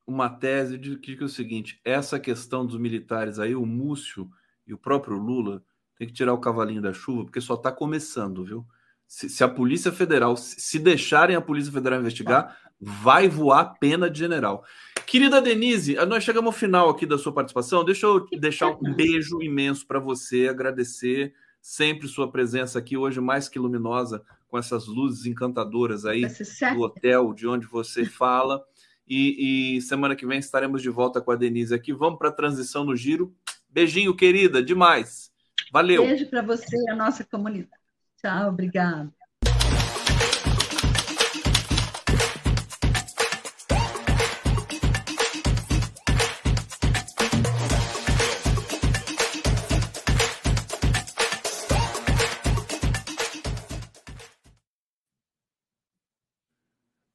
[0.06, 4.28] uma tese de que, é o seguinte: essa questão dos militares aí, o Múcio
[4.66, 5.62] e o próprio Lula,
[5.96, 8.66] tem que tirar o cavalinho da chuva, porque só está começando, viu?
[9.06, 14.18] Se, se, a Polícia Federal, se deixarem a Polícia Federal investigar, vai voar pena de
[14.18, 14.64] general.
[15.06, 17.84] Querida Denise, nós chegamos ao final aqui da sua participação.
[17.84, 23.48] Deixa eu deixar um beijo imenso para você, agradecer sempre sua presença aqui hoje mais
[23.48, 26.26] que luminosa com essas luzes encantadoras aí
[26.74, 28.62] do hotel de onde você fala.
[29.06, 31.92] E, e, semana que vem estaremos de volta com a Denise aqui.
[31.92, 33.34] Vamos para a transição no giro.
[33.68, 35.30] Beijinho, querida, demais.
[35.72, 36.04] Valeu.
[36.04, 37.70] Beijo para você e a nossa comunidade.
[38.16, 39.12] Tchau, obrigada.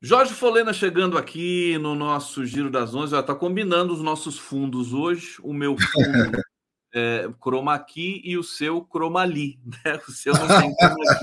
[0.10, 3.16] Jorge Folena chegando aqui no nosso Giro das Onze.
[3.16, 5.36] Está combinando os nossos fundos hoje.
[5.44, 6.42] O meu fundo
[6.92, 9.60] é Chroma Key e o seu Chromali.
[9.64, 10.00] Né?
[10.08, 11.20] O seu não tem Chroma.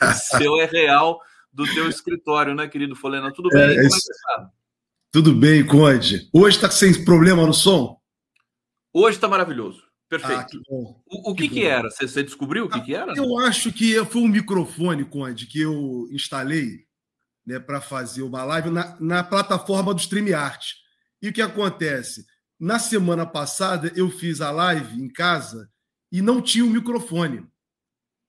[0.00, 1.20] O seu é real
[1.52, 3.30] do teu escritório, né, querido Folena?
[3.30, 3.60] Tudo bem?
[3.60, 4.50] É, Como é que tá?
[5.12, 6.26] Tudo bem, Conde.
[6.32, 8.00] Hoje está sem problema no som?
[8.90, 9.82] Hoje está maravilhoso.
[10.08, 10.40] Perfeito.
[10.40, 11.90] Ah, que o, o, que, que, que era?
[11.90, 13.12] Você, você, descobriu o que, ah, que era?
[13.14, 16.86] Eu acho que foi um microfone, Conde, que eu instalei
[17.46, 20.74] né, para fazer uma live na, na plataforma do StreamYard.
[21.20, 22.26] E o que acontece?
[22.58, 25.70] Na semana passada, eu fiz a live em casa
[26.10, 27.46] e não tinha o um microfone.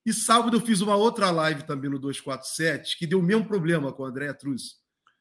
[0.04, 3.92] E sábado eu fiz uma outra live também no 247, que deu o mesmo problema
[3.92, 4.76] com o André Truz.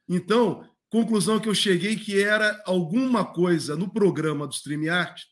[0.08, 5.24] Então, conclusão que eu cheguei que era alguma coisa no programa do StreamYard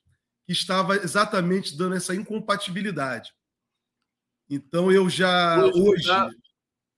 [0.46, 3.32] que estava exatamente dando essa incompatibilidade.
[4.50, 6.30] Então eu já hoje, tá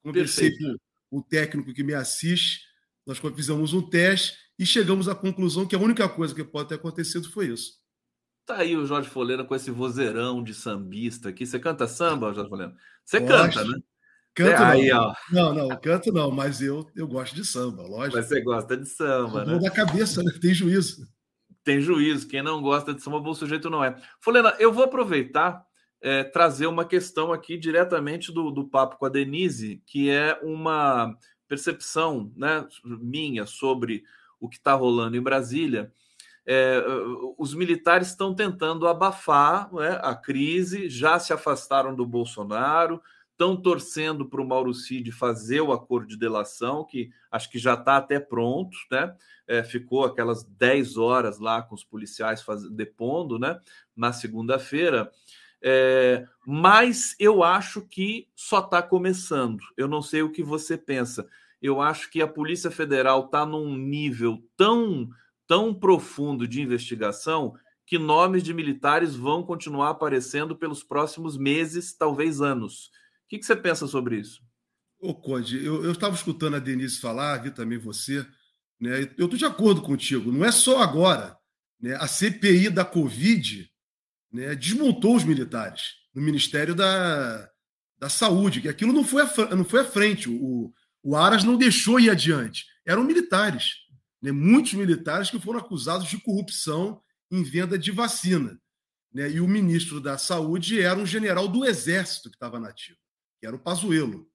[0.04, 0.76] conversei com
[1.10, 2.61] o técnico que me assiste,
[3.06, 6.76] nós fizemos um teste e chegamos à conclusão que a única coisa que pode ter
[6.76, 7.73] acontecido foi isso.
[8.45, 11.45] Tá aí o Jorge Folena com esse vozeirão de sambista aqui.
[11.45, 12.76] Você canta samba, Jorge Folena?
[13.03, 13.80] Você canta, né?
[14.36, 15.02] Canto é, aí, não.
[15.02, 15.15] Ó.
[15.32, 18.18] não, não, canto não, mas eu, eu gosto de samba, lógico.
[18.18, 19.57] Mas você gosta de samba, né?
[19.57, 20.32] da cabeça, né?
[20.41, 21.07] Tem juízo.
[21.64, 22.27] Tem juízo.
[22.27, 23.95] Quem não gosta de samba, bom sujeito não é.
[24.19, 25.65] Folena, eu vou aproveitar
[26.06, 31.18] é, trazer uma questão aqui diretamente do, do papo com a Denise, que é uma
[31.48, 34.03] percepção né, minha sobre
[34.40, 35.91] o que está rolando em Brasília.
[36.45, 36.80] É,
[37.40, 43.02] os militares estão tentando abafar né, a crise, já se afastaram do Bolsonaro,
[43.32, 47.73] estão torcendo para o Mauro Cid fazer o acordo de delação, que acho que já
[47.73, 49.15] está até pronto, né?
[49.48, 52.69] É, ficou aquelas 10 horas lá com os policiais faz...
[52.69, 53.60] depondo, né?
[53.95, 55.11] Na segunda-feira.
[55.68, 59.64] É, mas eu acho que só está começando.
[59.76, 61.28] Eu não sei o que você pensa.
[61.60, 65.10] Eu acho que a Polícia Federal está num nível tão,
[65.48, 72.42] tão profundo de investigação que nomes de militares vão continuar aparecendo pelos próximos meses, talvez
[72.42, 72.92] anos.
[73.26, 74.44] O que, que você pensa sobre isso?
[75.00, 78.24] Ô, Conde, eu estava escutando a Denise falar, vi também você,
[78.80, 79.02] né?
[79.18, 81.36] Eu estou de acordo contigo, não é só agora.
[81.82, 81.96] Né?
[81.96, 83.68] A CPI da Covid
[84.36, 87.49] né, desmontou os militares no Ministério da,
[87.98, 90.30] da Saúde, que aquilo não foi a, não foi à frente.
[90.30, 92.66] O, o Aras não deixou ir adiante.
[92.86, 93.76] Eram militares,
[94.22, 94.32] né?
[94.32, 97.02] muitos militares que foram acusados de corrupção
[97.32, 98.60] em venda de vacina.
[99.14, 99.32] Né?
[99.32, 102.98] E o ministro da Saúde era um general do Exército que estava nativo
[103.45, 104.28] que era o Pazuello.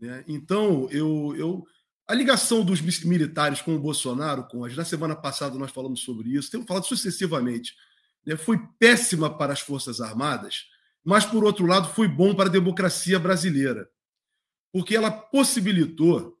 [0.00, 0.24] Né?
[0.28, 1.66] Então, eu, eu,
[2.06, 6.30] a ligação dos militares com o Bolsonaro, com as, na semana passada nós falamos sobre
[6.30, 7.74] isso, temos falado sucessivamente,
[8.36, 10.64] foi péssima para as Forças Armadas,
[11.04, 13.88] mas, por outro lado, foi bom para a democracia brasileira,
[14.72, 16.38] porque ela possibilitou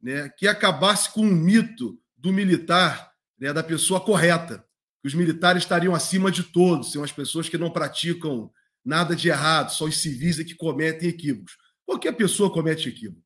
[0.00, 4.64] né, que acabasse com o mito do militar, né, da pessoa correta,
[5.02, 8.50] que os militares estariam acima de todos, são as pessoas que não praticam
[8.84, 11.56] nada de errado, só os civis é que cometem equívocos.
[11.84, 13.22] Qualquer pessoa comete equívoco.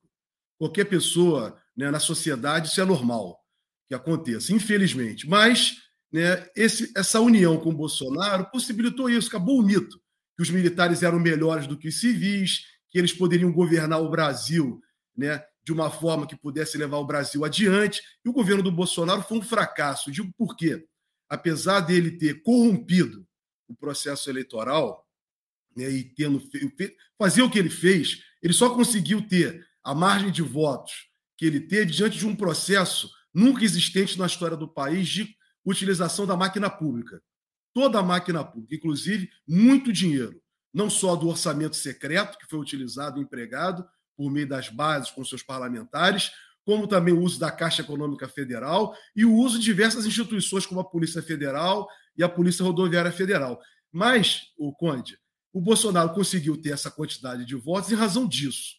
[0.59, 3.39] Qualquer pessoa né, na sociedade, isso é normal
[3.89, 5.29] que aconteça, infelizmente.
[5.29, 5.77] Mas
[6.13, 10.01] né, esse, essa união com o Bolsonaro possibilitou isso, acabou o mito,
[10.37, 14.81] que os militares eram melhores do que os civis, que eles poderiam governar o Brasil
[15.17, 18.03] né, de uma forma que pudesse levar o Brasil adiante.
[18.25, 20.11] E o governo do Bolsonaro foi um fracasso.
[20.11, 20.85] Digo por quê?
[21.29, 23.27] Apesar dele ter corrompido
[23.69, 25.07] o processo eleitoral,
[25.77, 26.43] né, e tendo
[27.17, 31.61] fazer o que ele fez, ele só conseguiu ter a margem de votos que ele
[31.61, 36.71] teve diante de um processo nunca existente na história do país de utilização da máquina
[36.71, 37.23] pública.
[37.73, 40.41] Toda a máquina pública, inclusive muito dinheiro,
[40.73, 45.25] não só do orçamento secreto, que foi utilizado e empregado por meio das bases com
[45.25, 46.31] seus parlamentares,
[46.65, 50.81] como também o uso da Caixa Econômica Federal e o uso de diversas instituições, como
[50.81, 53.61] a Polícia Federal e a Polícia Rodoviária Federal.
[53.91, 55.19] Mas, o Conde,
[55.53, 58.77] o Bolsonaro conseguiu ter essa quantidade de votos em razão disso.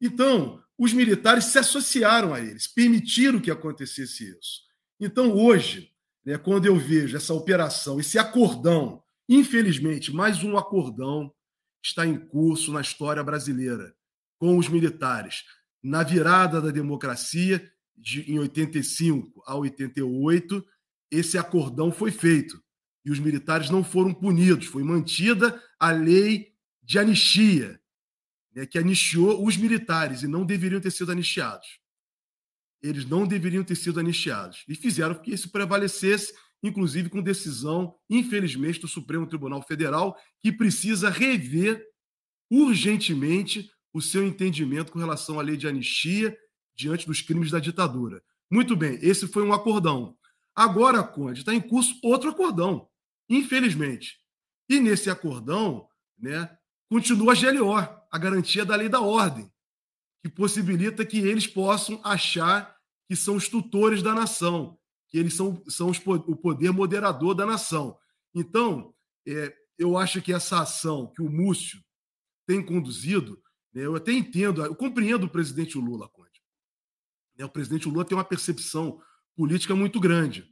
[0.00, 4.62] Então, os militares se associaram a eles, permitiram que acontecesse isso.
[5.00, 5.93] Então, hoje,
[6.24, 11.32] né, quando eu vejo essa operação, esse acordão, infelizmente, mais um acordão
[11.82, 13.94] está em curso na história brasileira
[14.38, 15.44] com os militares.
[15.82, 20.64] Na virada da democracia, de, em 85 a 88,
[21.10, 22.62] esse acordão foi feito
[23.04, 24.66] e os militares não foram punidos.
[24.66, 27.78] Foi mantida a lei de anistia,
[28.54, 31.78] né, que anistiou os militares e não deveriam ter sido anistiados.
[32.84, 34.64] Eles não deveriam ter sido anistiados.
[34.68, 41.10] E fizeram que isso prevalecesse, inclusive com decisão, infelizmente, do Supremo Tribunal Federal, que precisa
[41.10, 41.84] rever
[42.50, 46.36] urgentemente o seu entendimento com relação à lei de anistia
[46.76, 48.22] diante dos crimes da ditadura.
[48.50, 50.16] Muito bem, esse foi um acordão.
[50.54, 52.88] Agora, Conde, está em curso outro acordão
[53.28, 54.18] infelizmente.
[54.68, 55.88] E nesse acordão,
[56.18, 56.56] né,
[56.88, 59.50] continua a GLO, a garantia da lei da ordem,
[60.22, 62.73] que possibilita que eles possam achar
[63.06, 64.78] que são os tutores da nação,
[65.08, 67.98] que eles são, são os, o poder moderador da nação.
[68.34, 68.94] Então,
[69.26, 71.82] é, eu acho que essa ação que o Múcio
[72.46, 73.40] tem conduzido,
[73.72, 76.42] né, eu até entendo, eu compreendo o presidente Lula, Conde.
[77.36, 79.00] Né, o presidente Lula tem uma percepção
[79.36, 80.48] política muito grande.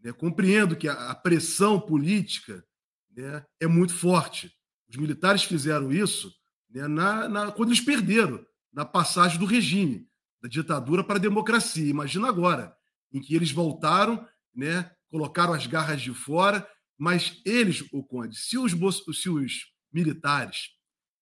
[0.00, 2.64] Né, compreendo que a, a pressão política
[3.10, 4.52] né, é muito forte.
[4.88, 6.32] Os militares fizeram isso
[6.70, 10.08] né, na, na, quando eles perderam na passagem do regime,
[10.42, 11.88] da ditadura para a democracia.
[11.88, 12.76] Imagina agora,
[13.12, 18.58] em que eles voltaram, né, colocaram as garras de fora, mas eles, o Conde, se
[18.58, 18.72] os,
[19.14, 20.70] se os militares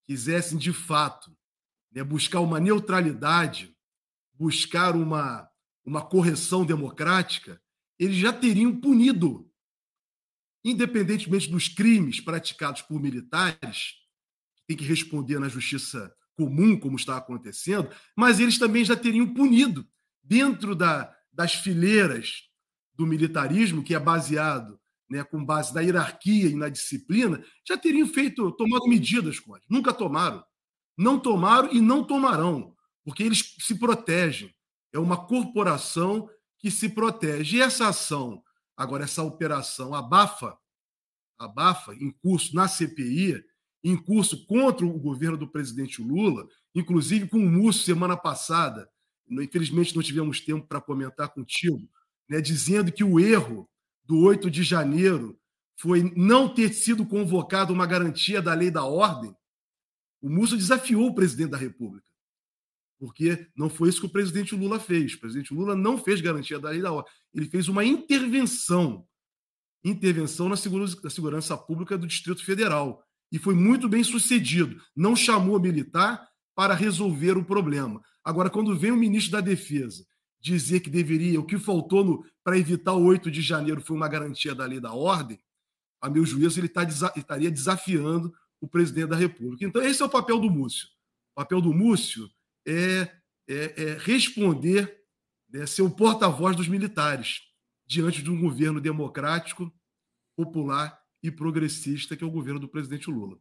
[0.07, 1.37] quisessem de fato
[1.93, 3.77] né, buscar uma neutralidade,
[4.33, 5.49] buscar uma,
[5.85, 7.61] uma correção democrática,
[7.99, 9.51] eles já teriam punido,
[10.65, 13.95] independentemente dos crimes praticados por militares,
[14.57, 19.35] que tem que responder na justiça comum, como está acontecendo, mas eles também já teriam
[19.35, 19.87] punido
[20.23, 22.45] dentro da, das fileiras
[22.95, 24.81] do militarismo, que é baseado
[25.11, 29.65] né, com base na hierarquia e na disciplina, já teriam feito, tomado medidas, Conde.
[29.69, 30.43] Nunca tomaram.
[30.97, 34.55] Não tomaram e não tomarão, porque eles se protegem.
[34.95, 37.59] É uma corporação que se protege.
[37.59, 38.43] E essa ação,
[38.77, 40.57] agora, essa operação abafa,
[41.39, 43.43] abafa, em curso na CPI,
[43.83, 48.89] em curso contra o governo do presidente Lula, inclusive com o Múcio semana passada,
[49.31, 51.89] infelizmente não tivemos tempo para comentar contigo,
[52.29, 53.69] né, dizendo que o erro
[54.05, 55.39] do 8 de janeiro
[55.77, 59.35] foi não ter sido convocado uma garantia da lei da ordem,
[60.21, 62.07] o Múcio desafiou o presidente da República.
[62.99, 65.15] Porque não foi isso que o presidente Lula fez.
[65.15, 67.11] O presidente Lula não fez garantia da lei da ordem.
[67.33, 69.07] Ele fez uma intervenção
[69.83, 73.03] intervenção na segurança, na segurança pública do Distrito Federal.
[73.31, 74.81] E foi muito bem sucedido.
[74.95, 78.03] Não chamou militar para resolver o problema.
[78.25, 80.05] Agora, quando vem o ministro da Defesa
[80.41, 84.55] dizer que deveria, o que faltou para evitar o 8 de janeiro foi uma garantia
[84.55, 85.39] da lei da ordem,
[86.01, 89.65] a meu juízo, ele tá, estaria desafiando o presidente da República.
[89.65, 90.89] Então, esse é o papel do Múcio.
[91.33, 92.29] O papel do Múcio
[92.67, 93.11] é,
[93.49, 95.03] é, é responder,
[95.51, 97.43] né, ser o porta-voz dos militares
[97.87, 99.71] diante de um governo democrático,
[100.37, 103.37] popular e progressista, que é o governo do presidente Lula.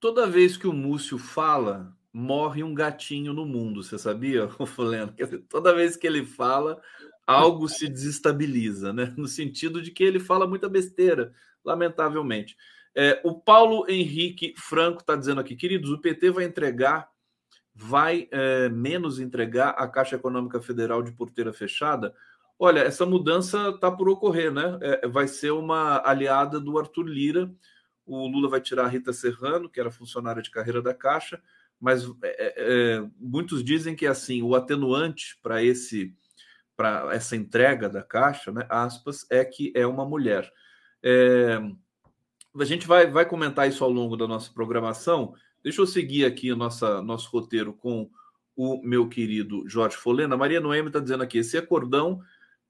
[0.00, 5.14] Toda vez que o Múcio fala, morre um gatinho no mundo, você sabia, Fulano?
[5.48, 6.80] Toda vez que ele fala,
[7.26, 9.12] algo se desestabiliza, né?
[9.16, 11.32] No sentido de que ele fala muita besteira,
[11.64, 12.56] lamentavelmente.
[12.94, 17.08] É, o Paulo Henrique Franco está dizendo aqui, queridos, o PT vai entregar,
[17.74, 22.14] vai é, menos entregar a Caixa Econômica Federal de porteira fechada.
[22.58, 24.78] Olha, essa mudança está por ocorrer, né?
[24.80, 27.52] É, vai ser uma aliada do Arthur Lira.
[28.06, 31.40] O Lula vai tirar a Rita Serrano, que era funcionária de carreira da Caixa,
[31.80, 36.14] mas é, é, é, muitos dizem que assim o atenuante para esse
[36.76, 40.50] para essa entrega da caixa, né, aspas, é que é uma mulher.
[41.00, 41.60] É,
[42.58, 45.34] a gente vai, vai comentar isso ao longo da nossa programação.
[45.62, 48.10] Deixa eu seguir aqui o nosso roteiro com
[48.56, 50.36] o meu querido Jorge Folena.
[50.36, 52.20] Maria Noemi está dizendo aqui: esse acordão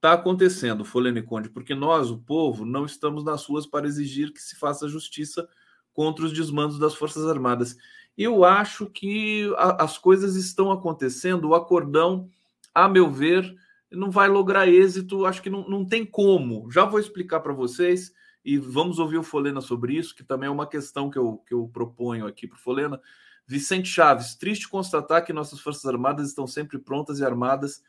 [0.05, 4.33] está acontecendo, Folena e Conde, porque nós, o povo, não estamos nas ruas para exigir
[4.33, 5.49] que se faça justiça
[5.93, 7.77] contra os desmandos das Forças Armadas
[8.17, 11.49] eu acho que a, as coisas estão acontecendo.
[11.49, 12.29] O acordão,
[12.75, 13.55] a meu ver,
[13.91, 15.27] não vai lograr êxito.
[15.27, 16.71] Acho que não, não tem como.
[16.71, 18.13] Já vou explicar para vocês
[18.45, 21.55] e vamos ouvir o Folena sobre isso, que também é uma questão que eu, que
[21.55, 23.01] eu proponho aqui para o Folena.
[23.47, 27.83] Vicente Chaves, triste constatar que nossas Forças Armadas estão sempre prontas e armadas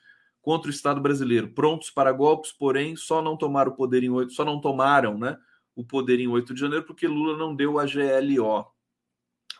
[0.46, 4.32] contra o Estado brasileiro, prontos para golpes, porém só não tomaram o poder em 8,
[4.32, 5.40] só não tomaram, né,
[5.76, 8.68] o poder em 8 de janeiro porque Lula não deu a GLO.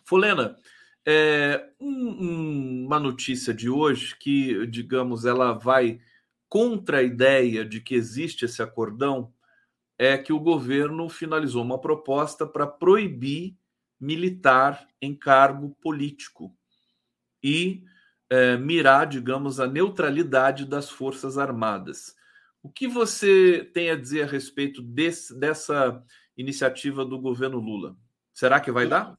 [0.06, 0.56] Folena,
[1.04, 6.00] é, um, uma notícia de hoje que, digamos, ela vai
[6.48, 9.34] contra a ideia de que existe esse acordão
[9.98, 13.58] é que o governo finalizou uma proposta para proibir
[14.00, 16.56] militar em cargo político
[17.42, 17.84] e
[18.30, 22.16] é, mirar, digamos, a neutralidade das Forças Armadas.
[22.64, 26.04] O que você tem a dizer a respeito desse, dessa
[26.36, 27.96] iniciativa do governo Lula?
[28.34, 29.16] Será que vai dar?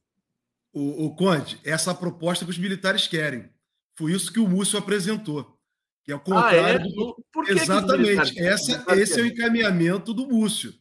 [0.76, 3.48] o, o Conde, essa proposta que os militares querem.
[3.96, 5.58] Foi isso que o Múcio apresentou.
[6.04, 6.78] Que é o contrário ah, é?
[6.78, 7.24] do.
[7.46, 8.34] Que Exatamente.
[8.34, 10.74] Que Essa, esse é o encaminhamento do Múcio.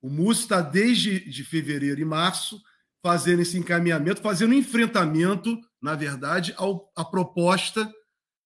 [0.00, 2.58] O Múcio está desde de fevereiro e março
[3.02, 7.92] fazendo esse encaminhamento, fazendo um enfrentamento, na verdade, ao, à proposta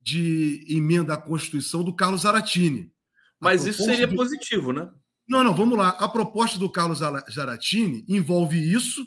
[0.03, 2.93] de emenda à Constituição do Carlos Zaratini.
[3.39, 4.17] Mas isso seria do...
[4.17, 4.91] positivo, né?
[5.29, 5.91] Não, não, vamos lá.
[5.91, 9.07] A proposta do Carlos Zaratini envolve isso,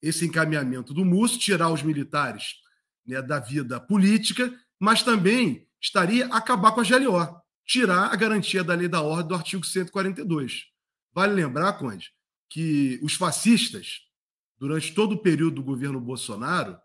[0.00, 2.54] esse encaminhamento do Múcio, tirar os militares
[3.04, 7.42] né, da vida política, mas também estaria acabar com a GLO.
[7.66, 10.66] tirar a garantia da lei da ordem do artigo 142.
[11.12, 12.12] Vale lembrar, Conde,
[12.48, 14.02] que os fascistas,
[14.60, 16.78] durante todo o período do governo Bolsonaro,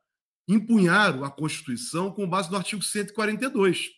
[0.50, 3.92] empunharam a Constituição com base no artigo 142.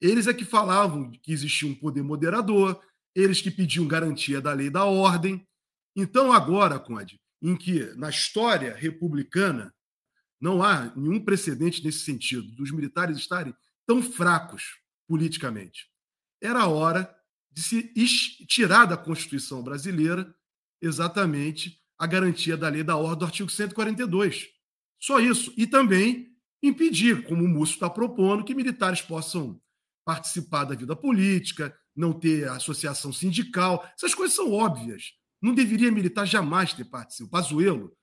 [0.00, 2.82] Eles é que falavam que existia um poder moderador,
[3.14, 5.46] eles que pediam garantia da lei da ordem.
[5.94, 9.72] Então, agora, Conde, em que na história republicana
[10.40, 13.54] não há nenhum precedente nesse sentido, dos militares estarem
[13.86, 15.88] tão fracos politicamente,
[16.42, 17.14] era hora
[17.52, 17.82] de se
[18.46, 20.34] tirar da Constituição brasileira
[20.82, 24.53] exatamente a garantia da lei da ordem do artigo 142.
[25.04, 25.52] Só isso.
[25.54, 29.60] E também impedir, como o Múcio está propondo, que militares possam
[30.02, 33.86] participar da vida política, não ter associação sindical.
[33.94, 35.12] Essas coisas são óbvias.
[35.42, 37.28] Não deveria militar jamais ter participado.
[37.28, 37.94] O Pazuello,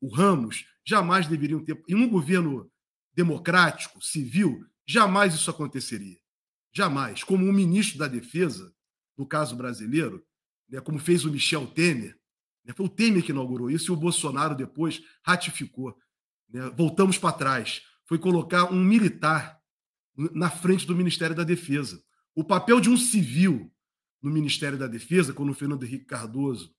[0.00, 1.78] o Ramos, jamais deveriam ter.
[1.86, 2.72] Em um governo
[3.14, 6.16] democrático, civil, jamais isso aconteceria.
[6.74, 7.22] Jamais.
[7.22, 8.74] Como um ministro da Defesa,
[9.14, 10.24] no caso brasileiro,
[10.70, 12.18] né, como fez o Michel Temer,
[12.64, 15.94] né, foi o Temer que inaugurou isso e o Bolsonaro depois ratificou.
[16.48, 17.82] Né, voltamos para trás.
[18.04, 19.60] Foi colocar um militar
[20.16, 22.02] na frente do Ministério da Defesa.
[22.34, 23.70] O papel de um civil
[24.22, 26.74] no Ministério da Defesa, quando o Fernando Henrique Cardoso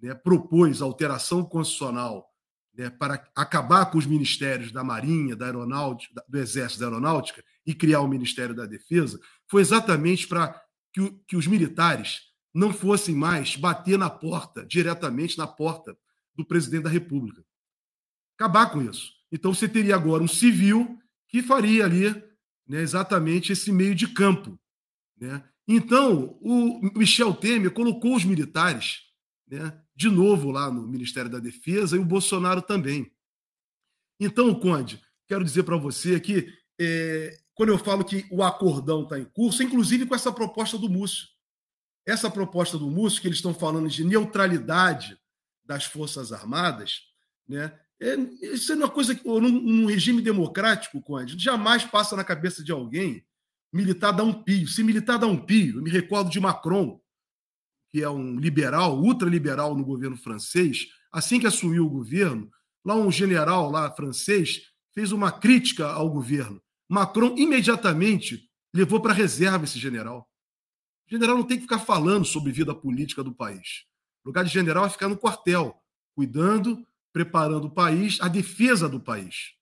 [0.00, 2.26] né, propôs alteração constitucional
[2.74, 7.74] né, para acabar com os ministérios da Marinha, da Aeronáutica, do Exército da Aeronáutica e
[7.74, 10.58] criar o Ministério da Defesa, foi exatamente para
[10.92, 12.22] que, que os militares
[12.52, 15.96] não fossem mais bater na porta, diretamente na porta
[16.34, 17.44] do presidente da República.
[18.40, 19.12] Acabar com isso.
[19.30, 20.98] Então você teria agora um civil
[21.28, 22.10] que faria ali
[22.66, 24.58] né, exatamente esse meio de campo
[25.20, 25.44] né?
[25.68, 29.02] Então, o Michel Temer colocou os militares
[29.46, 33.12] né, de novo lá no Ministério da Defesa e o Bolsonaro também.
[34.18, 39.18] Então, Conde, quero dizer para você que é, quando eu falo que o acordão está
[39.18, 41.28] em curso, inclusive com essa proposta do Múcio.
[42.06, 45.18] Essa proposta do Múcio, que eles estão falando de neutralidade
[45.64, 47.02] das Forças Armadas,
[47.46, 47.78] né?
[48.00, 48.14] É,
[48.54, 52.72] isso é uma coisa que, num, num regime democrático, Conde, jamais passa na cabeça de
[52.72, 53.24] alguém
[53.72, 54.66] militar dá um pio.
[54.66, 57.00] Se militar dá um pio, eu me recordo de Macron,
[57.92, 62.50] que é um liberal, ultraliberal no governo francês, assim que assumiu o governo,
[62.84, 64.62] lá um general lá francês
[64.92, 66.60] fez uma crítica ao governo.
[66.88, 70.28] Macron imediatamente levou para reserva esse general.
[71.06, 73.84] O general não tem que ficar falando sobre vida política do país.
[74.24, 75.76] O lugar de general é ficar no quartel,
[76.14, 79.52] cuidando, preparando o país, a defesa do país.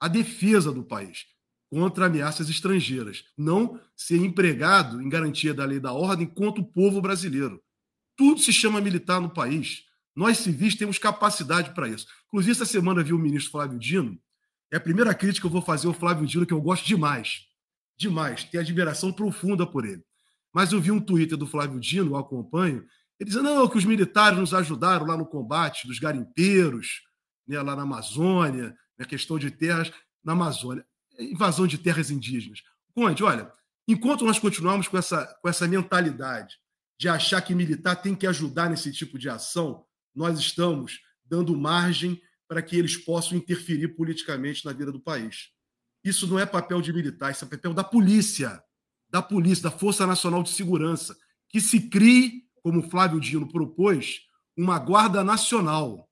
[0.00, 1.26] A defesa do país
[1.70, 7.00] contra ameaças estrangeiras, não ser empregado em garantia da lei da ordem contra o povo
[7.00, 7.62] brasileiro.
[8.16, 9.84] Tudo se chama militar no país.
[10.16, 12.06] Nós civis temos capacidade para isso.
[12.26, 14.18] Inclusive, essa semana vi o ministro Flávio Dino.
[14.72, 17.46] É a primeira crítica que eu vou fazer ao Flávio Dino, que eu gosto demais.
[17.96, 18.44] Demais.
[18.44, 20.02] Tenho admiração profunda por ele.
[20.52, 22.84] Mas eu vi um Twitter do Flávio Dino, eu acompanho,
[23.18, 27.02] ele dizendo não, que os militares nos ajudaram lá no combate dos garimpeiros,
[27.46, 29.92] né, lá na Amazônia, na questão de terras
[30.24, 30.84] na Amazônia
[31.18, 32.62] invasão de terras indígenas.
[32.94, 33.52] Conde, olha,
[33.86, 36.56] enquanto nós continuarmos com essa, com essa mentalidade
[36.98, 39.84] de achar que militar tem que ajudar nesse tipo de ação,
[40.14, 45.50] nós estamos dando margem para que eles possam interferir politicamente na vida do país.
[46.02, 48.62] Isso não é papel de militar, isso é papel da polícia,
[49.10, 51.16] da polícia, da Força Nacional de Segurança,
[51.48, 54.20] que se crie, como Flávio Dino propôs,
[54.54, 56.06] uma guarda nacional.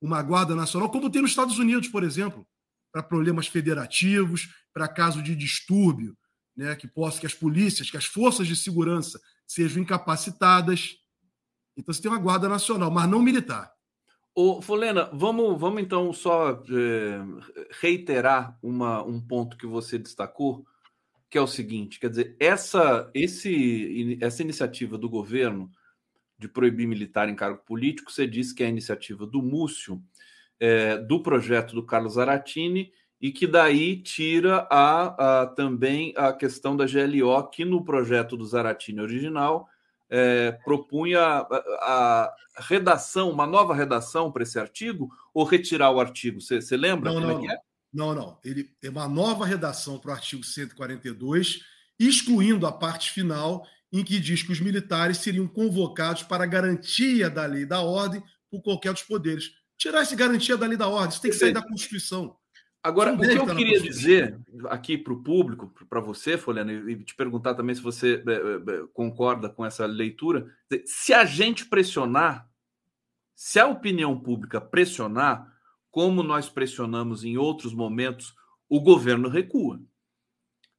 [0.00, 2.44] Uma guarda nacional, como tem nos Estados Unidos, por exemplo
[2.92, 6.14] para problemas federativos, para caso de distúrbio,
[6.54, 10.98] né, que possa que as polícias, que as forças de segurança sejam incapacitadas.
[11.74, 13.72] Então você tem uma guarda nacional, mas não militar.
[14.34, 17.22] Ô, Folena, vamos, vamos então só é,
[17.80, 20.66] reiterar uma, um ponto que você destacou,
[21.30, 25.70] que é o seguinte: quer dizer, essa, esse, essa iniciativa do governo
[26.42, 30.02] de proibir militar em cargo político, você disse que é a iniciativa do Múcio,
[30.60, 36.76] é, do projeto do Carlos Aratini e que daí tira a, a, também a questão
[36.76, 39.68] da GLO, que no projeto do Zaratini original
[40.10, 41.46] é, propunha a,
[41.80, 46.40] a, redação, uma nova redação para esse artigo, ou retirar o artigo?
[46.40, 47.12] Você lembra?
[47.12, 47.58] Não, não, é, é
[47.94, 48.38] não, não.
[48.44, 51.60] Ele é uma nova redação para o artigo 142,
[51.98, 57.44] excluindo a parte final em que diz que os militares seriam convocados para garantia da
[57.44, 61.10] lei e da ordem por qualquer dos poderes tirar essa garantia da lei da ordem.
[61.10, 62.36] Isso tem que sair da Constituição.
[62.82, 67.14] Agora, o que eu queria dizer aqui para o público, para você, Folhano, e te
[67.14, 70.52] perguntar também se você é, é, concorda com essa leitura,
[70.84, 72.48] se a gente pressionar,
[73.36, 75.52] se a opinião pública pressionar,
[75.90, 78.34] como nós pressionamos em outros momentos,
[78.68, 79.80] o governo recua.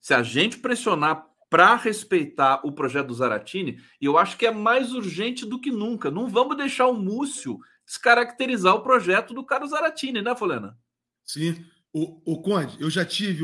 [0.02, 4.50] Se a gente pressionar para respeitar o projeto do Zaratini, e eu acho que é
[4.52, 6.10] mais urgente do que nunca.
[6.10, 10.76] Não vamos deixar o Múcio descaracterizar o projeto do Carlos Zaratini, né, Folena?
[11.24, 11.64] Sim.
[11.94, 13.44] O, o Conde, eu já tive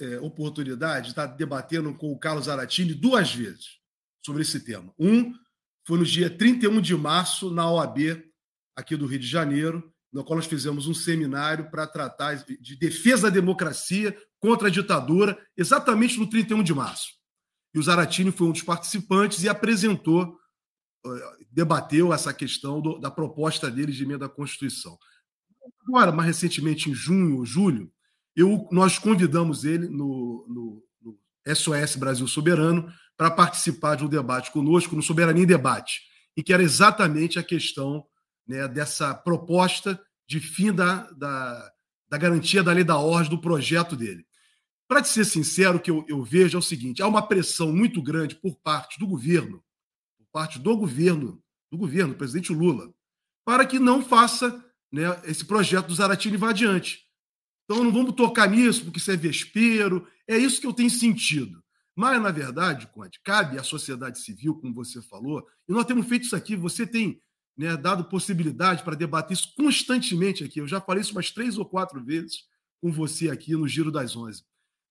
[0.00, 3.78] é, oportunidade de estar debatendo com o Carlos Zaratini duas vezes
[4.24, 4.90] sobre esse tema.
[4.98, 5.34] Um
[5.86, 8.24] foi no dia 31 de março, na OAB,
[8.74, 13.24] aqui do Rio de Janeiro, no qual nós fizemos um seminário para tratar de defesa
[13.24, 17.22] da democracia contra a ditadura, exatamente no 31 de março.
[17.74, 20.38] E o Zaratini foi um dos participantes e apresentou,
[21.04, 24.96] eh, debateu essa questão do, da proposta dele de emenda à Constituição.
[25.86, 27.90] Agora, mais recentemente, em junho ou julho,
[28.36, 34.50] eu, nós convidamos ele no, no, no SOS Brasil Soberano para participar de um debate
[34.50, 36.02] conosco no Soberania em Debate,
[36.36, 38.04] e que era exatamente a questão
[38.46, 41.70] né, dessa proposta de fim da, da,
[42.08, 44.26] da, garantia da lei da ordem do projeto dele.
[44.88, 47.72] Para te ser sincero, o que eu, eu vejo é o seguinte: há uma pressão
[47.72, 49.62] muito grande por parte do governo,
[50.18, 52.92] por parte do governo, do governo, presidente Lula,
[53.44, 57.04] para que não faça né, esse projeto do Zaratini vá adiante.
[57.64, 60.06] Então não vamos tocar nisso, porque isso é vespeiro.
[60.28, 61.62] É isso que eu tenho sentido.
[61.96, 66.24] Mas, na verdade, Conte, cabe à sociedade civil, como você falou, e nós temos feito
[66.24, 67.20] isso aqui, você tem
[67.56, 70.60] né, dado possibilidade para debater isso constantemente aqui.
[70.60, 72.44] Eu já falei isso umas três ou quatro vezes
[72.80, 74.44] com você aqui no Giro das Onze.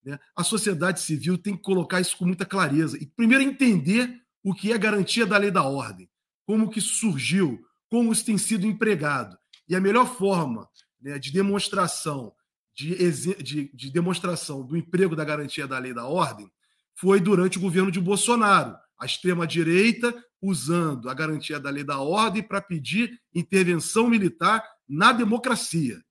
[0.05, 0.19] Né?
[0.35, 4.73] A sociedade civil tem que colocar isso com muita clareza e primeiro entender o que
[4.73, 6.09] é garantia da lei da ordem,
[6.45, 9.37] como que surgiu, como isso tem sido empregado.
[9.67, 10.67] E a melhor forma
[11.01, 12.33] né, de demonstração
[12.75, 12.95] de,
[13.43, 16.51] de, de demonstração do emprego da garantia da lei da ordem
[16.95, 18.75] foi durante o governo de Bolsonaro.
[18.99, 26.03] A extrema-direita usando a garantia da lei da ordem para pedir intervenção militar na democracia.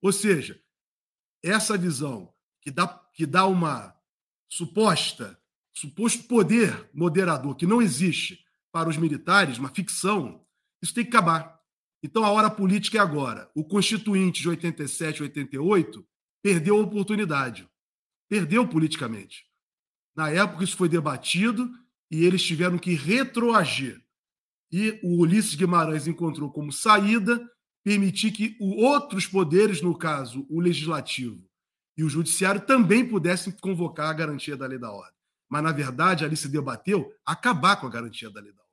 [0.00, 0.58] Ou seja,
[1.42, 3.94] essa visão que dá, que dá uma
[4.48, 5.38] suposta,
[5.72, 10.44] suposto poder moderador que não existe para os militares, uma ficção,
[10.82, 11.60] isso tem que acabar.
[12.02, 13.48] Então a hora política é agora.
[13.54, 16.06] O Constituinte de 87, 88
[16.42, 17.68] perdeu a oportunidade.
[18.28, 19.44] Perdeu politicamente.
[20.14, 21.70] Na época isso foi debatido
[22.10, 24.02] e eles tiveram que retroagir.
[24.70, 27.40] E o Ulisses Guimarães encontrou como saída
[27.84, 31.48] permitir que outros poderes, no caso o legislativo
[31.96, 35.14] e o judiciário, também pudessem convocar a garantia da lei da ordem.
[35.48, 38.64] Mas, na verdade, ali se debateu acabar com a garantia da lei da ordem.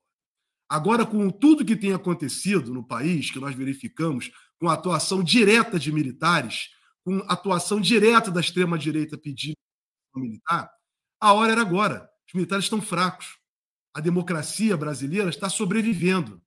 [0.69, 5.77] Agora, com tudo que tem acontecido no país, que nós verificamos, com a atuação direta
[5.77, 6.69] de militares,
[7.03, 9.57] com a atuação direta da extrema-direita pedindo
[10.15, 10.71] militar,
[11.19, 12.09] a hora era agora.
[12.27, 13.37] Os militares estão fracos.
[13.93, 16.41] A democracia brasileira está sobrevivendo.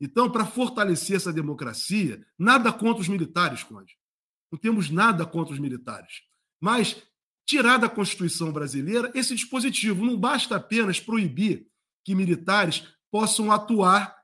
[0.00, 3.96] Então, para fortalecer essa democracia, nada contra os militares, Conde.
[4.50, 6.22] Não temos nada contra os militares.
[6.60, 7.02] Mas
[7.48, 10.04] tirar da Constituição brasileira esse dispositivo.
[10.04, 11.66] Não basta apenas proibir
[12.04, 14.14] que militares possam atuar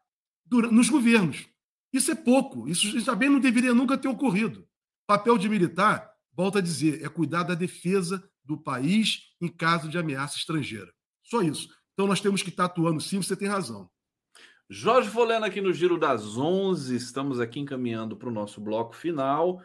[0.70, 1.46] nos governos.
[1.92, 2.68] Isso é pouco.
[2.68, 4.66] Isso também não deveria nunca ter ocorrido.
[5.06, 9.96] Papel de militar, volta a dizer, é cuidar da defesa do país em caso de
[9.96, 10.92] ameaça estrangeira.
[11.22, 11.68] Só isso.
[11.94, 13.88] Então nós temos que estar atuando sim, você tem razão.
[14.68, 19.62] Jorge Folena aqui no Giro das 11, estamos aqui encaminhando para o nosso bloco final.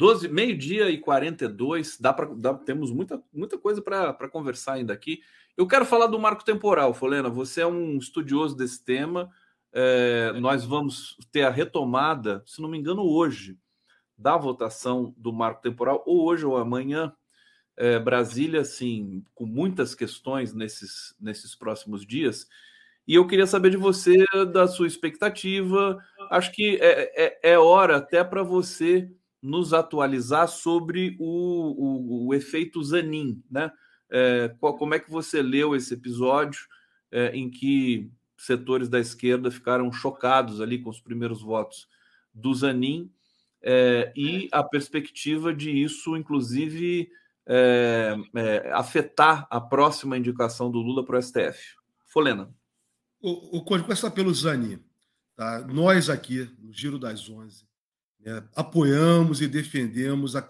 [0.00, 5.20] 12, meio-dia e 42, dá pra, dá, temos muita, muita coisa para conversar ainda aqui.
[5.54, 7.28] Eu quero falar do marco temporal, Folena.
[7.28, 9.30] Você é um estudioso desse tema.
[9.70, 10.40] É, é.
[10.40, 13.58] Nós vamos ter a retomada, se não me engano, hoje,
[14.16, 17.12] da votação do marco temporal, ou hoje ou amanhã,
[17.76, 22.48] é, Brasília, assim, com muitas questões nesses, nesses próximos dias.
[23.06, 24.16] E eu queria saber de você,
[24.50, 26.02] da sua expectativa.
[26.30, 32.34] Acho que é, é, é hora até para você nos atualizar sobre o, o, o
[32.34, 33.70] efeito Zanin, né?
[34.10, 36.60] É, qual, como é que você leu esse episódio
[37.12, 41.88] é, em que setores da esquerda ficaram chocados ali com os primeiros votos
[42.34, 43.10] do Zanin
[43.62, 47.10] é, e a perspectiva de isso, inclusive,
[47.46, 51.76] é, é, afetar a próxima indicação do Lula para o STF.
[52.06, 52.52] Folena.
[53.20, 54.82] O, o começar pelo Zani.
[55.36, 55.66] Tá?
[55.68, 57.66] Nós aqui, no Giro das Onze,
[58.20, 60.46] né, apoiamos e defendemos a,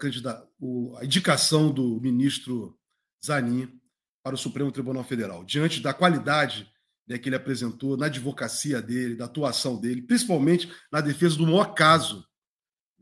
[0.97, 2.77] a indicação do ministro
[3.25, 3.79] Zanin
[4.23, 6.69] para o Supremo Tribunal Federal, diante da qualidade
[7.07, 11.73] né, que ele apresentou na advocacia dele, da atuação dele, principalmente na defesa do maior
[11.73, 12.25] caso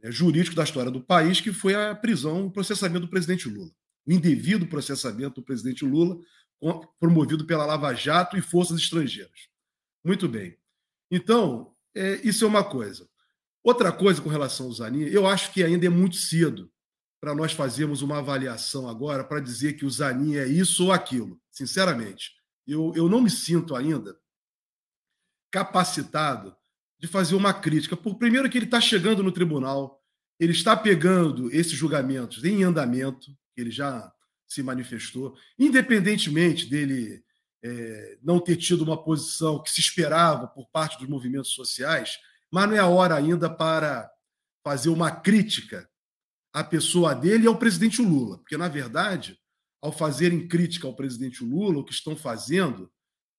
[0.02, 3.72] né, jurídico da história do país, que foi a prisão, o processamento do presidente Lula
[4.10, 6.20] o indevido processamento do presidente Lula,
[7.00, 9.48] promovido pela Lava Jato e forças estrangeiras.
[10.04, 10.58] Muito bem.
[11.12, 13.08] Então, é, isso é uma coisa.
[13.64, 16.72] Outra coisa com relação ao Zanin, eu acho que ainda é muito cedo
[17.20, 21.40] para nós fazermos uma avaliação agora para dizer que o Zanin é isso ou aquilo.
[21.52, 22.32] sinceramente,
[22.66, 24.18] eu, eu não me sinto ainda
[25.52, 26.56] capacitado
[27.00, 27.98] de fazer uma crítica.
[27.98, 30.02] Por primeiro que ele está chegando no tribunal,
[30.40, 34.12] ele está pegando esses julgamentos em andamento, ele já
[34.48, 37.24] se manifestou, independentemente dele
[37.62, 42.20] é, não ter tido uma posição que se esperava por parte dos movimentos sociais,
[42.52, 44.10] mas não é a hora ainda para
[44.64, 45.90] fazer uma crítica
[46.54, 49.40] à pessoa dele e ao presidente Lula, porque na verdade,
[49.82, 52.92] ao fazerem crítica ao presidente Lula, o que estão fazendo,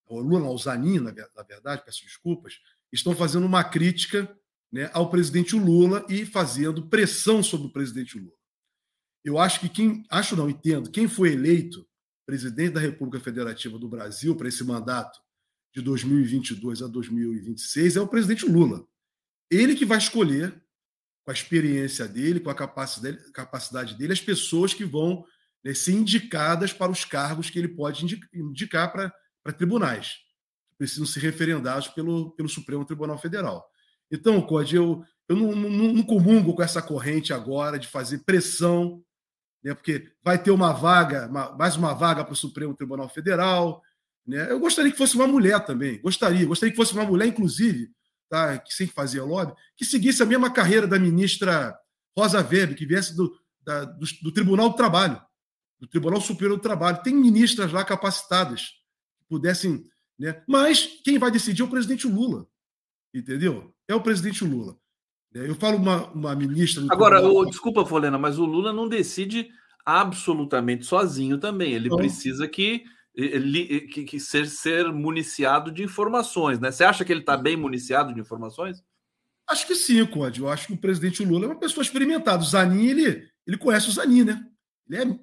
[0.06, 2.54] o Lula, ao Zanin, na verdade, peço desculpas,
[2.92, 4.34] estão fazendo uma crítica
[4.72, 8.32] né, ao presidente Lula e fazendo pressão sobre o presidente Lula.
[9.24, 11.86] Eu acho que quem, acho não, entendo, quem foi eleito
[12.30, 15.18] presidente da República Federativa do Brasil para esse mandato
[15.74, 18.86] de 2022 a 2026 é o presidente Lula.
[19.50, 20.52] Ele que vai escolher,
[21.24, 25.24] com a experiência dele, com a capacidade dele, as pessoas que vão
[25.64, 29.12] né, ser indicadas para os cargos que ele pode indicar para,
[29.42, 30.14] para tribunais,
[30.68, 33.68] que precisam ser referendados pelo, pelo Supremo Tribunal Federal.
[34.10, 39.04] Então, Code, eu, eu não, não, não comungo com essa corrente agora de fazer pressão
[39.62, 43.82] né, porque vai ter uma vaga, uma, mais uma vaga para o Supremo Tribunal Federal.
[44.26, 44.50] Né?
[44.50, 47.90] Eu gostaria que fosse uma mulher também, gostaria, gostaria que fosse uma mulher, inclusive,
[48.30, 51.76] tá, que sem fazer lobby, que seguisse a mesma carreira da ministra
[52.16, 55.20] Rosa Weber, que viesse do, da, do, do Tribunal do Trabalho,
[55.78, 57.02] do Tribunal Superior do Trabalho.
[57.02, 58.68] Tem ministras lá capacitadas
[59.18, 59.84] que pudessem.
[60.18, 60.42] Né?
[60.46, 62.46] Mas quem vai decidir é o presidente Lula.
[63.12, 63.74] Entendeu?
[63.88, 64.76] É o presidente Lula.
[65.34, 66.84] É, eu falo uma, uma ministra.
[66.90, 69.48] Agora, o, desculpa, Folena, mas o Lula não decide
[69.84, 71.72] absolutamente sozinho também.
[71.72, 72.84] Ele precisa que,
[73.88, 76.70] que, que, ser, ser municiado de informações, né?
[76.70, 78.82] Você acha que ele está bem municiado de informações?
[79.48, 80.40] Acho que sim, Conde.
[80.40, 82.42] Eu acho que o presidente Lula é uma pessoa experimentada.
[82.42, 84.46] O Zanin, ele, ele conhece o Zanin, né?
[84.88, 85.18] Ele é.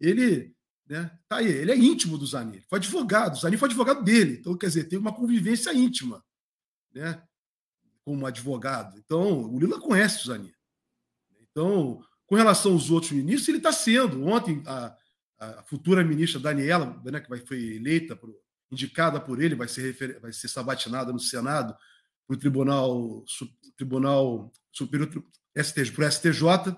[0.00, 0.54] Ele,
[0.88, 1.10] né?
[1.28, 2.54] Tá aí, ele é íntimo do Zanin.
[2.54, 3.34] Ele foi advogado.
[3.34, 4.38] O Zanin foi advogado dele.
[4.38, 6.24] Então, quer dizer, tem uma convivência íntima.
[6.94, 7.22] Né?
[8.04, 8.98] como advogado.
[8.98, 10.52] Então, o Lula conhece o Zanin.
[11.40, 14.24] Então, com relação aos outros ministros, ele está sendo.
[14.24, 14.96] Ontem, a,
[15.42, 18.34] a, futura ministra Daniela, né, que vai, foi eleita, por,
[18.70, 21.74] indicada por ele, vai ser, vai ser sabatinada no Senado
[22.26, 23.24] para o Tribunal,
[23.76, 25.08] Tribunal Superior
[25.56, 26.76] STJ, para o STJ,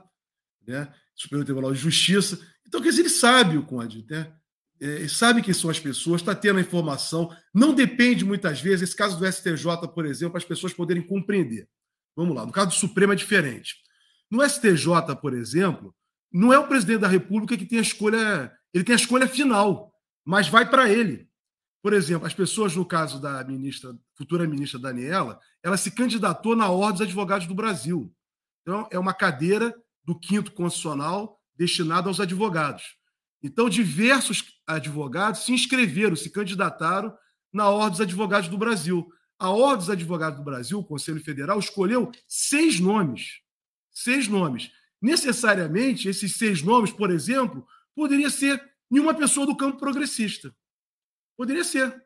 [0.67, 2.41] né, Superior Tribunal de Justiça.
[2.67, 4.35] Então, quer dizer, ele sabe o Conde, né?
[4.81, 8.97] é, sabe quem são as pessoas, está tendo a informação, não depende muitas vezes, esse
[8.97, 11.69] caso do STJ, por exemplo, para as pessoas poderem compreender.
[12.17, 13.77] Vamos lá, no caso do Supremo é diferente.
[14.31, 15.95] No STJ, por exemplo,
[16.35, 19.95] não é o presidente da República que tem a escolha, ele tem a escolha final,
[20.25, 21.29] mas vai para ele.
[21.81, 26.69] Por exemplo, as pessoas, no caso da ministra, futura ministra Daniela, ela se candidatou na
[26.69, 28.13] Ordem dos Advogados do Brasil.
[28.63, 32.83] Então, é uma cadeira do quinto constitucional destinada aos advogados.
[33.41, 37.15] Então, diversos advogados se inscreveram, se candidataram
[37.53, 39.07] na Ordem dos Advogados do Brasil.
[39.39, 43.41] A Ordem dos Advogados do Brasil, o Conselho Federal, escolheu seis nomes.
[43.93, 44.73] Seis nomes.
[45.05, 48.59] Necessariamente, esses seis nomes, por exemplo, poderia ser
[48.91, 50.57] nenhuma pessoa do campo progressista.
[51.37, 52.03] Poderia ser.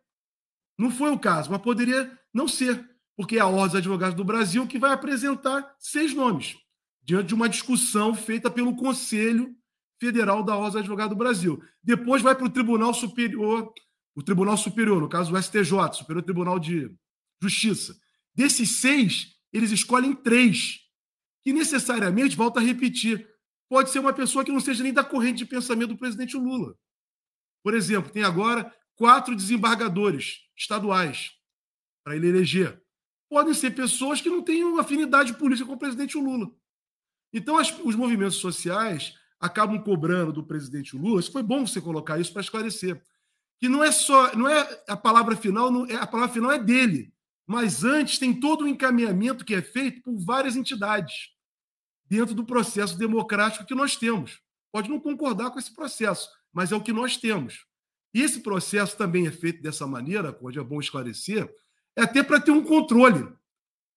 [0.76, 2.84] Não foi o caso, mas poderia não ser,
[3.16, 6.56] porque é a Ordem dos Advogados do Brasil que vai apresentar seis nomes,
[7.00, 9.54] diante de uma discussão feita pelo Conselho
[10.00, 11.62] Federal da Rosa Advogado do Brasil.
[11.80, 13.72] Depois vai para o Tribunal Superior,
[14.12, 16.92] o Tribunal Superior, no caso o STJ, Superior Tribunal de
[17.40, 17.96] Justiça.
[18.34, 20.80] Desses seis, eles escolhem três,
[21.48, 23.26] que necessariamente, volta a repetir,
[23.70, 26.76] pode ser uma pessoa que não seja nem da corrente de pensamento do presidente Lula.
[27.62, 31.32] Por exemplo, tem agora quatro desembargadores estaduais
[32.04, 32.82] para ele eleger.
[33.30, 36.52] Podem ser pessoas que não tenham afinidade política com o presidente Lula.
[37.32, 41.22] Então, as, os movimentos sociais acabam cobrando do presidente Lula.
[41.22, 43.02] Foi bom você colocar isso para esclarecer.
[43.58, 46.58] Que não é só, não é a palavra final, não é, a palavra final é
[46.58, 47.10] dele.
[47.46, 51.37] Mas antes tem todo o encaminhamento que é feito por várias entidades
[52.08, 54.40] dentro do processo democrático que nós temos.
[54.72, 57.66] Pode não concordar com esse processo, mas é o que nós temos.
[58.14, 61.48] E esse processo também é feito dessa maneira, pode é bom esclarecer,
[61.96, 63.28] é até para ter um controle.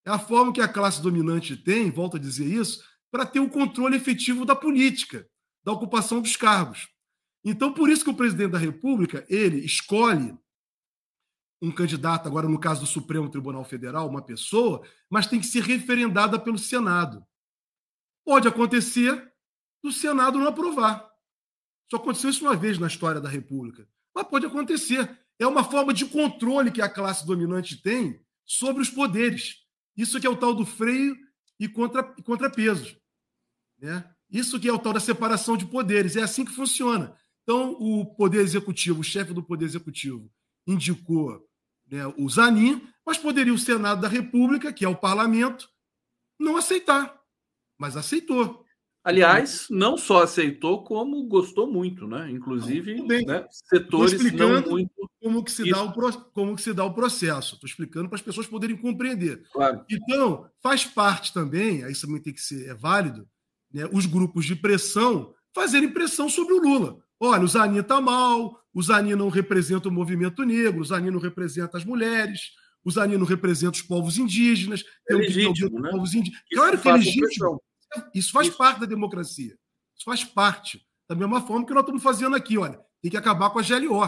[0.06, 3.44] É a forma que a classe dominante tem, volto a dizer isso, para ter o
[3.44, 5.28] um controle efetivo da política
[5.64, 6.90] da ocupação dos cargos.
[7.44, 10.36] Então, por isso que o presidente da República, ele escolhe
[11.62, 15.64] um candidato, agora no caso do Supremo Tribunal Federal, uma pessoa, mas tem que ser
[15.64, 17.24] referendada pelo Senado.
[18.26, 19.31] Pode acontecer
[19.84, 21.10] do Senado não aprovar.
[21.89, 23.88] Só aconteceu isso uma vez na história da República.
[24.15, 25.19] Mas pode acontecer.
[25.39, 29.57] É uma forma de controle que a classe dominante tem sobre os poderes.
[29.98, 31.18] Isso que é o tal do freio
[31.60, 32.95] e contra, contrapeso.
[33.80, 34.10] Né?
[34.30, 36.15] Isso que é o tal da separação de poderes.
[36.15, 37.15] É assim que funciona.
[37.43, 40.31] Então, o Poder Executivo, o chefe do Poder Executivo,
[40.65, 41.45] indicou
[41.88, 45.69] né, o Zanin, mas poderia o Senado da República, que é o parlamento,
[46.39, 47.20] não aceitar.
[47.82, 48.64] Mas aceitou.
[49.03, 52.30] Aliás, não só aceitou, como gostou muito, né?
[52.30, 54.91] Inclusive, né, setores não muito.
[55.20, 55.91] Como que, se dá o,
[56.32, 57.56] como que se dá o processo.
[57.56, 59.41] Estou explicando para as pessoas poderem compreender.
[59.52, 59.84] Claro.
[59.90, 63.28] Então, faz parte também, aí isso também tem que ser é válido,
[63.74, 66.99] né, os grupos de pressão fazerem pressão sobre o Lula.
[67.20, 71.20] Olha, o Zanin está mal, o Zanin não representa o movimento negro, o Zanin não
[71.20, 72.52] representa as mulheres,
[72.84, 74.84] o Zanin não representa os povos indígenas.
[75.10, 75.90] É legítimo, né?
[75.90, 76.44] Povos indígenas.
[76.52, 77.62] Claro que é legítimo.
[78.14, 78.58] Isso faz Isso.
[78.58, 79.58] parte da democracia.
[79.96, 80.86] Isso faz parte.
[81.10, 84.04] Da mesma forma que nós estamos fazendo aqui, olha, tem que acabar com a GLO.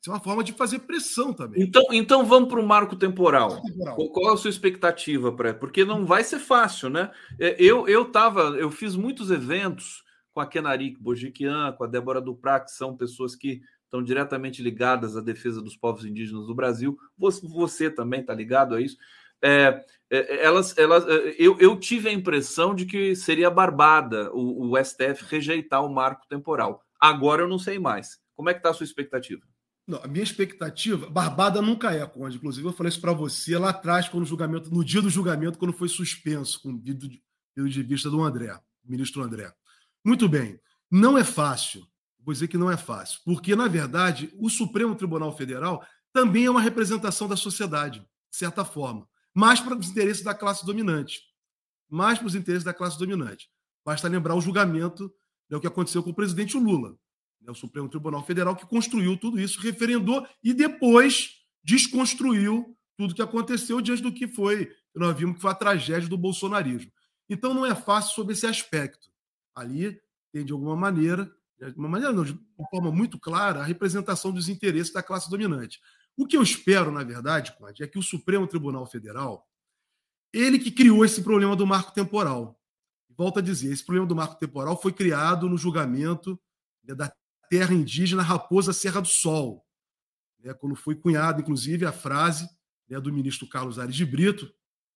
[0.00, 1.60] Isso é uma forma de fazer pressão também.
[1.60, 3.60] Então, então vamos para o marco temporal.
[3.60, 3.96] temporal.
[3.96, 5.52] Qual, é a sua expectativa para?
[5.52, 7.10] Porque não vai ser fácil, né?
[7.38, 12.20] É, eu eu tava, eu fiz muitos eventos com a Kenarik Bojiquian, com a Débora
[12.20, 16.96] Duprá, que são pessoas que estão diretamente ligadas à defesa dos povos indígenas do Brasil.
[17.18, 18.96] Você, você também está ligado a isso.
[19.42, 24.70] É, é, elas, elas, é, eu, eu, tive a impressão de que seria barbada o,
[24.70, 26.82] o, STF rejeitar o marco temporal.
[26.98, 28.18] Agora eu não sei mais.
[28.34, 29.42] Como é que está a sua expectativa?
[29.86, 32.36] Não, a minha expectativa, barbada nunca é, Conde.
[32.36, 35.58] Inclusive, eu falei isso para você lá atrás, quando o julgamento, no dia do julgamento,
[35.58, 39.52] quando foi suspenso, com o pedido de vista do André, ministro André.
[40.04, 40.60] Muito bem,
[40.90, 41.86] não é fácil,
[42.20, 46.50] vou dizer que não é fácil, porque, na verdade, o Supremo Tribunal Federal também é
[46.50, 49.08] uma representação da sociedade, de certa forma
[49.38, 51.22] mais para os interesses da classe dominante.
[51.88, 53.48] Mais para os interesses da classe dominante.
[53.84, 55.04] Basta lembrar o julgamento,
[55.48, 56.98] né, o que aconteceu com o presidente Lula,
[57.40, 63.22] né, o Supremo Tribunal Federal, que construiu tudo isso, referendou e depois desconstruiu tudo que
[63.22, 66.90] aconteceu diante do que foi, nós vimos que foi a tragédia do bolsonarismo.
[67.28, 69.06] Então não é fácil sobre esse aspecto.
[69.54, 70.00] Ali
[70.32, 74.32] tem, de alguma maneira, de uma maneira não, de uma forma muito clara, a representação
[74.32, 75.78] dos interesses da classe dominante.
[76.18, 79.48] O que eu espero, na verdade, Conde, é que o Supremo Tribunal Federal,
[80.32, 82.60] ele que criou esse problema do marco temporal.
[83.16, 86.36] Volto a dizer, esse problema do marco temporal foi criado no julgamento
[86.82, 87.14] né, da
[87.48, 89.64] terra indígena Raposa Serra do Sol,
[90.42, 92.50] né, quando foi cunhada, inclusive, a frase
[92.88, 94.52] né, do ministro Carlos Ares de Brito,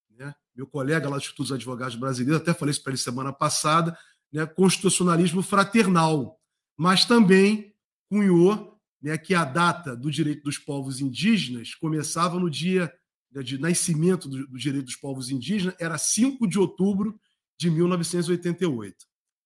[0.09, 3.31] né, meu colega lá do Instituto dos Advogados Brasileiros, até falei isso para ele semana
[3.31, 3.97] passada,
[4.29, 6.37] né, constitucionalismo fraternal,
[6.75, 7.73] mas também
[8.09, 8.72] cunhou
[9.03, 12.91] né, que a data do direito dos povos indígenas começava no dia
[13.29, 17.19] né, de nascimento do, do direito dos povos indígenas, era 5 de outubro
[17.59, 18.95] de 1988.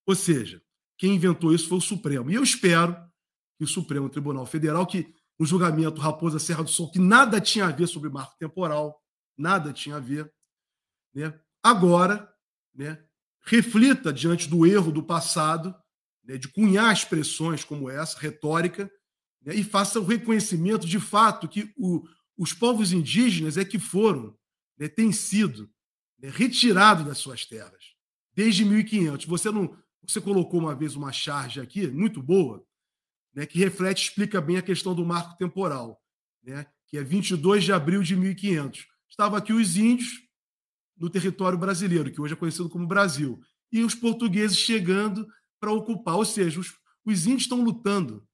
[0.06, 0.62] Ou seja,
[0.96, 2.30] quem inventou isso foi o Supremo.
[2.30, 2.96] E eu espero
[3.58, 7.66] que o Supremo Tribunal Federal, que no julgamento Raposa Serra do Sol, que nada tinha
[7.66, 9.02] a ver sobre marco temporal,
[9.36, 10.32] nada tinha a ver,
[11.14, 12.32] né, agora
[12.76, 13.04] né,
[13.42, 15.76] reflita diante do erro do passado,
[16.24, 18.92] né, de cunhar expressões como essa, retórica,
[19.42, 22.04] né, e faça o reconhecimento de fato que o,
[22.38, 24.36] os povos indígenas é que foram,
[24.78, 25.70] né, têm sido
[26.20, 27.96] né, retirados das suas terras
[28.34, 29.26] desde 1500.
[29.26, 29.76] Você não,
[30.08, 32.64] você colocou uma vez uma charge aqui muito boa,
[33.34, 36.00] né, que reflete, explica bem a questão do marco temporal,
[36.44, 38.86] né, que é 22 de abril de 1500.
[39.10, 40.22] Estavam aqui os índios
[40.96, 43.40] no território brasileiro, que hoje é conhecido como Brasil,
[43.72, 45.28] e os portugueses chegando
[45.60, 46.74] para ocupar, ou seja, os,
[47.06, 48.27] os índios estão lutando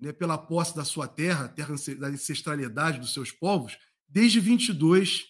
[0.00, 3.76] né, pela posse da sua terra, terra da ancestralidade dos seus povos,
[4.08, 5.26] desde 22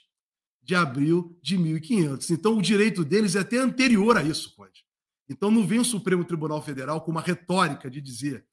[0.63, 2.31] de abril de 1500.
[2.31, 4.85] Então, o direito deles é até anterior a isso, Conde.
[5.29, 8.47] Então, não vem o Supremo Tribunal Federal com uma retórica de dizer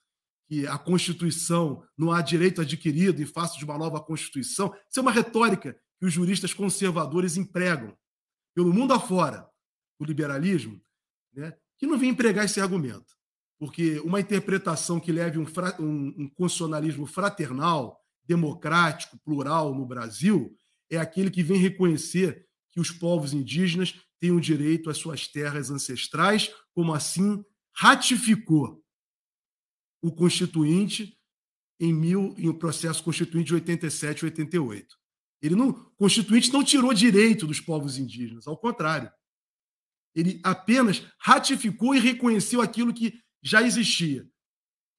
[0.48, 4.73] que a Constituição não há direito adquirido em face de uma nova Constituição.
[4.89, 7.95] Isso é uma retórica que os juristas conservadores empregam
[8.56, 9.48] pelo mundo afora,
[9.99, 10.81] o liberalismo,
[11.34, 13.16] né, que não vem empregar esse argumento
[13.59, 15.45] porque uma interpretação que leve um,
[15.79, 20.57] um, um constitucionalismo fraternal, democrático, plural no Brasil,
[20.89, 25.71] é aquele que vem reconhecer que os povos indígenas têm o direito às suas terras
[25.71, 27.43] ancestrais, como assim
[27.75, 28.84] ratificou
[30.01, 31.17] o Constituinte
[31.79, 34.95] em, mil, em um processo constituinte de 87 e 88.
[35.41, 39.11] Ele não, Constituinte não tirou direito dos povos indígenas, ao contrário.
[40.15, 44.27] Ele apenas ratificou e reconheceu aquilo que já existia.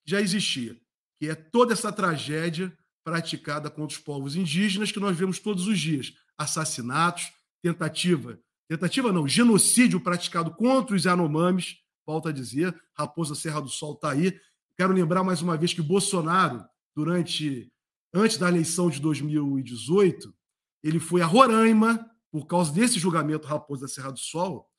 [0.07, 0.77] Já existia.
[1.19, 5.79] Que é toda essa tragédia praticada contra os povos indígenas que nós vemos todos os
[5.79, 6.15] dias.
[6.37, 7.33] Assassinatos,
[7.63, 8.39] tentativa,
[8.69, 14.13] tentativa não, genocídio praticado contra os Yanomamis, volta a dizer, Raposa Serra do Sol está
[14.13, 14.39] aí.
[14.77, 17.73] Quero lembrar mais uma vez que Bolsonaro, durante
[18.15, 20.35] antes da eleição de 2018,
[20.83, 24.71] ele foi a Roraima, por causa desse julgamento Raposa Serra do Sol,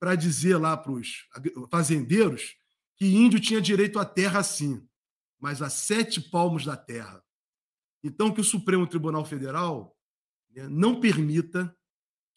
[0.00, 1.26] para dizer lá para os
[1.70, 2.56] fazendeiros
[2.98, 4.84] que índio tinha direito à terra sim.
[5.40, 7.22] mas a sete palmos da terra.
[8.02, 9.96] Então, que o Supremo Tribunal Federal
[10.50, 11.74] né, não permita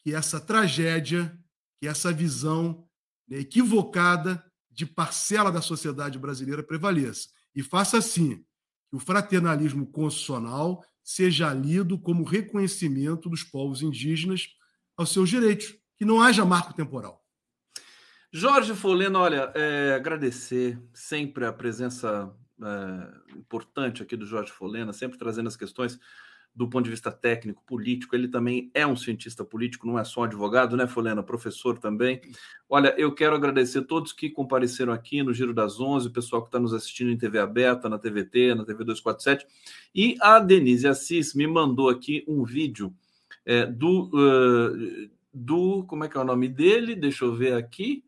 [0.02, 1.36] que essa tragédia,
[1.80, 2.88] que essa visão
[3.28, 7.28] né, equivocada de parcela da sociedade brasileira prevaleça.
[7.54, 8.36] E faça assim
[8.88, 14.48] que o fraternalismo constitucional seja lido como reconhecimento dos povos indígenas
[14.96, 17.21] aos seus direitos, que não haja marco temporal.
[18.34, 25.18] Jorge Foleno, olha, é, agradecer sempre a presença é, importante aqui do Jorge Folena, sempre
[25.18, 26.00] trazendo as questões
[26.54, 28.16] do ponto de vista técnico, político.
[28.16, 31.22] Ele também é um cientista político, não é só um advogado, né, Folena?
[31.22, 32.22] Professor também.
[32.70, 36.48] Olha, eu quero agradecer todos que compareceram aqui no Giro das Onze, o pessoal que
[36.48, 39.46] está nos assistindo em TV aberta, na TVT, na TV 247.
[39.94, 42.94] E a Denise Assis me mandou aqui um vídeo
[43.44, 45.84] é, do, uh, do.
[45.84, 46.94] Como é que é o nome dele?
[46.94, 48.04] Deixa eu ver aqui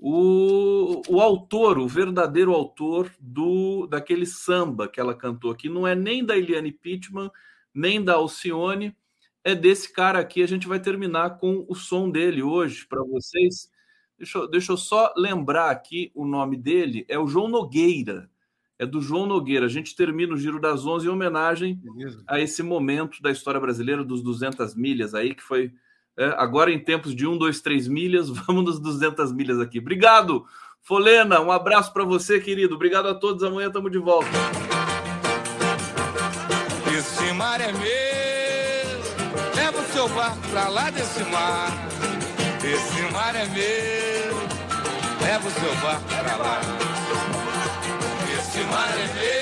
[0.00, 5.94] o, o autor, o verdadeiro autor do daquele samba que ela cantou aqui, não é
[5.94, 7.30] nem da Eliane Pittman,
[7.74, 8.96] nem da Alcione,
[9.44, 10.42] é desse cara aqui.
[10.42, 13.70] A gente vai terminar com o som dele hoje para vocês.
[14.16, 18.30] Deixa eu, deixa eu só lembrar aqui o nome dele, é o João Nogueira.
[18.78, 19.66] É do João Nogueira.
[19.66, 22.24] A gente termina o Giro das Onze em homenagem Beleza.
[22.26, 25.70] a esse momento da história brasileira dos 200 milhas aí, que foi
[26.20, 29.78] é, agora, em tempos de 1, 2, 3 milhas, vamos nos 200 milhas aqui.
[29.78, 30.44] Obrigado,
[30.82, 31.40] Folena.
[31.40, 32.74] Um abraço para você, querido.
[32.74, 33.42] Obrigado a todos.
[33.42, 34.28] Amanhã estamos de volta.
[36.94, 41.70] Esse mar é meu, leva o seu barco pra lá desse mar.
[42.62, 44.36] Esse mar é meu,
[45.22, 46.60] leva o seu barco pra lá.
[48.38, 49.39] Esse mar é meu.